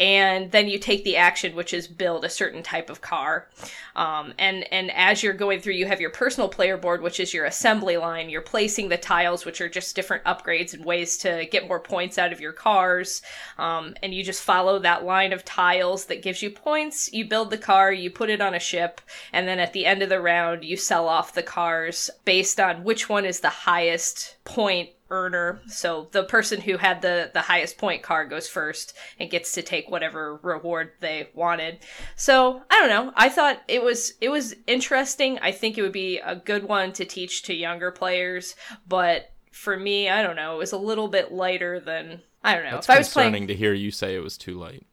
and 0.00 0.52
then 0.52 0.68
you 0.68 0.78
take 0.78 1.04
the 1.04 1.16
action 1.16 1.54
which 1.54 1.74
is 1.74 1.88
build 1.88 2.24
a 2.24 2.28
certain 2.28 2.62
type 2.62 2.90
of 2.90 3.00
car. 3.00 3.48
Um, 3.96 4.32
and 4.38 4.70
and 4.72 4.90
as 4.92 5.22
you're 5.22 5.32
going 5.32 5.60
through 5.60 5.74
you 5.74 5.86
have 5.86 6.00
your 6.00 6.10
personal 6.10 6.48
player 6.48 6.76
board 6.76 7.02
which 7.02 7.20
is 7.20 7.34
your 7.34 7.46
assembly 7.46 7.96
line. 7.96 8.30
You're 8.30 8.40
placing 8.40 8.88
the 8.88 8.96
tiles 8.96 9.44
which 9.44 9.60
are 9.60 9.68
just 9.68 9.96
different 9.96 10.24
upgrades 10.24 10.74
and 10.74 10.84
ways 10.84 11.18
to 11.18 11.46
get 11.50 11.68
more 11.68 11.80
points 11.80 12.18
out 12.18 12.32
of 12.32 12.40
your 12.40 12.52
cars. 12.52 13.22
Um, 13.58 13.94
and 14.02 14.14
you 14.14 14.22
just 14.22 14.42
follow 14.42 14.78
that 14.78 15.04
line 15.04 15.32
of 15.32 15.44
tiles 15.44 16.06
that 16.06 16.22
gives 16.22 16.42
you 16.42 16.50
points. 16.50 17.12
You 17.12 17.26
build 17.26 17.50
the 17.50 17.58
car 17.58 17.92
you 17.92 18.10
put 18.10 18.30
it 18.30 18.40
on 18.40 18.54
a 18.54 18.60
ship 18.60 19.00
and 19.32 19.48
then 19.48 19.58
at 19.58 19.72
the 19.72 19.86
end 19.86 20.02
of 20.02 20.08
the 20.08 20.20
round 20.20 20.64
you 20.64 20.76
sell 20.76 21.08
off 21.08 21.34
the 21.34 21.42
cars 21.42 22.10
based 22.24 22.60
on 22.60 22.84
which 22.84 23.08
one 23.08 23.24
is 23.24 23.40
the 23.40 23.48
highest 23.48 24.36
point 24.44 24.90
earner. 25.10 25.60
So 25.68 26.08
the 26.12 26.24
person 26.24 26.60
who 26.60 26.76
had 26.76 27.02
the 27.02 27.30
the 27.32 27.40
highest 27.42 27.78
point 27.78 28.02
card 28.02 28.30
goes 28.30 28.48
first 28.48 28.94
and 29.18 29.30
gets 29.30 29.52
to 29.52 29.62
take 29.62 29.90
whatever 29.90 30.36
reward 30.42 30.92
they 31.00 31.28
wanted. 31.34 31.78
So 32.16 32.62
I 32.70 32.78
don't 32.78 32.88
know. 32.88 33.12
I 33.16 33.28
thought 33.28 33.62
it 33.68 33.82
was 33.82 34.14
it 34.20 34.28
was 34.28 34.54
interesting. 34.66 35.38
I 35.40 35.52
think 35.52 35.78
it 35.78 35.82
would 35.82 35.92
be 35.92 36.18
a 36.18 36.36
good 36.36 36.64
one 36.64 36.92
to 36.94 37.04
teach 37.04 37.42
to 37.44 37.54
younger 37.54 37.90
players, 37.90 38.54
but 38.86 39.32
for 39.52 39.76
me, 39.76 40.08
I 40.08 40.22
don't 40.22 40.36
know. 40.36 40.54
It 40.54 40.58
was 40.58 40.72
a 40.72 40.78
little 40.78 41.08
bit 41.08 41.32
lighter 41.32 41.80
than 41.80 42.22
I 42.44 42.54
don't 42.54 42.64
know. 42.64 42.72
That's 42.72 42.88
if 42.88 42.94
I 42.94 42.98
was 42.98 43.12
playing, 43.12 43.46
to 43.48 43.54
hear 43.54 43.74
you 43.74 43.90
say 43.90 44.14
it 44.14 44.22
was 44.22 44.38
too 44.38 44.58
light. 44.58 44.84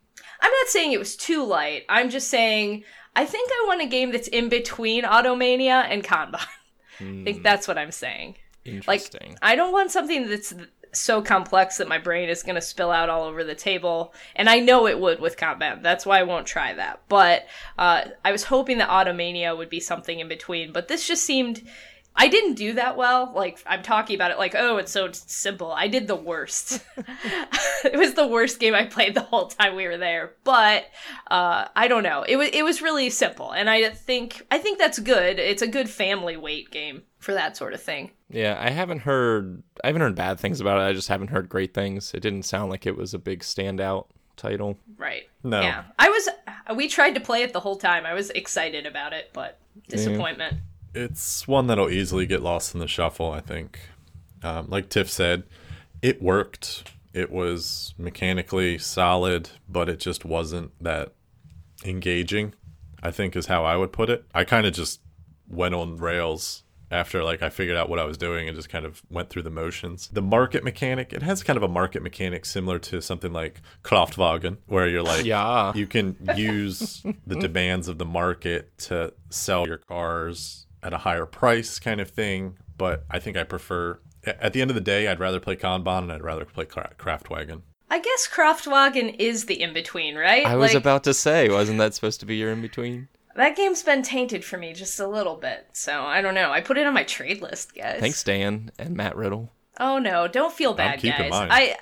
I'm 0.42 0.52
not 0.52 0.68
saying 0.68 0.92
it 0.92 1.00
was 1.00 1.16
too 1.16 1.44
light. 1.44 1.84
I'm 1.90 2.10
just 2.10 2.30
saying 2.30 2.84
I 3.16 3.26
think 3.26 3.50
I 3.52 3.66
want 3.68 3.82
a 3.82 3.86
game 3.86 4.12
that's 4.12 4.28
in 4.28 4.50
between 4.50 5.04
Automania 5.04 5.86
and 5.90 6.04
Kanban. 6.04 6.36
I 7.00 7.24
think 7.24 7.38
hmm. 7.38 7.44
that's 7.44 7.68
what 7.68 7.78
I'm 7.78 7.92
saying. 7.92 8.36
Like 8.88 9.38
I 9.42 9.56
don't 9.56 9.74
want 9.74 9.92
something 9.92 10.30
that's 10.30 10.54
so 10.92 11.22
complex 11.22 11.78
that 11.78 11.88
my 11.88 11.98
brain 11.98 12.30
is 12.30 12.44
going 12.44 12.56
to 12.56 12.62
spill 12.62 12.92
out 12.92 13.10
all 13.10 13.24
over 13.24 13.44
the 13.44 13.56
table, 13.56 14.14
and 14.36 14.50
I 14.50 14.60
know 14.60 14.88
it 14.88 15.00
would 15.00 15.20
with 15.20 15.38
Kanban. 15.38 15.84
That's 15.84 16.06
why 16.06 16.20
I 16.20 16.24
won't 16.24 16.48
try 16.48 16.74
that. 16.74 17.02
But 17.10 17.46
uh, 17.78 18.06
I 18.24 18.32
was 18.32 18.44
hoping 18.44 18.80
that 18.80 18.90
Automania 18.90 19.56
would 19.58 19.70
be 19.70 19.80
something 19.80 20.20
in 20.20 20.28
between. 20.28 20.72
But 20.72 20.88
this 20.88 21.08
just 21.08 21.24
seemed. 21.24 21.64
I 22.18 22.30
didn't 22.30 22.54
do 22.54 22.72
that 22.74 22.96
well. 22.96 23.34
Like 23.36 23.62
I'm 23.68 23.84
talking 23.84 24.16
about 24.16 24.32
it 24.32 24.38
like, 24.38 24.56
oh, 24.56 24.78
it's 24.78 24.92
so 24.92 25.12
simple. 25.12 25.74
I 25.74 25.90
did 25.90 26.08
the 26.08 26.16
worst. 26.16 26.80
it 27.84 27.98
was 27.98 28.14
the 28.14 28.26
worst 28.26 28.60
game 28.60 28.74
I 28.74 28.86
played 28.86 29.16
the 29.16 29.22
whole 29.22 29.48
time 29.48 29.76
we 29.76 29.86
were 29.86 29.98
there. 29.98 30.36
But 30.46 30.86
uh, 31.30 31.68
I 31.76 31.90
don't 31.90 32.04
know. 32.04 32.24
It 32.24 32.38
was 32.38 32.50
it 32.54 32.64
was 32.64 32.82
really 32.82 33.10
simple, 33.10 33.52
and 33.52 33.70
I 33.70 33.90
think 33.90 34.46
I 34.50 34.58
think 34.60 34.80
that's 34.80 35.00
good. 35.00 35.40
It's 35.40 35.62
a 35.62 35.68
good 35.68 35.90
family 35.90 36.38
weight 36.38 36.72
game 36.72 37.04
for 37.20 37.34
that 37.34 37.58
sort 37.58 37.74
of 37.74 37.82
thing. 37.82 38.12
Yeah, 38.30 38.58
I 38.60 38.72
haven't 38.72 39.00
heard 39.00 39.64
I 39.84 39.88
haven't 39.88 40.02
heard 40.02 40.16
bad 40.16 40.40
things 40.40 40.60
about 40.60 40.80
it. 40.80 40.84
I 40.84 40.94
just 40.94 41.08
haven't 41.08 41.30
heard 41.30 41.48
great 41.50 41.74
things. 41.74 42.14
It 42.14 42.22
didn't 42.22 42.44
sound 42.44 42.72
like 42.72 42.86
it 42.86 42.98
was 42.98 43.14
a 43.14 43.20
big 43.20 43.42
standout 43.42 44.08
title. 44.36 44.78
Right. 44.98 45.24
No. 45.44 45.62
Yeah. 45.62 45.84
I 46.00 46.10
was 46.10 46.30
we 46.76 46.88
tried 46.88 47.14
to 47.16 47.20
play 47.20 47.44
it 47.44 47.54
the 47.54 47.60
whole 47.60 47.78
time. 47.78 48.06
I 48.06 48.14
was 48.14 48.32
excited 48.32 48.86
about 48.86 49.14
it, 49.14 49.30
but 49.34 49.60
disappointment. 49.88 50.58
It's 50.94 51.48
one 51.48 51.68
that'll 51.68 51.90
easily 51.90 52.26
get 52.26 52.42
lost 52.42 52.74
in 52.74 52.80
the 52.80 52.88
shuffle, 52.88 53.32
I 53.32 53.42
think. 53.42 53.80
Um, 54.42 54.68
like 54.70 54.90
Tiff 54.90 55.10
said, 55.10 55.44
it 56.02 56.22
worked. 56.22 56.92
It 57.14 57.32
was 57.32 57.94
mechanically 57.98 58.78
solid, 58.78 59.50
but 59.70 59.90
it 59.90 60.00
just 60.00 60.26
wasn't 60.26 60.72
that 60.82 61.14
engaging, 61.84 62.54
I 63.04 63.12
think 63.12 63.36
is 63.36 63.48
how 63.48 63.66
I 63.66 63.76
would 63.76 63.92
put 63.92 64.10
it. 64.10 64.26
I 64.34 64.44
kind 64.44 64.66
of 64.66 64.74
just 64.74 65.02
went 65.48 65.76
on 65.76 65.98
rails 65.98 66.64
after 66.96 67.24
like 67.24 67.44
I 67.44 67.50
figured 67.50 67.78
out 67.78 67.90
what 67.90 68.00
I 68.00 68.06
was 68.06 68.18
doing 68.18 68.48
and 68.48 68.56
just 68.56 68.70
kind 68.70 68.86
of 68.86 69.04
went 69.10 69.30
through 69.30 69.44
the 69.44 69.50
motions. 69.52 70.10
The 70.12 70.22
market 70.22 70.64
mechanic, 70.64 71.14
it 71.14 71.22
has 71.22 71.44
kind 71.44 71.58
of 71.58 71.64
a 71.64 71.68
market 71.68 72.02
mechanic 72.02 72.46
similar 72.46 72.80
to 72.80 73.02
something 73.02 73.34
like 73.34 73.62
Kraftwagen, 73.84 74.58
where 74.68 74.88
you're 74.88 75.04
like, 75.04 75.26
Yeah. 75.26 75.74
you 75.76 75.88
can 75.88 76.16
use 76.36 77.04
the 77.28 77.36
demands 77.36 77.88
of 77.88 77.98
the 77.98 78.06
market 78.06 78.78
to 78.80 79.14
sell 79.30 79.68
your 79.68 79.78
cars 79.78 80.66
at 80.82 80.94
a 80.94 80.98
higher 81.00 81.26
price, 81.26 81.80
kind 81.80 82.00
of 82.02 82.10
thing. 82.10 82.58
But 82.78 83.04
I 83.10 83.20
think 83.20 83.38
I 83.38 83.44
prefer. 83.44 84.00
At 84.26 84.54
the 84.54 84.62
end 84.62 84.72
of 84.72 84.76
the 84.76 84.82
day, 84.82 85.08
I'd 85.08 85.20
rather 85.20 85.40
play 85.40 85.56
Kanban 85.56 86.04
and 86.04 86.12
I'd 86.12 86.24
rather 86.24 86.46
play 86.46 86.66
Kraftwagen. 86.66 87.62
I 87.92 88.00
guess 88.00 88.28
Kraftwagen 88.28 89.16
is 89.20 89.46
the 89.46 89.62
in 89.62 89.72
between, 89.74 90.16
right? 90.16 90.44
I 90.46 90.56
was 90.56 90.74
Like, 90.74 90.82
about 90.82 91.04
to 91.04 91.14
say, 91.14 91.50
wasn't 91.50 91.78
that 91.78 91.94
supposed 91.94 92.20
to 92.22 92.26
be 92.26 92.36
your 92.38 92.52
in 92.52 92.62
between? 92.62 93.08
That 93.36 93.56
game's 93.56 93.84
been 93.84 94.02
tainted 94.02 94.44
for 94.44 94.58
me 94.58 94.74
just 94.74 95.00
a 95.00 95.08
little 95.08 95.36
bit. 95.36 95.68
So 95.74 96.04
I 96.04 96.22
don't 96.22 96.36
know. 96.36 96.52
I 96.52 96.62
put 96.62 96.78
it 96.78 96.88
on 96.88 96.94
my 96.94 97.04
trade 97.04 97.42
list, 97.42 97.76
guys. 97.76 98.00
Thanks, 98.00 98.24
Dan 98.24 98.72
and 98.80 98.96
Matt 98.96 99.16
Riddle. 99.16 99.52
Oh 99.80 100.00
no, 100.00 100.28
don't 100.28 100.54
feel 100.54 100.74
bad, 100.74 101.02
guys. 101.02 101.32
mine. 101.32 101.50
I 101.52 101.78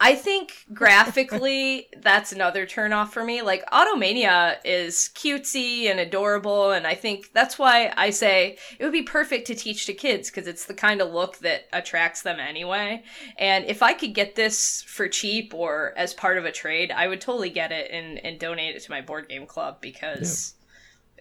I 0.00 0.16
think 0.16 0.52
graphically 0.72 1.88
that's 2.00 2.32
another 2.32 2.66
turnoff 2.66 3.10
for 3.10 3.24
me. 3.24 3.42
Like 3.42 3.64
Automania 3.70 4.56
is 4.64 5.10
cutesy 5.14 5.90
and 5.90 5.98
adorable, 5.98 6.72
and 6.72 6.86
I 6.86 6.94
think 6.94 7.32
that's 7.32 7.58
why 7.58 7.92
I 7.96 8.10
say 8.10 8.58
it 8.78 8.84
would 8.84 8.92
be 8.92 9.02
perfect 9.02 9.46
to 9.48 9.54
teach 9.54 9.86
to 9.86 9.94
kids 9.94 10.30
because 10.30 10.46
it's 10.46 10.66
the 10.66 10.74
kind 10.74 11.00
of 11.00 11.12
look 11.12 11.38
that 11.38 11.66
attracts 11.72 12.22
them 12.22 12.38
anyway. 12.38 13.02
And 13.38 13.64
if 13.64 13.82
I 13.82 13.94
could 13.94 14.14
get 14.14 14.34
this 14.34 14.82
for 14.82 15.08
cheap 15.08 15.54
or 15.54 15.92
as 15.96 16.14
part 16.14 16.38
of 16.38 16.44
a 16.44 16.52
trade, 16.52 16.92
I 16.92 17.08
would 17.08 17.20
totally 17.20 17.50
get 17.50 17.72
it 17.72 17.90
and, 17.90 18.24
and 18.24 18.38
donate 18.38 18.76
it 18.76 18.82
to 18.82 18.90
my 18.90 19.00
board 19.00 19.28
game 19.28 19.46
club 19.46 19.80
because 19.80 20.54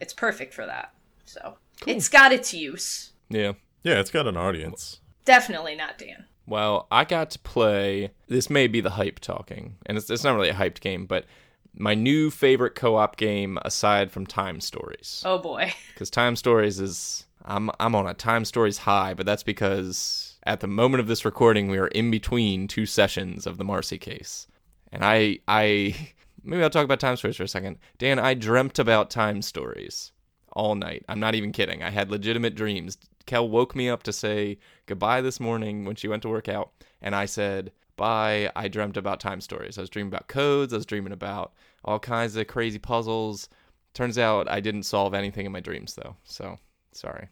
it's 0.03 0.13
perfect 0.13 0.53
for 0.53 0.65
that. 0.65 0.93
So 1.23 1.57
it's 1.87 2.09
got 2.09 2.33
its 2.33 2.53
use. 2.53 3.13
Yeah. 3.29 3.53
Yeah, 3.83 3.99
it's 4.01 4.11
got 4.11 4.27
an 4.27 4.35
audience. 4.35 4.99
Definitely 5.23 5.75
not 5.75 5.97
Dan. 5.97 6.25
Well, 6.45 6.87
I 6.91 7.05
got 7.05 7.31
to 7.31 7.39
play. 7.39 8.11
This 8.27 8.49
may 8.49 8.67
be 8.67 8.81
the 8.81 8.91
hype 8.91 9.19
talking, 9.19 9.77
and 9.85 9.97
it's, 9.97 10.09
it's 10.09 10.25
not 10.25 10.35
really 10.35 10.49
a 10.49 10.53
hyped 10.53 10.81
game, 10.81 11.05
but 11.05 11.25
my 11.73 11.93
new 11.93 12.29
favorite 12.29 12.75
co-op 12.75 13.15
game 13.15 13.57
aside 13.63 14.11
from 14.11 14.27
Time 14.27 14.59
Stories. 14.59 15.23
Oh 15.25 15.37
boy. 15.37 15.73
because 15.93 16.09
Time 16.09 16.35
Stories 16.35 16.81
is 16.81 17.25
I'm 17.45 17.71
I'm 17.79 17.95
on 17.95 18.07
a 18.07 18.13
Time 18.13 18.43
Stories 18.43 18.79
high, 18.79 19.13
but 19.13 19.25
that's 19.25 19.43
because 19.43 20.37
at 20.43 20.59
the 20.59 20.67
moment 20.67 20.99
of 20.99 21.07
this 21.07 21.23
recording, 21.23 21.69
we 21.69 21.77
are 21.77 21.87
in 21.87 22.11
between 22.11 22.67
two 22.67 22.85
sessions 22.85 23.47
of 23.47 23.57
the 23.57 23.63
Marcy 23.63 23.97
case, 23.97 24.47
and 24.91 25.05
I 25.05 25.39
I 25.47 25.95
maybe 26.43 26.63
I'll 26.63 26.69
talk 26.69 26.85
about 26.85 26.99
Time 26.99 27.15
Stories 27.15 27.37
for 27.37 27.43
a 27.43 27.47
second. 27.47 27.77
Dan, 27.97 28.19
I 28.19 28.33
dreamt 28.33 28.79
about 28.79 29.09
Time 29.09 29.41
Stories 29.41 30.11
all 30.51 30.75
night. 30.75 31.03
I'm 31.09 31.19
not 31.19 31.35
even 31.35 31.51
kidding. 31.51 31.83
I 31.83 31.89
had 31.89 32.11
legitimate 32.11 32.55
dreams. 32.55 32.97
Kel 33.25 33.47
woke 33.47 33.75
me 33.75 33.89
up 33.89 34.03
to 34.03 34.13
say 34.13 34.57
goodbye 34.85 35.21
this 35.21 35.39
morning 35.39 35.85
when 35.85 35.95
she 35.95 36.07
went 36.07 36.21
to 36.23 36.29
work 36.29 36.49
out, 36.49 36.71
and 37.01 37.15
I 37.15 37.25
said 37.25 37.71
bye. 37.95 38.51
I 38.55 38.67
dreamt 38.67 38.97
about 38.97 39.19
Time 39.19 39.41
Stories. 39.41 39.77
I 39.77 39.81
was 39.81 39.89
dreaming 39.89 40.11
about 40.11 40.27
codes. 40.27 40.73
I 40.73 40.77
was 40.77 40.85
dreaming 40.85 41.13
about 41.13 41.53
all 41.85 41.99
kinds 41.99 42.35
of 42.35 42.47
crazy 42.47 42.79
puzzles. 42.79 43.49
Turns 43.93 44.17
out 44.17 44.49
I 44.49 44.59
didn't 44.59 44.83
solve 44.83 45.13
anything 45.13 45.45
in 45.45 45.51
my 45.51 45.59
dreams 45.59 45.95
though, 45.95 46.15
so 46.23 46.57
sorry. 46.91 47.29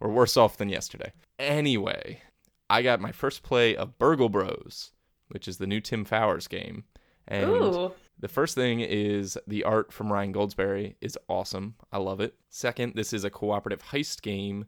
We're 0.00 0.10
worse 0.10 0.36
off 0.36 0.58
than 0.58 0.68
yesterday. 0.68 1.12
Anyway, 1.38 2.20
I 2.68 2.82
got 2.82 3.00
my 3.00 3.12
first 3.12 3.42
play 3.42 3.76
of 3.76 3.98
Burgle 3.98 4.28
Bros, 4.28 4.92
which 5.28 5.48
is 5.48 5.58
the 5.58 5.66
new 5.66 5.80
Tim 5.80 6.04
Fowers 6.04 6.46
game. 6.46 6.84
And 7.26 7.50
Ooh. 7.50 7.92
The 8.18 8.28
first 8.28 8.54
thing 8.54 8.80
is 8.80 9.38
the 9.46 9.64
art 9.64 9.92
from 9.92 10.12
Ryan 10.12 10.32
Goldsberry 10.32 10.94
is 11.00 11.18
awesome. 11.28 11.74
I 11.92 11.98
love 11.98 12.20
it. 12.20 12.34
Second, 12.48 12.94
this 12.94 13.12
is 13.12 13.24
a 13.24 13.30
cooperative 13.30 13.82
heist 13.82 14.22
game 14.22 14.66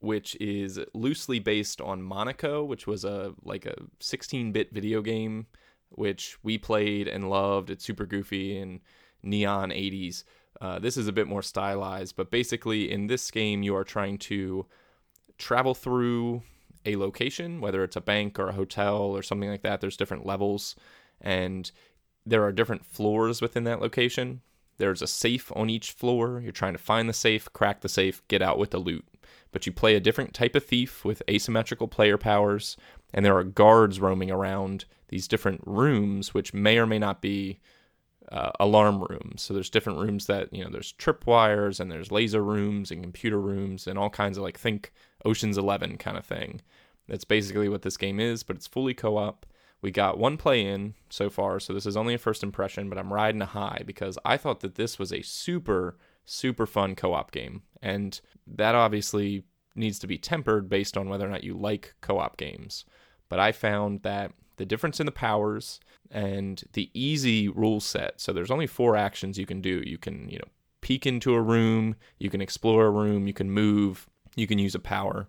which 0.00 0.34
is 0.36 0.80
loosely 0.94 1.38
based 1.38 1.80
on 1.80 2.02
Monaco, 2.02 2.64
which 2.64 2.86
was 2.86 3.04
a 3.04 3.34
like 3.44 3.66
a 3.66 3.74
16-bit 4.00 4.72
video 4.72 5.02
game 5.02 5.46
which 5.90 6.38
we 6.42 6.56
played 6.56 7.08
and 7.08 7.28
loved. 7.28 7.68
It's 7.68 7.84
super 7.84 8.06
goofy 8.06 8.56
and 8.56 8.80
neon 9.22 9.70
80s. 9.70 10.24
Uh, 10.60 10.78
this 10.78 10.96
is 10.96 11.08
a 11.08 11.12
bit 11.12 11.26
more 11.26 11.42
stylized, 11.42 12.16
but 12.16 12.30
basically 12.30 12.90
in 12.90 13.08
this 13.08 13.30
game 13.30 13.62
you 13.62 13.74
are 13.76 13.84
trying 13.84 14.18
to 14.18 14.66
travel 15.38 15.74
through 15.74 16.42
a 16.86 16.96
location, 16.96 17.60
whether 17.60 17.82
it's 17.84 17.96
a 17.96 18.00
bank 18.00 18.38
or 18.38 18.48
a 18.48 18.54
hotel 18.54 18.96
or 18.96 19.22
something 19.22 19.50
like 19.50 19.62
that. 19.62 19.80
There's 19.80 19.96
different 19.96 20.26
levels, 20.26 20.76
and 21.20 21.70
there 22.30 22.44
are 22.44 22.52
different 22.52 22.86
floors 22.86 23.42
within 23.42 23.64
that 23.64 23.80
location. 23.80 24.40
There's 24.78 25.02
a 25.02 25.06
safe 25.06 25.52
on 25.54 25.68
each 25.68 25.90
floor. 25.90 26.40
You're 26.40 26.52
trying 26.52 26.72
to 26.72 26.78
find 26.78 27.08
the 27.08 27.12
safe, 27.12 27.52
crack 27.52 27.80
the 27.80 27.88
safe, 27.88 28.22
get 28.28 28.40
out 28.40 28.58
with 28.58 28.70
the 28.70 28.78
loot. 28.78 29.04
But 29.52 29.66
you 29.66 29.72
play 29.72 29.96
a 29.96 30.00
different 30.00 30.32
type 30.32 30.54
of 30.54 30.64
thief 30.64 31.04
with 31.04 31.22
asymmetrical 31.28 31.88
player 31.88 32.16
powers, 32.16 32.76
and 33.12 33.24
there 33.24 33.36
are 33.36 33.44
guards 33.44 34.00
roaming 34.00 34.30
around 34.30 34.84
these 35.08 35.26
different 35.26 35.60
rooms, 35.66 36.32
which 36.32 36.54
may 36.54 36.78
or 36.78 36.86
may 36.86 36.98
not 36.98 37.20
be 37.20 37.58
uh, 38.30 38.52
alarm 38.60 39.02
rooms. 39.02 39.42
So 39.42 39.52
there's 39.52 39.70
different 39.70 39.98
rooms 39.98 40.26
that 40.26 40.52
you 40.54 40.62
know 40.64 40.70
there's 40.70 40.92
tripwires 40.92 41.80
and 41.80 41.90
there's 41.90 42.12
laser 42.12 42.42
rooms 42.42 42.92
and 42.92 43.02
computer 43.02 43.40
rooms 43.40 43.88
and 43.88 43.98
all 43.98 44.08
kinds 44.08 44.38
of 44.38 44.44
like 44.44 44.56
think 44.56 44.92
Ocean's 45.24 45.58
Eleven 45.58 45.98
kind 45.98 46.16
of 46.16 46.24
thing. 46.24 46.60
That's 47.08 47.24
basically 47.24 47.68
what 47.68 47.82
this 47.82 47.96
game 47.96 48.20
is, 48.20 48.44
but 48.44 48.54
it's 48.54 48.68
fully 48.68 48.94
co-op 48.94 49.46
We 49.82 49.90
got 49.90 50.18
one 50.18 50.36
play 50.36 50.64
in 50.64 50.94
so 51.08 51.30
far, 51.30 51.58
so 51.58 51.72
this 51.72 51.86
is 51.86 51.96
only 51.96 52.14
a 52.14 52.18
first 52.18 52.42
impression, 52.42 52.88
but 52.88 52.98
I'm 52.98 53.12
riding 53.12 53.40
a 53.40 53.46
high 53.46 53.82
because 53.86 54.18
I 54.24 54.36
thought 54.36 54.60
that 54.60 54.74
this 54.74 54.98
was 54.98 55.12
a 55.12 55.22
super, 55.22 55.96
super 56.24 56.66
fun 56.66 56.94
co 56.94 57.14
op 57.14 57.30
game. 57.30 57.62
And 57.80 58.20
that 58.46 58.74
obviously 58.74 59.44
needs 59.74 59.98
to 60.00 60.06
be 60.06 60.18
tempered 60.18 60.68
based 60.68 60.96
on 60.96 61.08
whether 61.08 61.26
or 61.26 61.30
not 61.30 61.44
you 61.44 61.54
like 61.54 61.94
co 62.00 62.18
op 62.18 62.36
games. 62.36 62.84
But 63.28 63.40
I 63.40 63.52
found 63.52 64.02
that 64.02 64.32
the 64.56 64.66
difference 64.66 65.00
in 65.00 65.06
the 65.06 65.12
powers 65.12 65.80
and 66.10 66.62
the 66.74 66.90
easy 66.92 67.48
rule 67.48 67.80
set. 67.80 68.20
So 68.20 68.32
there's 68.32 68.50
only 68.50 68.66
four 68.66 68.96
actions 68.96 69.38
you 69.38 69.46
can 69.46 69.62
do. 69.62 69.82
You 69.86 69.96
can, 69.96 70.28
you 70.28 70.38
know, 70.38 70.48
peek 70.82 71.06
into 71.06 71.34
a 71.34 71.40
room, 71.40 71.96
you 72.18 72.28
can 72.28 72.40
explore 72.40 72.86
a 72.86 72.90
room, 72.90 73.26
you 73.26 73.32
can 73.32 73.50
move, 73.50 74.06
you 74.36 74.46
can 74.46 74.58
use 74.58 74.74
a 74.74 74.78
power. 74.78 75.28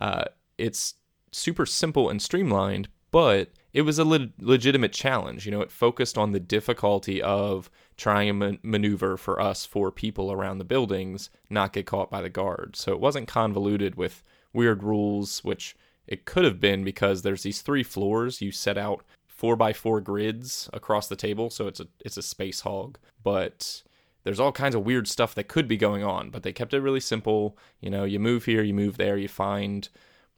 Uh, 0.00 0.24
it's 0.56 0.94
super 1.32 1.66
simple 1.66 2.08
and 2.08 2.22
streamlined, 2.22 2.88
but 3.10 3.50
it 3.72 3.82
was 3.82 3.98
a 3.98 4.04
le- 4.04 4.30
legitimate 4.40 4.92
challenge. 4.92 5.46
You 5.46 5.52
know, 5.52 5.60
it 5.60 5.70
focused 5.70 6.18
on 6.18 6.32
the 6.32 6.40
difficulty 6.40 7.22
of 7.22 7.70
trying 7.96 8.28
to 8.28 8.32
man- 8.32 8.58
maneuver 8.62 9.16
for 9.16 9.40
us 9.40 9.64
four 9.64 9.90
people 9.90 10.32
around 10.32 10.58
the 10.58 10.64
buildings, 10.64 11.30
not 11.48 11.72
get 11.72 11.86
caught 11.86 12.10
by 12.10 12.22
the 12.22 12.28
guards. 12.28 12.80
So 12.80 12.92
it 12.92 13.00
wasn't 13.00 13.28
convoluted 13.28 13.94
with 13.94 14.22
weird 14.52 14.82
rules, 14.82 15.44
which 15.44 15.76
it 16.06 16.24
could 16.24 16.44
have 16.44 16.60
been 16.60 16.82
because 16.82 17.22
there's 17.22 17.42
these 17.42 17.62
three 17.62 17.84
floors. 17.84 18.40
You 18.40 18.50
set 18.50 18.76
out 18.76 19.04
four 19.26 19.56
by 19.56 19.72
four 19.72 20.00
grids 20.00 20.68
across 20.72 21.08
the 21.08 21.16
table, 21.16 21.50
so 21.50 21.66
it's 21.66 21.80
a 21.80 21.86
it's 22.04 22.16
a 22.16 22.22
space 22.22 22.60
hog. 22.60 22.98
But 23.22 23.82
there's 24.24 24.40
all 24.40 24.52
kinds 24.52 24.74
of 24.74 24.84
weird 24.84 25.08
stuff 25.08 25.34
that 25.34 25.48
could 25.48 25.68
be 25.68 25.76
going 25.76 26.02
on. 26.02 26.30
But 26.30 26.42
they 26.42 26.52
kept 26.52 26.74
it 26.74 26.80
really 26.80 27.00
simple. 27.00 27.56
You 27.80 27.90
know, 27.90 28.04
you 28.04 28.18
move 28.18 28.44
here, 28.44 28.62
you 28.62 28.74
move 28.74 28.96
there, 28.96 29.16
you 29.16 29.28
find 29.28 29.88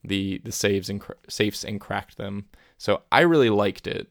the 0.04 0.40
the 0.44 0.52
saves 0.52 0.90
and 0.90 1.00
cr- 1.00 1.12
safes 1.28 1.64
and 1.64 1.80
cracked 1.80 2.16
them. 2.16 2.46
So 2.82 3.02
I 3.12 3.20
really 3.20 3.48
liked 3.48 3.86
it. 3.86 4.10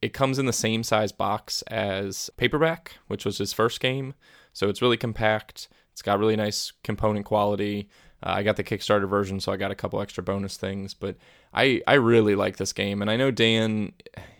It 0.00 0.14
comes 0.14 0.38
in 0.38 0.46
the 0.46 0.52
same 0.54 0.82
size 0.82 1.12
box 1.12 1.60
as 1.66 2.30
Paperback, 2.38 2.92
which 3.08 3.26
was 3.26 3.36
his 3.36 3.52
first 3.52 3.78
game. 3.78 4.14
So 4.54 4.70
it's 4.70 4.80
really 4.80 4.96
compact. 4.96 5.68
It's 5.92 6.00
got 6.00 6.18
really 6.18 6.34
nice 6.34 6.72
component 6.82 7.26
quality. 7.26 7.90
Uh, 8.22 8.30
I 8.36 8.42
got 8.42 8.56
the 8.56 8.64
Kickstarter 8.64 9.06
version, 9.06 9.38
so 9.38 9.52
I 9.52 9.58
got 9.58 9.70
a 9.70 9.74
couple 9.74 10.00
extra 10.00 10.22
bonus 10.24 10.56
things. 10.56 10.94
But 10.94 11.16
I 11.52 11.82
I 11.86 11.94
really 11.94 12.34
like 12.34 12.56
this 12.56 12.72
game, 12.72 13.02
and 13.02 13.10
I 13.10 13.18
know 13.18 13.30
Dan, 13.30 13.92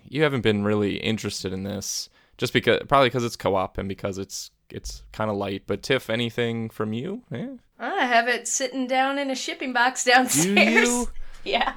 you 0.09 0.23
haven't 0.23 0.41
been 0.41 0.65
really 0.65 0.97
interested 0.97 1.53
in 1.53 1.65
this, 1.65 2.09
just 2.39 2.55
because 2.55 2.81
probably 2.89 3.11
because 3.11 3.25
it's 3.25 3.37
co-op 3.37 3.77
and 3.77 3.91
because 3.91 4.17
it's 4.17 4.53
it's 4.71 5.03
kind 5.13 5.31
of 5.31 5.37
light. 5.37 5.65
But 5.67 5.83
Tiff, 5.83 6.09
anything 6.09 6.71
from 6.71 6.95
you? 6.95 7.25
Yeah. 7.31 7.57
I 7.79 8.07
have 8.07 8.27
it 8.27 8.49
sitting 8.49 8.87
down 8.87 9.19
in 9.19 9.31
a 9.31 9.37
shipping 9.37 9.75
box 9.75 10.03
downstairs. 10.03 10.55
Do 10.55 10.91
you? 10.91 11.09
Yeah. 11.45 11.75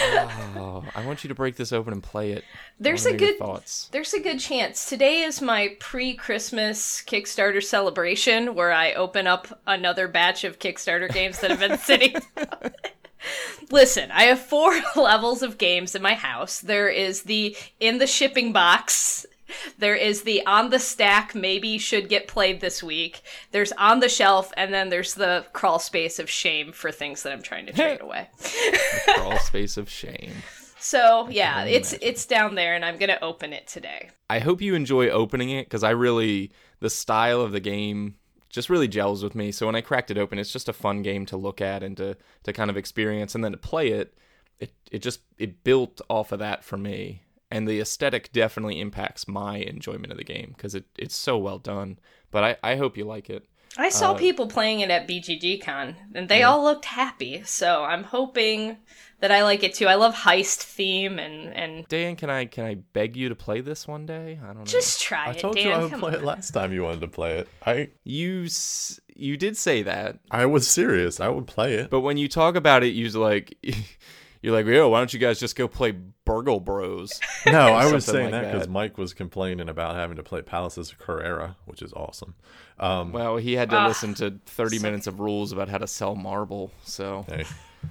Oh, 0.00 0.84
I 0.94 1.04
want 1.04 1.24
you 1.24 1.28
to 1.28 1.34
break 1.34 1.56
this 1.56 1.72
open 1.72 1.92
and 1.92 2.02
play 2.02 2.32
it. 2.32 2.44
There's 2.78 3.04
a 3.06 3.10
wanna 3.10 3.18
know 3.18 3.26
your 3.26 3.32
good 3.32 3.38
thoughts. 3.38 3.88
There's 3.92 4.14
a 4.14 4.20
good 4.20 4.40
chance. 4.40 4.88
Today 4.88 5.22
is 5.22 5.40
my 5.42 5.76
pre-Christmas 5.80 7.02
Kickstarter 7.06 7.62
celebration 7.62 8.54
where 8.54 8.72
I 8.72 8.92
open 8.92 9.26
up 9.26 9.60
another 9.66 10.08
batch 10.08 10.44
of 10.44 10.58
Kickstarter 10.58 11.12
games 11.12 11.40
that 11.40 11.50
have 11.50 11.60
been 11.60 11.78
sitting. 11.78 12.16
Listen, 13.70 14.10
I 14.10 14.24
have 14.24 14.40
four 14.40 14.72
levels 14.96 15.42
of 15.42 15.58
games 15.58 15.94
in 15.94 16.02
my 16.02 16.14
house. 16.14 16.60
There 16.60 16.88
is 16.88 17.22
the 17.22 17.56
in 17.80 17.98
the 17.98 18.06
shipping 18.06 18.52
box. 18.52 19.26
There 19.78 19.96
is 19.96 20.22
the 20.22 20.44
on 20.46 20.70
the 20.70 20.78
stack, 20.78 21.34
maybe 21.34 21.78
should 21.78 22.08
get 22.08 22.28
played 22.28 22.60
this 22.60 22.82
week. 22.82 23.22
There's 23.50 23.72
on 23.72 24.00
the 24.00 24.08
shelf, 24.08 24.52
and 24.56 24.72
then 24.72 24.88
there's 24.88 25.14
the 25.14 25.46
crawl 25.52 25.78
space 25.78 26.18
of 26.18 26.30
shame 26.30 26.72
for 26.72 26.92
things 26.92 27.22
that 27.22 27.32
I'm 27.32 27.42
trying 27.42 27.66
to 27.66 27.72
trade 27.72 28.00
away. 28.02 28.28
Crawl 29.06 29.38
space 29.40 29.76
of 29.76 29.88
shame. 29.88 30.32
So 30.78 31.28
yeah, 31.30 31.64
it's 31.64 31.92
it's 32.02 32.26
down 32.26 32.56
there, 32.56 32.74
and 32.74 32.84
I'm 32.84 32.98
gonna 32.98 33.18
open 33.22 33.52
it 33.52 33.68
today. 33.68 34.10
I 34.28 34.40
hope 34.40 34.60
you 34.60 34.74
enjoy 34.74 35.08
opening 35.10 35.50
it 35.50 35.66
because 35.66 35.84
I 35.84 35.90
really 35.90 36.50
the 36.80 36.90
style 36.90 37.40
of 37.40 37.52
the 37.52 37.60
game 37.60 38.16
just 38.50 38.68
really 38.68 38.88
gels 38.88 39.22
with 39.22 39.34
me. 39.34 39.52
So 39.52 39.66
when 39.66 39.76
I 39.76 39.80
cracked 39.80 40.10
it 40.10 40.18
open, 40.18 40.38
it's 40.38 40.52
just 40.52 40.68
a 40.68 40.72
fun 40.72 41.02
game 41.02 41.24
to 41.26 41.36
look 41.36 41.60
at 41.60 41.82
and 41.82 41.96
to 41.98 42.16
to 42.42 42.52
kind 42.52 42.68
of 42.68 42.76
experience, 42.76 43.34
and 43.34 43.44
then 43.44 43.52
to 43.52 43.58
play 43.58 43.88
it. 43.88 44.14
It 44.58 44.72
it 44.90 44.98
just 45.02 45.20
it 45.38 45.62
built 45.62 46.00
off 46.10 46.32
of 46.32 46.40
that 46.40 46.64
for 46.64 46.76
me, 46.76 47.21
and 47.52 47.68
the 47.68 47.78
aesthetic 47.80 48.32
definitely 48.32 48.80
impacts 48.80 49.28
my 49.28 49.58
enjoyment 49.58 50.10
of 50.10 50.18
the 50.18 50.24
game 50.24 50.54
because 50.56 50.74
it 50.74 50.86
it's 50.98 51.14
so 51.16 51.38
well 51.38 51.58
done. 51.58 51.98
But 52.32 52.42
I 52.64 52.72
I 52.72 52.76
hope 52.76 52.96
you 52.96 53.04
like 53.04 53.30
it. 53.30 53.44
I 53.78 53.86
Uh, 53.86 53.90
saw 53.90 54.12
people 54.14 54.48
playing 54.48 54.80
it 54.80 54.90
at 54.90 55.08
BGG 55.08 55.62
Con, 55.62 55.96
and 56.14 56.28
they 56.28 56.42
all 56.42 56.62
looked 56.62 56.84
happy. 56.84 57.42
So 57.44 57.84
I'm 57.84 58.04
hoping 58.04 58.76
that 59.20 59.30
I 59.32 59.44
like 59.44 59.62
it 59.64 59.72
too. 59.72 59.86
I 59.86 59.94
love 59.94 60.14
heist 60.14 60.58
theme, 60.62 61.18
and 61.18 61.54
and 61.56 61.88
Dan, 61.88 62.16
can 62.16 62.28
I 62.28 62.44
can 62.46 62.64
I 62.66 62.74
beg 62.92 63.16
you 63.16 63.28
to 63.30 63.34
play 63.34 63.60
this 63.62 63.88
one 63.88 64.04
day? 64.04 64.38
I 64.42 64.46
don't 64.48 64.58
know. 64.58 64.64
just 64.64 65.00
try 65.00 65.28
I 65.28 65.30
it, 65.30 65.38
told 65.38 65.54
Dan. 65.56 65.66
you 65.66 65.72
I 65.72 65.78
would 65.84 65.92
play 65.92 66.08
on. 66.12 66.14
it 66.16 66.24
last 66.24 66.50
time 66.50 66.72
you 66.72 66.82
wanted 66.82 67.00
to 67.00 67.08
play 67.08 67.38
it. 67.38 67.48
I 67.64 67.88
you 68.04 68.46
you 69.16 69.36
did 69.38 69.56
say 69.56 69.82
that, 69.84 70.18
I 70.30 70.44
was 70.46 70.66
serious. 70.68 71.18
I 71.20 71.28
would 71.28 71.46
play 71.46 71.74
it. 71.74 71.88
but 71.90 72.00
when 72.00 72.16
you 72.18 72.28
talk 72.28 72.56
about 72.56 72.82
it, 72.82 72.88
you're 72.94 73.10
like 73.18 73.56
you're 74.42 74.52
like, 74.52 74.66
yo, 74.66 74.88
why 74.88 74.98
don't 74.98 75.12
you 75.12 75.18
guys 75.20 75.38
just 75.40 75.56
go 75.56 75.66
play 75.68 75.92
Burgle 76.24 76.60
Bros? 76.60 77.20
No, 77.46 77.72
I 77.72 77.90
was 77.92 78.04
saying 78.04 78.30
like 78.30 78.42
that 78.42 78.52
because. 78.52 78.68
Mike 78.68 78.98
was 78.98 79.14
complaining 79.14 79.68
about 79.68 79.94
having 79.96 80.16
to 80.16 80.22
play 80.22 80.42
Palaces 80.42 80.92
of 80.92 80.98
Carrara, 80.98 81.56
which 81.64 81.80
is 81.82 81.92
awesome. 81.94 82.34
Um, 82.78 83.12
Well, 83.12 83.36
he 83.36 83.54
had 83.54 83.70
to 83.70 83.76
Ah, 83.76 83.86
listen 83.88 84.14
to 84.14 84.38
30 84.46 84.78
minutes 84.80 85.06
of 85.06 85.18
rules 85.20 85.52
about 85.52 85.68
how 85.68 85.78
to 85.78 85.86
sell 85.86 86.14
marble. 86.14 86.70
So, 86.84 87.24
hey, 87.28 87.44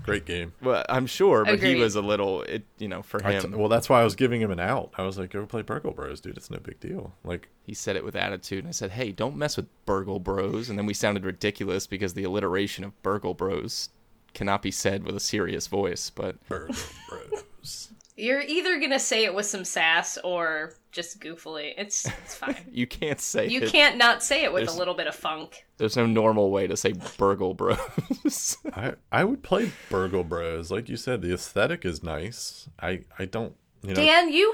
great 0.03 0.25
game. 0.25 0.53
well, 0.61 0.85
I'm 0.89 1.05
sure, 1.05 1.43
but 1.45 1.59
he 1.59 1.75
was 1.75 1.95
a 1.95 2.01
little, 2.01 2.41
it 2.43 2.65
you 2.79 2.87
know, 2.87 3.01
for 3.01 3.25
I 3.25 3.37
t- 3.39 3.45
him, 3.47 3.51
well, 3.57 3.67
that's 3.69 3.89
why 3.89 3.99
I 4.01 4.03
was 4.05 4.15
giving 4.15 4.39
him 4.41 4.51
an 4.51 4.59
out. 4.59 4.91
I 4.97 5.03
was 5.03 5.17
like, 5.17 5.31
go 5.31 5.45
play 5.45 5.61
Burgle 5.63 5.91
Bros, 5.91 6.21
dude. 6.21 6.37
It's 6.37 6.49
no 6.49 6.59
big 6.59 6.79
deal. 6.79 7.13
Like, 7.25 7.49
he 7.63 7.73
said 7.73 7.95
it 7.97 8.03
with 8.05 8.15
attitude. 8.15 8.59
And 8.59 8.69
I 8.69 8.71
said, 8.71 8.91
hey, 8.91 9.11
don't 9.11 9.35
mess 9.35 9.57
with 9.57 9.67
Burgle 9.85 10.19
Bros. 10.19 10.69
And 10.69 10.77
then 10.79 10.85
we 10.85 10.93
sounded 10.93 11.25
ridiculous 11.25 11.87
because 11.87 12.13
the 12.13 12.23
alliteration 12.23 12.83
of 12.85 12.99
Burgle 13.03 13.33
Bros 13.33 13.89
cannot 14.33 14.61
be 14.61 14.71
said 14.71 15.03
with 15.03 15.15
a 15.15 15.19
serious 15.19 15.67
voice. 15.67 16.09
But 16.09 16.45
Burgle 16.47 16.75
Bros. 17.09 17.91
You're 18.17 18.41
either 18.41 18.79
gonna 18.79 18.99
say 18.99 19.23
it 19.25 19.33
with 19.33 19.45
some 19.47 19.65
sass 19.65 20.17
or 20.23 20.73
just 20.91 21.19
goofily. 21.21 21.73
It's 21.77 22.05
it's 22.05 22.35
fine. 22.41 22.55
you 22.71 22.85
can't 22.85 23.19
say 23.19 23.47
You 23.47 23.61
it. 23.63 23.71
can't 23.71 23.97
not 23.97 24.21
say 24.23 24.43
it 24.43 24.53
with 24.53 24.61
There's- 24.65 24.75
a 24.75 24.79
little 24.79 24.93
bit 24.93 25.07
of 25.07 25.15
funk. 25.15 25.65
There's 25.77 25.97
no 25.97 26.05
normal 26.05 26.51
way 26.51 26.67
to 26.67 26.77
say 26.77 26.93
Burgle 27.17 27.53
Bros. 27.55 28.57
I 28.73 28.93
I 29.11 29.23
would 29.23 29.41
play 29.43 29.71
Burgle 29.89 30.23
Bros. 30.23 30.69
Like 30.71 30.89
you 30.89 30.97
said, 30.97 31.21
the 31.21 31.33
aesthetic 31.33 31.83
is 31.85 32.03
nice. 32.03 32.69
I 32.79 33.01
I 33.17 33.25
don't 33.25 33.55
you 33.81 33.89
know 33.89 33.95
Dan, 33.95 34.31
you 34.31 34.53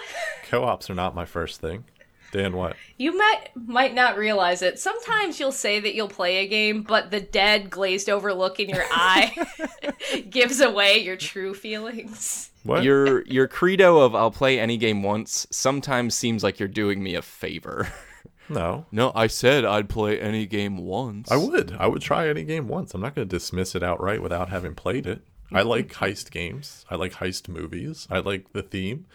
co-ops 0.50 0.90
are 0.90 0.96
not 0.96 1.14
my 1.16 1.26
first 1.26 1.60
thing. 1.60 1.84
Dan, 2.38 2.56
what? 2.56 2.76
you 2.98 3.18
might 3.18 3.50
might 3.56 3.96
not 3.96 4.16
realize 4.16 4.62
it. 4.62 4.78
Sometimes 4.78 5.40
you'll 5.40 5.52
say 5.52 5.80
that 5.80 5.96
you'll 5.96 6.08
play 6.08 6.38
a 6.38 6.48
game, 6.48 6.84
but 6.84 7.10
the 7.10 7.20
dead 7.20 7.72
glazed 7.72 8.10
over 8.10 8.32
look 8.32 8.60
in 8.60 8.70
your 8.70 8.86
eye 8.92 9.36
gives 10.30 10.62
away 10.62 11.00
your 11.00 11.18
true 11.18 11.56
feelings. 11.56 12.52
What? 12.62 12.84
your 12.84 13.26
your 13.26 13.48
credo 13.48 14.02
of 14.02 14.14
I'll 14.14 14.30
play 14.30 14.60
any 14.60 14.78
game 14.78 15.02
once 15.02 15.48
sometimes 15.50 16.14
seems 16.14 16.44
like 16.44 16.60
you're 16.60 16.68
doing 16.68 17.02
me 17.02 17.16
a 17.16 17.24
favor. 17.24 17.88
no. 18.50 18.86
no, 18.92 19.12
I 19.16 19.26
said 19.26 19.66
I'd 19.66 19.90
play 19.90 20.20
any 20.20 20.46
game 20.46 20.78
once. 20.78 21.32
I 21.32 21.38
would. 21.38 21.76
I 21.80 21.88
would 21.88 22.04
try 22.04 22.28
any 22.28 22.44
game 22.44 22.68
once. 22.68 22.94
I'm 22.94 23.02
not 23.02 23.16
going 23.16 23.28
to 23.28 23.36
dismiss 23.36 23.74
it 23.74 23.82
outright 23.82 24.22
without 24.22 24.50
having 24.50 24.76
played 24.76 25.08
it. 25.08 25.22
I 25.52 25.62
mm-hmm. 25.62 25.70
like 25.70 25.94
heist 25.94 26.30
games. 26.30 26.86
I 26.88 26.96
like 26.96 27.14
heist 27.14 27.48
movies. 27.48 28.08
I 28.12 28.20
like 28.20 28.54
the 28.54 28.62
theme. 28.62 29.08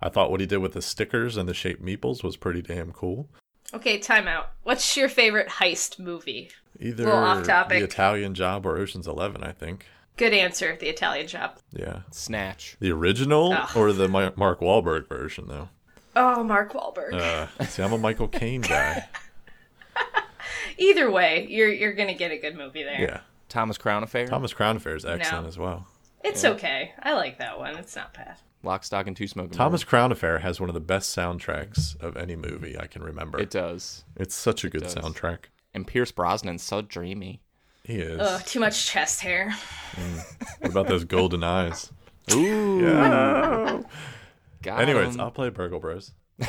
I 0.00 0.08
thought 0.08 0.30
what 0.30 0.40
he 0.40 0.46
did 0.46 0.58
with 0.58 0.72
the 0.74 0.82
stickers 0.82 1.36
and 1.36 1.48
the 1.48 1.54
shaped 1.54 1.84
meeples 1.84 2.22
was 2.22 2.36
pretty 2.36 2.62
damn 2.62 2.92
cool. 2.92 3.28
Okay, 3.74 3.98
time 3.98 4.26
out. 4.28 4.50
What's 4.62 4.96
your 4.96 5.08
favorite 5.08 5.48
heist 5.48 5.98
movie? 5.98 6.50
Either 6.80 7.04
Little 7.04 7.18
off 7.20 7.44
topic. 7.44 7.78
the 7.80 7.84
Italian 7.84 8.34
Job 8.34 8.64
or 8.64 8.78
Ocean's 8.78 9.06
Eleven, 9.08 9.42
I 9.44 9.52
think. 9.52 9.86
Good 10.16 10.32
answer. 10.32 10.76
The 10.80 10.88
Italian 10.88 11.26
Job. 11.28 11.58
Yeah, 11.72 12.00
Snatch. 12.10 12.76
the 12.80 12.90
original 12.92 13.52
Ugh. 13.52 13.76
or 13.76 13.92
the 13.92 14.08
Mark 14.08 14.60
Wahlberg 14.60 15.08
version, 15.08 15.46
though. 15.48 15.68
Oh, 16.16 16.42
Mark 16.42 16.72
Wahlberg. 16.72 17.14
Uh, 17.14 17.64
see, 17.66 17.82
I'm 17.82 17.92
a 17.92 17.98
Michael 17.98 18.28
Caine 18.28 18.62
guy. 18.62 19.08
Either 20.78 21.10
way, 21.10 21.46
you're 21.50 21.72
you're 21.72 21.92
gonna 21.92 22.14
get 22.14 22.30
a 22.30 22.38
good 22.38 22.56
movie 22.56 22.82
there. 22.84 23.00
Yeah, 23.00 23.20
Thomas 23.48 23.76
Crown 23.78 24.02
Affair. 24.02 24.26
Thomas 24.26 24.52
Crown 24.52 24.76
Affair 24.76 24.96
is 24.96 25.04
excellent 25.04 25.44
No. 25.44 25.48
as 25.48 25.58
well. 25.58 25.86
It's 26.24 26.44
okay. 26.44 26.92
I 27.02 27.14
like 27.14 27.38
that 27.38 27.58
one. 27.58 27.76
It's 27.76 27.94
not 27.96 28.14
bad. 28.14 28.36
Lock, 28.62 28.84
Stock, 28.84 29.06
and 29.06 29.16
Two 29.16 29.26
Smoking 29.28 29.52
Thomas 29.52 29.84
Crown 29.84 30.10
Affair 30.12 30.38
has 30.40 30.60
one 30.60 30.68
of 30.68 30.74
the 30.74 30.80
best 30.80 31.16
soundtracks 31.16 31.98
of 32.00 32.16
any 32.16 32.34
movie 32.36 32.78
I 32.78 32.86
can 32.86 33.02
remember. 33.02 33.38
It 33.40 33.50
does. 33.50 34.04
it's 34.16 34.34
such 34.34 34.64
a 34.64 34.70
good 34.70 34.82
does. 34.82 34.94
soundtrack. 34.94 35.44
And 35.74 35.86
Pierce 35.86 36.10
Brosnan's 36.10 36.62
so 36.62 36.82
dreamy. 36.82 37.40
He 37.84 37.94
is. 38.00 38.20
Ugh, 38.20 38.42
too 38.44 38.60
much 38.60 38.86
chest 38.86 39.20
hair. 39.20 39.54
Mm. 39.94 40.60
What 40.60 40.70
about 40.70 40.88
those 40.88 41.04
golden 41.04 41.44
eyes? 41.44 41.90
Ooh. 42.34 42.82
Yeah. 42.82 43.82
Got 44.62 44.80
Anyways, 44.80 45.14
him. 45.14 45.20
I'll 45.20 45.30
play 45.30 45.50
Burgle 45.50 45.78
Bros. 45.80 46.12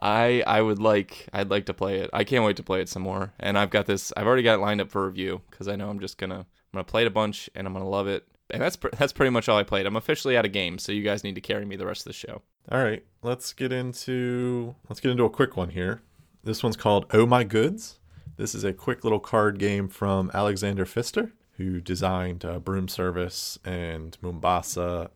I 0.00 0.42
I 0.46 0.60
would 0.60 0.78
like 0.78 1.26
I'd 1.32 1.50
like 1.50 1.66
to 1.66 1.74
play 1.74 2.00
it. 2.00 2.10
I 2.12 2.24
can't 2.24 2.44
wait 2.44 2.56
to 2.58 2.62
play 2.62 2.80
it 2.82 2.88
some 2.88 3.02
more. 3.02 3.32
And 3.40 3.58
I've 3.58 3.70
got 3.70 3.86
this. 3.86 4.12
I've 4.16 4.26
already 4.26 4.42
got 4.42 4.54
it 4.54 4.58
lined 4.62 4.80
up 4.80 4.90
for 4.90 5.06
review 5.06 5.40
because 5.50 5.68
I 5.68 5.76
know 5.76 5.88
I'm 5.88 6.00
just 6.00 6.18
gonna 6.18 6.40
I'm 6.40 6.46
gonna 6.72 6.84
play 6.84 7.02
it 7.02 7.08
a 7.08 7.10
bunch 7.10 7.48
and 7.54 7.66
I'm 7.66 7.72
gonna 7.72 7.88
love 7.88 8.06
it. 8.06 8.26
And 8.50 8.62
that's 8.62 8.76
pr- 8.76 8.88
that's 8.96 9.12
pretty 9.12 9.30
much 9.30 9.48
all 9.48 9.58
I 9.58 9.62
played. 9.62 9.86
I'm 9.86 9.96
officially 9.96 10.36
out 10.36 10.44
of 10.46 10.52
games, 10.52 10.82
so 10.82 10.92
you 10.92 11.02
guys 11.02 11.24
need 11.24 11.34
to 11.34 11.40
carry 11.40 11.64
me 11.64 11.76
the 11.76 11.86
rest 11.86 12.02
of 12.02 12.06
the 12.06 12.12
show. 12.12 12.42
All 12.70 12.82
right, 12.82 13.04
let's 13.22 13.52
get 13.52 13.72
into 13.72 14.74
let's 14.88 15.00
get 15.00 15.10
into 15.10 15.24
a 15.24 15.30
quick 15.30 15.56
one 15.56 15.70
here. 15.70 16.02
This 16.44 16.62
one's 16.62 16.76
called 16.76 17.06
Oh 17.12 17.26
My 17.26 17.44
Goods. 17.44 17.98
This 18.36 18.54
is 18.54 18.64
a 18.64 18.72
quick 18.72 19.02
little 19.02 19.18
card 19.20 19.58
game 19.58 19.88
from 19.88 20.30
Alexander 20.34 20.84
Pfister, 20.84 21.32
who 21.52 21.80
designed 21.80 22.44
uh, 22.44 22.58
Broom 22.58 22.86
Service 22.88 23.58
and 23.64 24.16
Mombasa. 24.20 25.10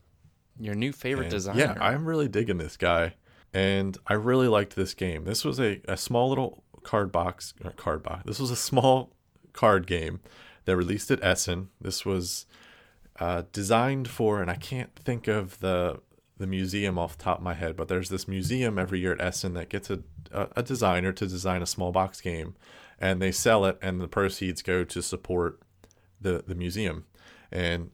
Your 0.58 0.74
new 0.74 0.92
favorite 0.92 1.24
And, 1.24 1.30
designer. 1.32 1.58
Yeah, 1.58 1.74
I'm 1.80 2.04
really 2.06 2.28
digging 2.28 2.58
this 2.58 2.76
guy, 2.76 3.14
and 3.54 3.96
I 4.06 4.14
really 4.14 4.48
liked 4.48 4.74
this 4.76 4.94
game. 4.94 5.24
This 5.24 5.44
was 5.44 5.60
a, 5.60 5.80
a 5.86 5.96
small 5.96 6.28
little 6.28 6.64
card 6.82 7.12
box, 7.12 7.54
card 7.76 8.02
box. 8.02 8.22
This 8.26 8.38
was 8.40 8.50
a 8.50 8.56
small 8.56 9.12
card 9.52 9.86
game 9.86 10.20
that 10.64 10.76
released 10.76 11.10
at 11.10 11.22
Essen. 11.22 11.68
This 11.80 12.04
was 12.06 12.46
uh, 13.20 13.42
designed 13.52 14.08
for, 14.08 14.40
and 14.40 14.50
I 14.50 14.56
can't 14.56 14.94
think 14.96 15.28
of 15.28 15.60
the 15.60 16.00
the 16.38 16.46
museum 16.46 16.98
off 16.98 17.18
the 17.18 17.24
top 17.24 17.36
of 17.36 17.44
my 17.44 17.52
head, 17.52 17.76
but 17.76 17.88
there's 17.88 18.08
this 18.08 18.26
museum 18.26 18.78
every 18.78 18.98
year 18.98 19.12
at 19.12 19.20
Essen 19.20 19.52
that 19.52 19.68
gets 19.68 19.90
a, 19.90 20.00
a, 20.32 20.48
a 20.56 20.62
designer 20.62 21.12
to 21.12 21.26
design 21.26 21.60
a 21.60 21.66
small 21.66 21.92
box 21.92 22.22
game, 22.22 22.54
and 22.98 23.20
they 23.20 23.30
sell 23.30 23.66
it, 23.66 23.78
and 23.82 24.00
the 24.00 24.08
proceeds 24.08 24.62
go 24.62 24.82
to 24.84 25.02
support 25.02 25.60
the 26.18 26.42
the 26.46 26.54
museum. 26.54 27.04
And 27.52 27.90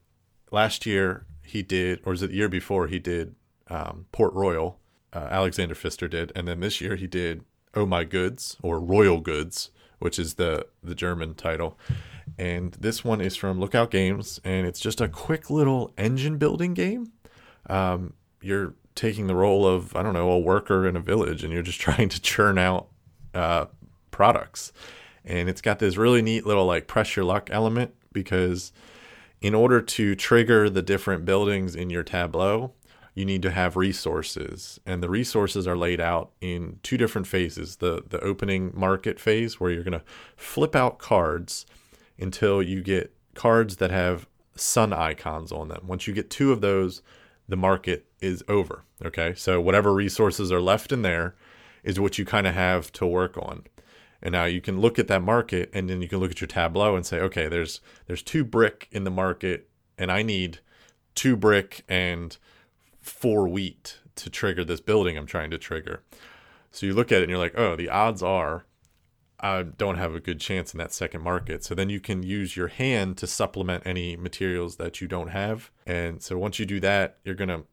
last 0.53 0.87
year 0.87 1.27
he 1.45 1.63
did, 1.63 2.01
or 2.05 2.13
was 2.13 2.23
it 2.23 2.29
the 2.29 2.37
year 2.37 2.49
before 2.49 2.87
he 2.87 3.01
did 3.01 3.35
um, 3.69 4.07
Port 4.13 4.33
Royal? 4.33 4.79
Uh, 5.13 5.29
Alexander 5.31 5.75
Pfister 5.75 6.09
did, 6.09 6.31
and 6.37 6.47
then 6.47 6.61
this 6.61 6.81
year 6.81 6.95
he 6.95 7.07
did 7.07 7.43
Oh 7.75 7.87
My 7.87 8.05
Goods 8.05 8.57
or 8.63 8.79
Royal 8.79 9.21
Goods, 9.21 9.71
which 9.99 10.21
is 10.21 10.35
the 10.35 10.67
the 10.85 10.95
German 10.95 11.35
title. 11.35 11.77
And 12.39 12.73
this 12.73 13.05
one 13.05 13.21
is 13.21 13.37
from 13.37 13.61
Lookout 13.61 13.91
Games, 13.91 14.41
and 14.45 14.67
it's 14.67 14.81
just 14.81 15.01
a 15.01 15.09
quick 15.09 15.49
little 15.49 15.93
engine 15.97 16.37
building 16.39 16.75
game. 16.75 17.13
Um, 17.69 18.13
you're 18.43 18.75
taking 18.95 19.27
the 19.27 19.35
role 19.35 19.67
of 19.67 19.95
I 19.97 20.03
don't 20.03 20.15
know 20.15 20.31
a 20.31 20.39
worker 20.39 20.87
in 20.87 20.97
a 20.97 21.01
village, 21.01 21.43
and 21.43 21.53
you're 21.53 21.63
just 21.63 21.81
trying 21.89 22.09
to 22.11 22.21
churn 22.21 22.59
out 22.59 22.89
uh, 23.35 23.67
products. 24.11 24.73
And 25.25 25.49
it's 25.49 25.61
got 25.61 25.79
this 25.79 25.97
really 25.97 26.23
neat 26.23 26.47
little 26.47 26.67
like 26.67 26.87
pressure 26.87 27.25
luck 27.25 27.49
element 27.51 27.95
because 28.13 28.73
in 29.41 29.55
order 29.55 29.81
to 29.81 30.15
trigger 30.15 30.71
the 30.71 30.83
different 30.83 31.25
buildings 31.25 31.75
in 31.75 31.91
your 31.91 32.03
tableau, 32.03 32.73
you 33.15 33.25
need 33.25 33.43
to 33.43 33.51
have 33.51 33.77
resources. 33.77 34.79
And 34.87 35.03
the 35.03 35.09
resources 35.09 35.67
are 35.67 35.77
laid 35.77 36.01
out 36.01 36.31
in 36.41 36.79
two 36.83 36.97
different 36.97 37.27
phases. 37.27 37.77
The 37.77 38.03
the 38.09 38.21
opening 38.21 38.73
market 38.75 39.19
phase 39.19 39.59
where 39.59 39.71
you're 39.71 39.83
going 39.83 39.99
to 39.99 40.05
flip 40.37 40.77
out 40.77 40.99
cards 40.99 41.65
until 42.19 42.63
you 42.63 42.83
get 42.83 43.15
cards 43.35 43.77
that 43.77 43.91
have 43.91 44.27
sun 44.55 44.93
icons 44.93 45.53
on 45.53 45.69
them. 45.69 45.83
Once 45.87 46.07
you 46.07 46.15
get 46.15 46.31
two 46.31 46.53
of 46.53 46.61
those, 46.61 47.03
the 47.49 47.57
market 47.57 48.07
is 48.21 48.43
over. 48.49 48.85
Okay? 49.05 49.35
So 49.35 49.61
whatever 49.61 49.93
resources 49.93 50.51
are 50.51 50.61
left 50.61 50.93
in 50.93 51.03
there 51.03 51.35
is 51.85 52.01
what 52.01 52.19
you 52.19 52.25
kind 52.25 52.47
of 52.47 52.55
have 52.55 52.91
to 52.93 53.07
work 53.07 53.37
on. 53.37 53.65
And 54.23 54.33
now 54.33 54.45
you 54.45 54.61
can 54.61 54.81
look 54.81 54.99
at 54.99 55.09
that 55.09 55.23
market 55.23 55.71
and 55.73 55.89
then 55.89 56.03
you 56.03 56.09
can 56.09 56.19
look 56.19 56.31
at 56.31 56.41
your 56.41 56.49
tableau 56.49 56.97
and 56.97 57.07
say, 57.07 57.21
okay, 57.21 57.49
there's 57.49 57.81
there's 58.07 58.23
two 58.23 58.45
brick 58.45 58.89
in 58.91 59.05
the 59.05 59.11
market 59.11 59.69
and 59.99 60.11
I 60.11 60.23
need 60.23 60.59
two 61.15 61.37
brick 61.37 61.85
and 61.89 62.37
four 63.01 63.47
wheat 63.47 63.99
to 64.17 64.31
trigger 64.31 64.65
this 64.65 64.81
building 64.81 65.17
I'm 65.17 65.27
trying 65.27 65.51
to 65.51 65.59
trigger. 65.59 66.03
So 66.71 66.87
you 66.87 66.95
look 66.95 67.13
at 67.13 67.19
it 67.19 67.23
and 67.23 67.31
you're 67.31 67.39
like, 67.39 67.59
oh, 67.59 67.77
the 67.77 67.89
odds 67.89 68.23
are 68.23 68.66
I 69.41 69.63
don't 69.63 69.97
have 69.97 70.15
a 70.15 70.21
good 70.21 70.41
chance 70.41 70.73
in 70.73 70.79
that 70.79 70.93
second 70.93 71.23
market. 71.23 71.65
So 71.65 71.75
then 71.75 71.91
you 71.91 72.01
can 72.01 72.23
use 72.23 72.57
your 72.57 72.69
hand 72.69 73.19
to 73.19 73.27
supplement 73.27 73.87
any 73.87 74.17
materials 74.17 74.77
that 74.77 75.01
you 75.01 75.09
don't 75.09 75.29
have. 75.29 75.71
And 75.87 76.23
so 76.23 76.39
once 76.39 76.59
you 76.59 76.67
do 76.67 76.81
that, 76.81 77.19
you're 77.25 77.35
going 77.35 77.49
to 77.49 77.65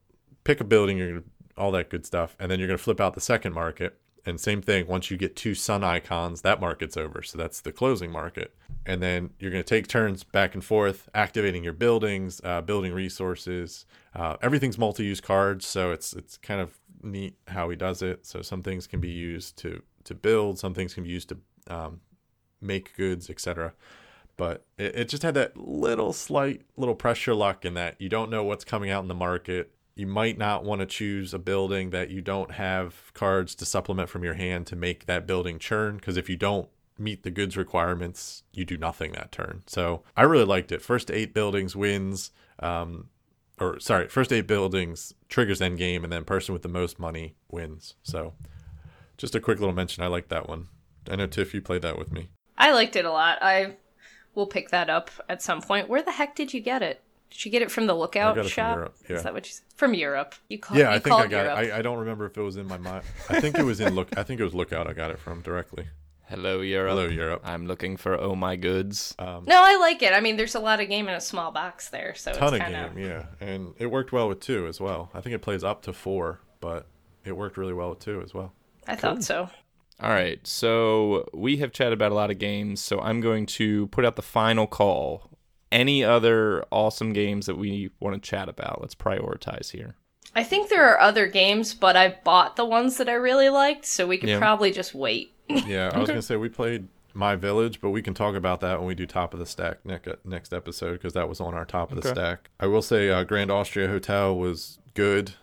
pick 0.43 0.59
a 0.59 0.65
building, 0.65 0.97
you're 0.97 1.09
gonna, 1.09 1.23
all 1.57 1.71
that 1.71 1.89
good 1.89 2.05
stuff, 2.05 2.35
and 2.39 2.51
then 2.51 2.59
you're 2.59 2.67
going 2.67 2.77
to 2.77 2.83
flip 2.83 2.99
out 2.99 3.13
the 3.13 3.21
second 3.21 3.53
market. 3.53 3.99
And 4.25 4.39
same 4.39 4.61
thing, 4.61 4.87
once 4.87 5.11
you 5.11 5.17
get 5.17 5.35
two 5.35 5.53
sun 5.53 5.83
icons, 5.83 6.41
that 6.41 6.61
market's 6.61 6.95
over. 6.95 7.21
So 7.21 7.37
that's 7.37 7.59
the 7.59 7.73
closing 7.73 8.09
market. 8.09 8.55
And 8.85 9.01
then 9.01 9.31
you're 9.37 9.51
going 9.51 9.63
to 9.63 9.67
take 9.69 9.87
turns 9.87 10.23
back 10.23 10.53
and 10.53 10.63
forth, 10.63 11.09
activating 11.13 11.63
your 11.63 11.73
buildings, 11.73 12.39
uh, 12.43 12.61
building 12.61 12.93
resources. 12.93 13.85
Uh, 14.15 14.37
everything's 14.41 14.77
multi-use 14.77 15.19
cards, 15.19 15.65
so 15.65 15.91
it's 15.91 16.13
it's 16.13 16.37
kind 16.37 16.61
of 16.61 16.79
neat 17.01 17.35
how 17.47 17.69
he 17.69 17.75
does 17.75 18.01
it. 18.01 18.25
So 18.25 18.41
some 18.41 18.63
things 18.63 18.87
can 18.87 18.99
be 18.99 19.09
used 19.09 19.57
to 19.59 19.81
to 20.05 20.13
build, 20.13 20.59
some 20.59 20.73
things 20.73 20.93
can 20.93 21.03
be 21.03 21.09
used 21.09 21.29
to 21.29 21.37
um, 21.69 22.01
make 22.61 22.95
goods, 22.95 23.29
etc. 23.29 23.73
But 24.37 24.65
it, 24.77 24.95
it 24.95 25.09
just 25.09 25.23
had 25.23 25.33
that 25.35 25.57
little 25.57 26.13
slight 26.13 26.61
little 26.77 26.95
pressure 26.95 27.35
luck 27.35 27.65
in 27.65 27.73
that 27.75 27.95
you 27.99 28.09
don't 28.09 28.29
know 28.29 28.43
what's 28.43 28.65
coming 28.65 28.89
out 28.89 29.03
in 29.03 29.07
the 29.07 29.15
market. 29.15 29.71
You 29.95 30.07
might 30.07 30.37
not 30.39 30.63
want 30.63 30.81
to 30.81 30.87
choose 30.87 31.33
a 31.33 31.39
building 31.39 31.91
that 31.91 32.09
you 32.09 32.21
don't 32.21 32.51
have 32.51 33.13
cards 33.13 33.53
to 33.55 33.65
supplement 33.65 34.09
from 34.09 34.23
your 34.23 34.33
hand 34.33 34.65
to 34.67 34.75
make 34.75 35.05
that 35.05 35.27
building 35.27 35.59
churn 35.59 35.97
because 35.97 36.17
if 36.17 36.29
you 36.29 36.35
don't 36.35 36.67
meet 36.97 37.23
the 37.23 37.31
goods 37.31 37.55
requirements, 37.57 38.43
you 38.51 38.65
do 38.65 38.77
nothing 38.77 39.11
that 39.11 39.31
turn. 39.31 39.61
So 39.67 40.01
I 40.17 40.23
really 40.23 40.45
liked 40.45 40.71
it. 40.71 40.81
First 40.81 41.11
eight 41.11 41.33
buildings 41.33 41.75
wins. 41.75 42.31
Um, 42.59 43.09
or 43.59 43.79
sorry, 43.79 44.07
first 44.07 44.31
eight 44.33 44.47
buildings 44.47 45.13
triggers 45.29 45.61
end 45.61 45.77
game, 45.77 46.03
and 46.03 46.11
then 46.11 46.23
person 46.23 46.53
with 46.53 46.63
the 46.63 46.69
most 46.69 46.99
money 46.99 47.35
wins. 47.49 47.95
So, 48.03 48.33
just 49.17 49.35
a 49.35 49.39
quick 49.39 49.59
little 49.59 49.75
mention. 49.75 50.03
I 50.03 50.07
like 50.07 50.29
that 50.29 50.49
one. 50.49 50.67
I 51.09 51.15
know 51.15 51.27
Tiff, 51.27 51.53
you 51.53 51.61
played 51.61 51.81
that 51.81 51.97
with 51.97 52.11
me. 52.11 52.29
I 52.57 52.71
liked 52.73 52.95
it 52.95 53.05
a 53.05 53.11
lot. 53.11 53.39
I 53.41 53.75
will 54.35 54.47
pick 54.47 54.69
that 54.69 54.89
up 54.89 55.09
at 55.29 55.41
some 55.41 55.61
point. 55.61 55.89
Where 55.89 56.01
the 56.01 56.11
heck 56.11 56.35
did 56.35 56.53
you 56.53 56.59
get 56.59 56.81
it? 56.81 57.01
Did 57.29 57.45
you 57.45 57.51
get 57.51 57.61
it 57.63 57.71
from 57.71 57.87
the 57.87 57.95
lookout 57.95 58.33
I 58.33 58.35
got 58.35 58.45
it 58.45 58.49
from 58.49 58.49
shop? 58.49 58.75
Europe, 58.75 58.95
yeah. 59.09 59.15
Is 59.15 59.23
that 59.23 59.33
what 59.33 59.45
you 59.47 59.53
said? 59.53 59.63
From 59.75 59.93
Europe. 59.95 60.35
You 60.49 60.59
call, 60.59 60.77
yeah, 60.77 60.89
you 60.89 60.95
I 60.95 60.99
think 60.99 61.15
I 61.15 61.27
got 61.27 61.45
Europe. 61.45 61.59
it. 61.59 61.71
I, 61.73 61.79
I 61.79 61.81
don't 61.81 61.97
remember 61.97 62.27
if 62.27 62.37
it 62.37 62.41
was 62.41 62.57
in 62.57 62.67
my 62.67 62.77
mind. 62.77 63.03
I 63.29 63.39
think 63.41 63.57
it 63.57 63.63
was 63.63 63.79
in 63.79 63.95
look. 63.95 64.15
I 64.17 64.23
think 64.23 64.39
it 64.39 64.43
was 64.43 64.53
Lookout. 64.53 64.87
I 64.87 64.93
got 64.93 65.09
it 65.09 65.19
from 65.19 65.41
directly. 65.41 65.87
Hello, 66.25 66.61
Europe. 66.61 66.91
Hello, 66.91 67.05
Europe. 67.05 67.41
I'm 67.43 67.65
looking 67.67 67.97
for 67.97 68.19
oh 68.19 68.35
my 68.35 68.55
goods. 68.55 69.13
Um, 69.19 69.45
No, 69.45 69.61
I 69.61 69.77
like 69.77 70.01
it. 70.03 70.13
I 70.13 70.19
mean, 70.21 70.37
there's 70.37 70.55
a 70.55 70.59
lot 70.59 70.79
of 70.79 70.89
game 70.89 71.07
in 71.07 71.15
a 71.15 71.21
small 71.21 71.51
box 71.51 71.89
there, 71.89 72.13
so 72.15 72.33
ton 72.33 72.53
it's 72.53 72.63
kind 72.63 72.75
of 72.75 72.95
game, 72.95 73.03
yeah, 73.05 73.25
and 73.41 73.73
it 73.79 73.87
worked 73.87 74.11
well 74.11 74.29
with 74.29 74.39
two 74.39 74.67
as 74.67 74.79
well. 74.79 75.09
I 75.13 75.21
think 75.21 75.35
it 75.35 75.39
plays 75.41 75.63
up 75.63 75.81
to 75.83 75.93
four, 75.93 76.39
but 76.59 76.85
it 77.25 77.33
worked 77.35 77.57
really 77.57 77.73
well 77.73 77.89
with 77.89 77.99
two 77.99 78.21
as 78.21 78.33
well. 78.33 78.53
I 78.87 78.95
thought 78.95 79.23
so. 79.23 79.49
All 80.01 80.09
right, 80.09 80.45
so 80.45 81.29
we 81.33 81.57
have 81.57 81.71
chatted 81.71 81.93
about 81.93 82.11
a 82.11 82.15
lot 82.15 82.31
of 82.31 82.39
games, 82.39 82.81
so 82.81 82.99
I'm 82.99 83.21
going 83.21 83.45
to 83.47 83.87
put 83.87 84.05
out 84.05 84.15
the 84.15 84.21
final 84.21 84.67
call. 84.67 85.29
Any 85.71 86.03
other 86.03 86.65
awesome 86.71 87.13
games 87.13 87.45
that 87.45 87.55
we 87.57 87.91
want 87.99 88.15
to 88.15 88.29
chat 88.29 88.49
about? 88.49 88.81
Let's 88.81 88.95
prioritize 88.95 89.71
here. 89.71 89.95
I 90.35 90.43
think 90.43 90.69
there 90.69 90.85
are 90.91 90.99
other 90.99 91.27
games, 91.27 91.73
but 91.73 91.95
I 91.95 92.17
bought 92.23 92.55
the 92.55 92.65
ones 92.65 92.97
that 92.97 93.07
I 93.07 93.13
really 93.13 93.49
liked, 93.49 93.85
so 93.85 94.07
we 94.07 94.17
could 94.17 94.29
Yeah. 94.29 94.39
probably 94.39 94.71
just 94.71 94.93
wait. 94.95 95.31
Yeah, 95.67 95.91
I 95.93 95.99
was 95.99 96.07
gonna 96.09 96.21
say 96.21 96.37
we 96.37 96.49
played 96.49 96.87
My 97.13 97.35
Village, 97.35 97.79
but 97.81 97.89
we 97.91 98.01
can 98.01 98.13
talk 98.13 98.33
about 98.35 98.61
that 98.61 98.79
when 98.79 98.87
we 98.87 98.95
do 98.95 99.05
top 99.05 99.33
of 99.33 99.39
the 99.39 99.45
stack 99.45 99.85
next 99.85 100.07
next 100.25 100.53
episode 100.53 100.93
because 100.93 101.13
that 101.13 101.29
was 101.29 101.39
on 101.39 101.53
our 101.53 101.65
top 101.65 101.91
of 101.91 102.01
the 102.01 102.09
stack. 102.09 102.49
I 102.59 102.65
will 102.67 102.81
say 102.81 103.09
uh, 103.09 103.23
Grand 103.23 103.51
Austria 103.51 103.87
Hotel 103.87 104.35
was 104.35 104.79
good, 104.95 105.33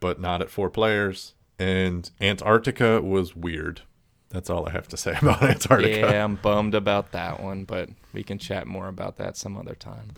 but 0.00 0.20
not 0.20 0.40
at 0.40 0.48
four 0.48 0.70
players, 0.70 1.34
and 1.58 2.10
Antarctica 2.20 3.02
was 3.02 3.34
weird. 3.36 3.82
That's 4.30 4.50
all 4.50 4.68
I 4.68 4.72
have 4.72 4.88
to 4.88 4.96
say 4.96 5.16
about 5.22 5.42
Antarctica. 5.42 5.98
Yeah, 5.98 6.24
I'm 6.24 6.36
bummed 6.36 6.74
about 6.74 7.12
that 7.12 7.42
one, 7.42 7.64
but 7.64 7.88
we 8.12 8.22
can 8.22 8.38
chat 8.38 8.66
more 8.66 8.88
about 8.88 9.16
that 9.16 9.36
some 9.36 9.56
other 9.56 9.74
time. 9.74 10.12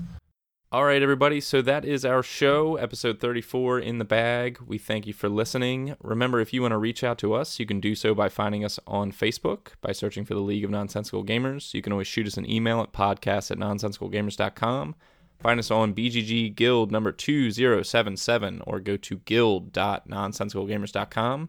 All 0.73 0.85
right, 0.85 1.03
everybody. 1.03 1.41
So 1.41 1.63
that 1.63 1.85
is 1.85 2.05
our 2.05 2.23
show, 2.23 2.77
episode 2.77 3.19
34 3.19 3.81
in 3.81 3.99
the 3.99 4.05
bag. 4.05 4.61
We 4.65 4.79
thank 4.79 5.05
you 5.05 5.13
for 5.13 5.29
listening. 5.29 5.97
Remember, 6.01 6.39
if 6.39 6.53
you 6.53 6.63
want 6.63 6.71
to 6.71 6.79
reach 6.79 7.03
out 7.03 7.19
to 7.19 7.35
us, 7.35 7.59
you 7.59 7.67
can 7.67 7.81
do 7.81 7.97
so 7.97 8.15
by 8.15 8.29
finding 8.29 8.65
us 8.65 8.79
on 8.87 9.11
Facebook 9.11 9.73
by 9.81 9.91
searching 9.91 10.25
for 10.25 10.35
the 10.35 10.41
League 10.41 10.63
of 10.63 10.71
Nonsensical 10.71 11.25
Gamers. 11.25 11.75
You 11.75 11.83
can 11.83 11.93
always 11.93 12.07
shoot 12.07 12.29
us 12.29 12.37
an 12.37 12.49
email 12.49 12.81
at 12.83 12.93
podcast 12.93 13.51
at 13.51 13.59
nonsensicalgamers.com. 13.59 14.95
Find 15.41 15.59
us 15.59 15.73
on 15.73 15.93
BGG 15.93 16.55
Guild 16.55 16.93
number 16.93 17.11
2077 17.11 18.63
or 18.65 18.79
go 18.79 18.97
to 18.97 19.17
guild.nonsensicalgamers.com. 19.25 21.49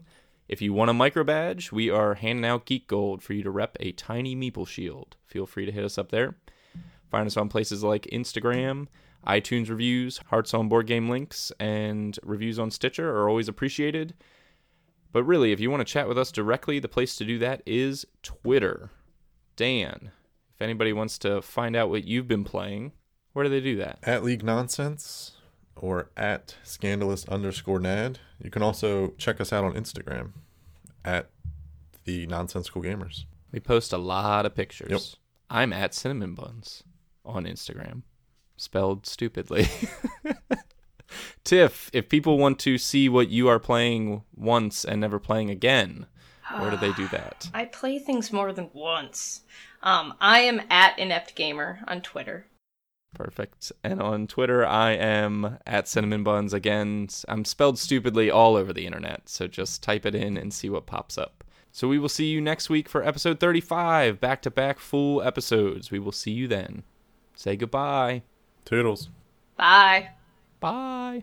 If 0.52 0.60
you 0.60 0.74
want 0.74 0.90
a 0.90 0.92
micro 0.92 1.24
badge, 1.24 1.72
we 1.72 1.88
are 1.88 2.12
handing 2.12 2.44
out 2.44 2.66
Geek 2.66 2.86
Gold 2.86 3.22
for 3.22 3.32
you 3.32 3.42
to 3.42 3.50
rep 3.50 3.74
a 3.80 3.92
tiny 3.92 4.36
Meeple 4.36 4.68
shield. 4.68 5.16
Feel 5.24 5.46
free 5.46 5.64
to 5.64 5.72
hit 5.72 5.82
us 5.82 5.96
up 5.96 6.10
there. 6.10 6.34
Find 7.10 7.26
us 7.26 7.38
on 7.38 7.48
places 7.48 7.82
like 7.82 8.02
Instagram, 8.12 8.88
iTunes 9.26 9.70
reviews, 9.70 10.18
Hearts 10.26 10.52
on 10.52 10.68
Board 10.68 10.86
Game 10.86 11.08
links, 11.08 11.52
and 11.58 12.18
reviews 12.22 12.58
on 12.58 12.70
Stitcher 12.70 13.16
are 13.16 13.30
always 13.30 13.48
appreciated. 13.48 14.12
But 15.10 15.24
really, 15.24 15.52
if 15.52 15.60
you 15.60 15.70
want 15.70 15.80
to 15.80 15.90
chat 15.90 16.06
with 16.06 16.18
us 16.18 16.30
directly, 16.30 16.78
the 16.78 16.86
place 16.86 17.16
to 17.16 17.24
do 17.24 17.38
that 17.38 17.62
is 17.64 18.04
Twitter. 18.22 18.90
Dan, 19.56 20.10
if 20.54 20.60
anybody 20.60 20.92
wants 20.92 21.16
to 21.20 21.40
find 21.40 21.74
out 21.74 21.88
what 21.88 22.04
you've 22.04 22.28
been 22.28 22.44
playing, 22.44 22.92
where 23.32 23.42
do 23.42 23.48
they 23.48 23.62
do 23.62 23.76
that? 23.76 24.00
At 24.02 24.22
League 24.22 24.44
Nonsense 24.44 25.31
or 25.76 26.10
at 26.16 26.56
scandalous 26.62 27.26
underscore 27.28 27.80
nad. 27.80 28.18
You 28.42 28.50
can 28.50 28.62
also 28.62 29.08
check 29.18 29.40
us 29.40 29.52
out 29.52 29.64
on 29.64 29.74
Instagram 29.74 30.32
at 31.04 31.30
the 32.04 32.26
Nonsensical 32.26 32.82
Gamers. 32.82 33.24
We 33.52 33.60
post 33.60 33.92
a 33.92 33.98
lot 33.98 34.46
of 34.46 34.54
pictures. 34.54 34.90
Yep. 34.90 35.00
I'm 35.50 35.72
at 35.72 35.94
Cinnamon 35.94 36.34
Buns 36.34 36.82
on 37.24 37.44
Instagram. 37.44 38.02
spelled 38.56 39.06
stupidly. 39.06 39.66
Tiff, 41.44 41.90
if 41.92 42.08
people 42.08 42.38
want 42.38 42.58
to 42.60 42.78
see 42.78 43.08
what 43.08 43.28
you 43.28 43.48
are 43.48 43.58
playing 43.58 44.22
once 44.34 44.84
and 44.84 45.00
never 45.00 45.18
playing 45.18 45.50
again, 45.50 46.06
where 46.58 46.70
do 46.70 46.76
they 46.76 46.92
do 46.92 47.06
that? 47.12 47.50
I 47.52 47.66
play 47.66 47.98
things 47.98 48.32
more 48.32 48.52
than 48.52 48.70
once. 48.72 49.42
Um, 49.82 50.14
I 50.20 50.40
am 50.40 50.62
at 50.70 50.98
Inept 50.98 51.34
Gamer 51.34 51.80
on 51.86 52.00
Twitter. 52.00 52.46
Perfect. 53.14 53.72
And 53.84 54.00
on 54.00 54.26
Twitter, 54.26 54.64
I 54.64 54.92
am 54.92 55.58
at 55.66 55.86
Cinnamon 55.86 56.24
Buns. 56.24 56.54
Again, 56.54 57.08
I'm 57.28 57.44
spelled 57.44 57.78
stupidly 57.78 58.30
all 58.30 58.56
over 58.56 58.72
the 58.72 58.86
internet, 58.86 59.28
so 59.28 59.46
just 59.46 59.82
type 59.82 60.06
it 60.06 60.14
in 60.14 60.36
and 60.36 60.52
see 60.52 60.70
what 60.70 60.86
pops 60.86 61.18
up. 61.18 61.44
So 61.70 61.88
we 61.88 61.98
will 61.98 62.08
see 62.08 62.26
you 62.26 62.40
next 62.40 62.68
week 62.68 62.88
for 62.88 63.02
episode 63.02 63.40
35, 63.40 64.20
back 64.20 64.42
to 64.42 64.50
back 64.50 64.78
full 64.78 65.22
episodes. 65.22 65.90
We 65.90 65.98
will 65.98 66.12
see 66.12 66.32
you 66.32 66.46
then. 66.48 66.82
Say 67.34 67.56
goodbye. 67.56 68.22
Toodles. 68.64 69.08
Bye. 69.56 70.10
Bye. 70.60 71.22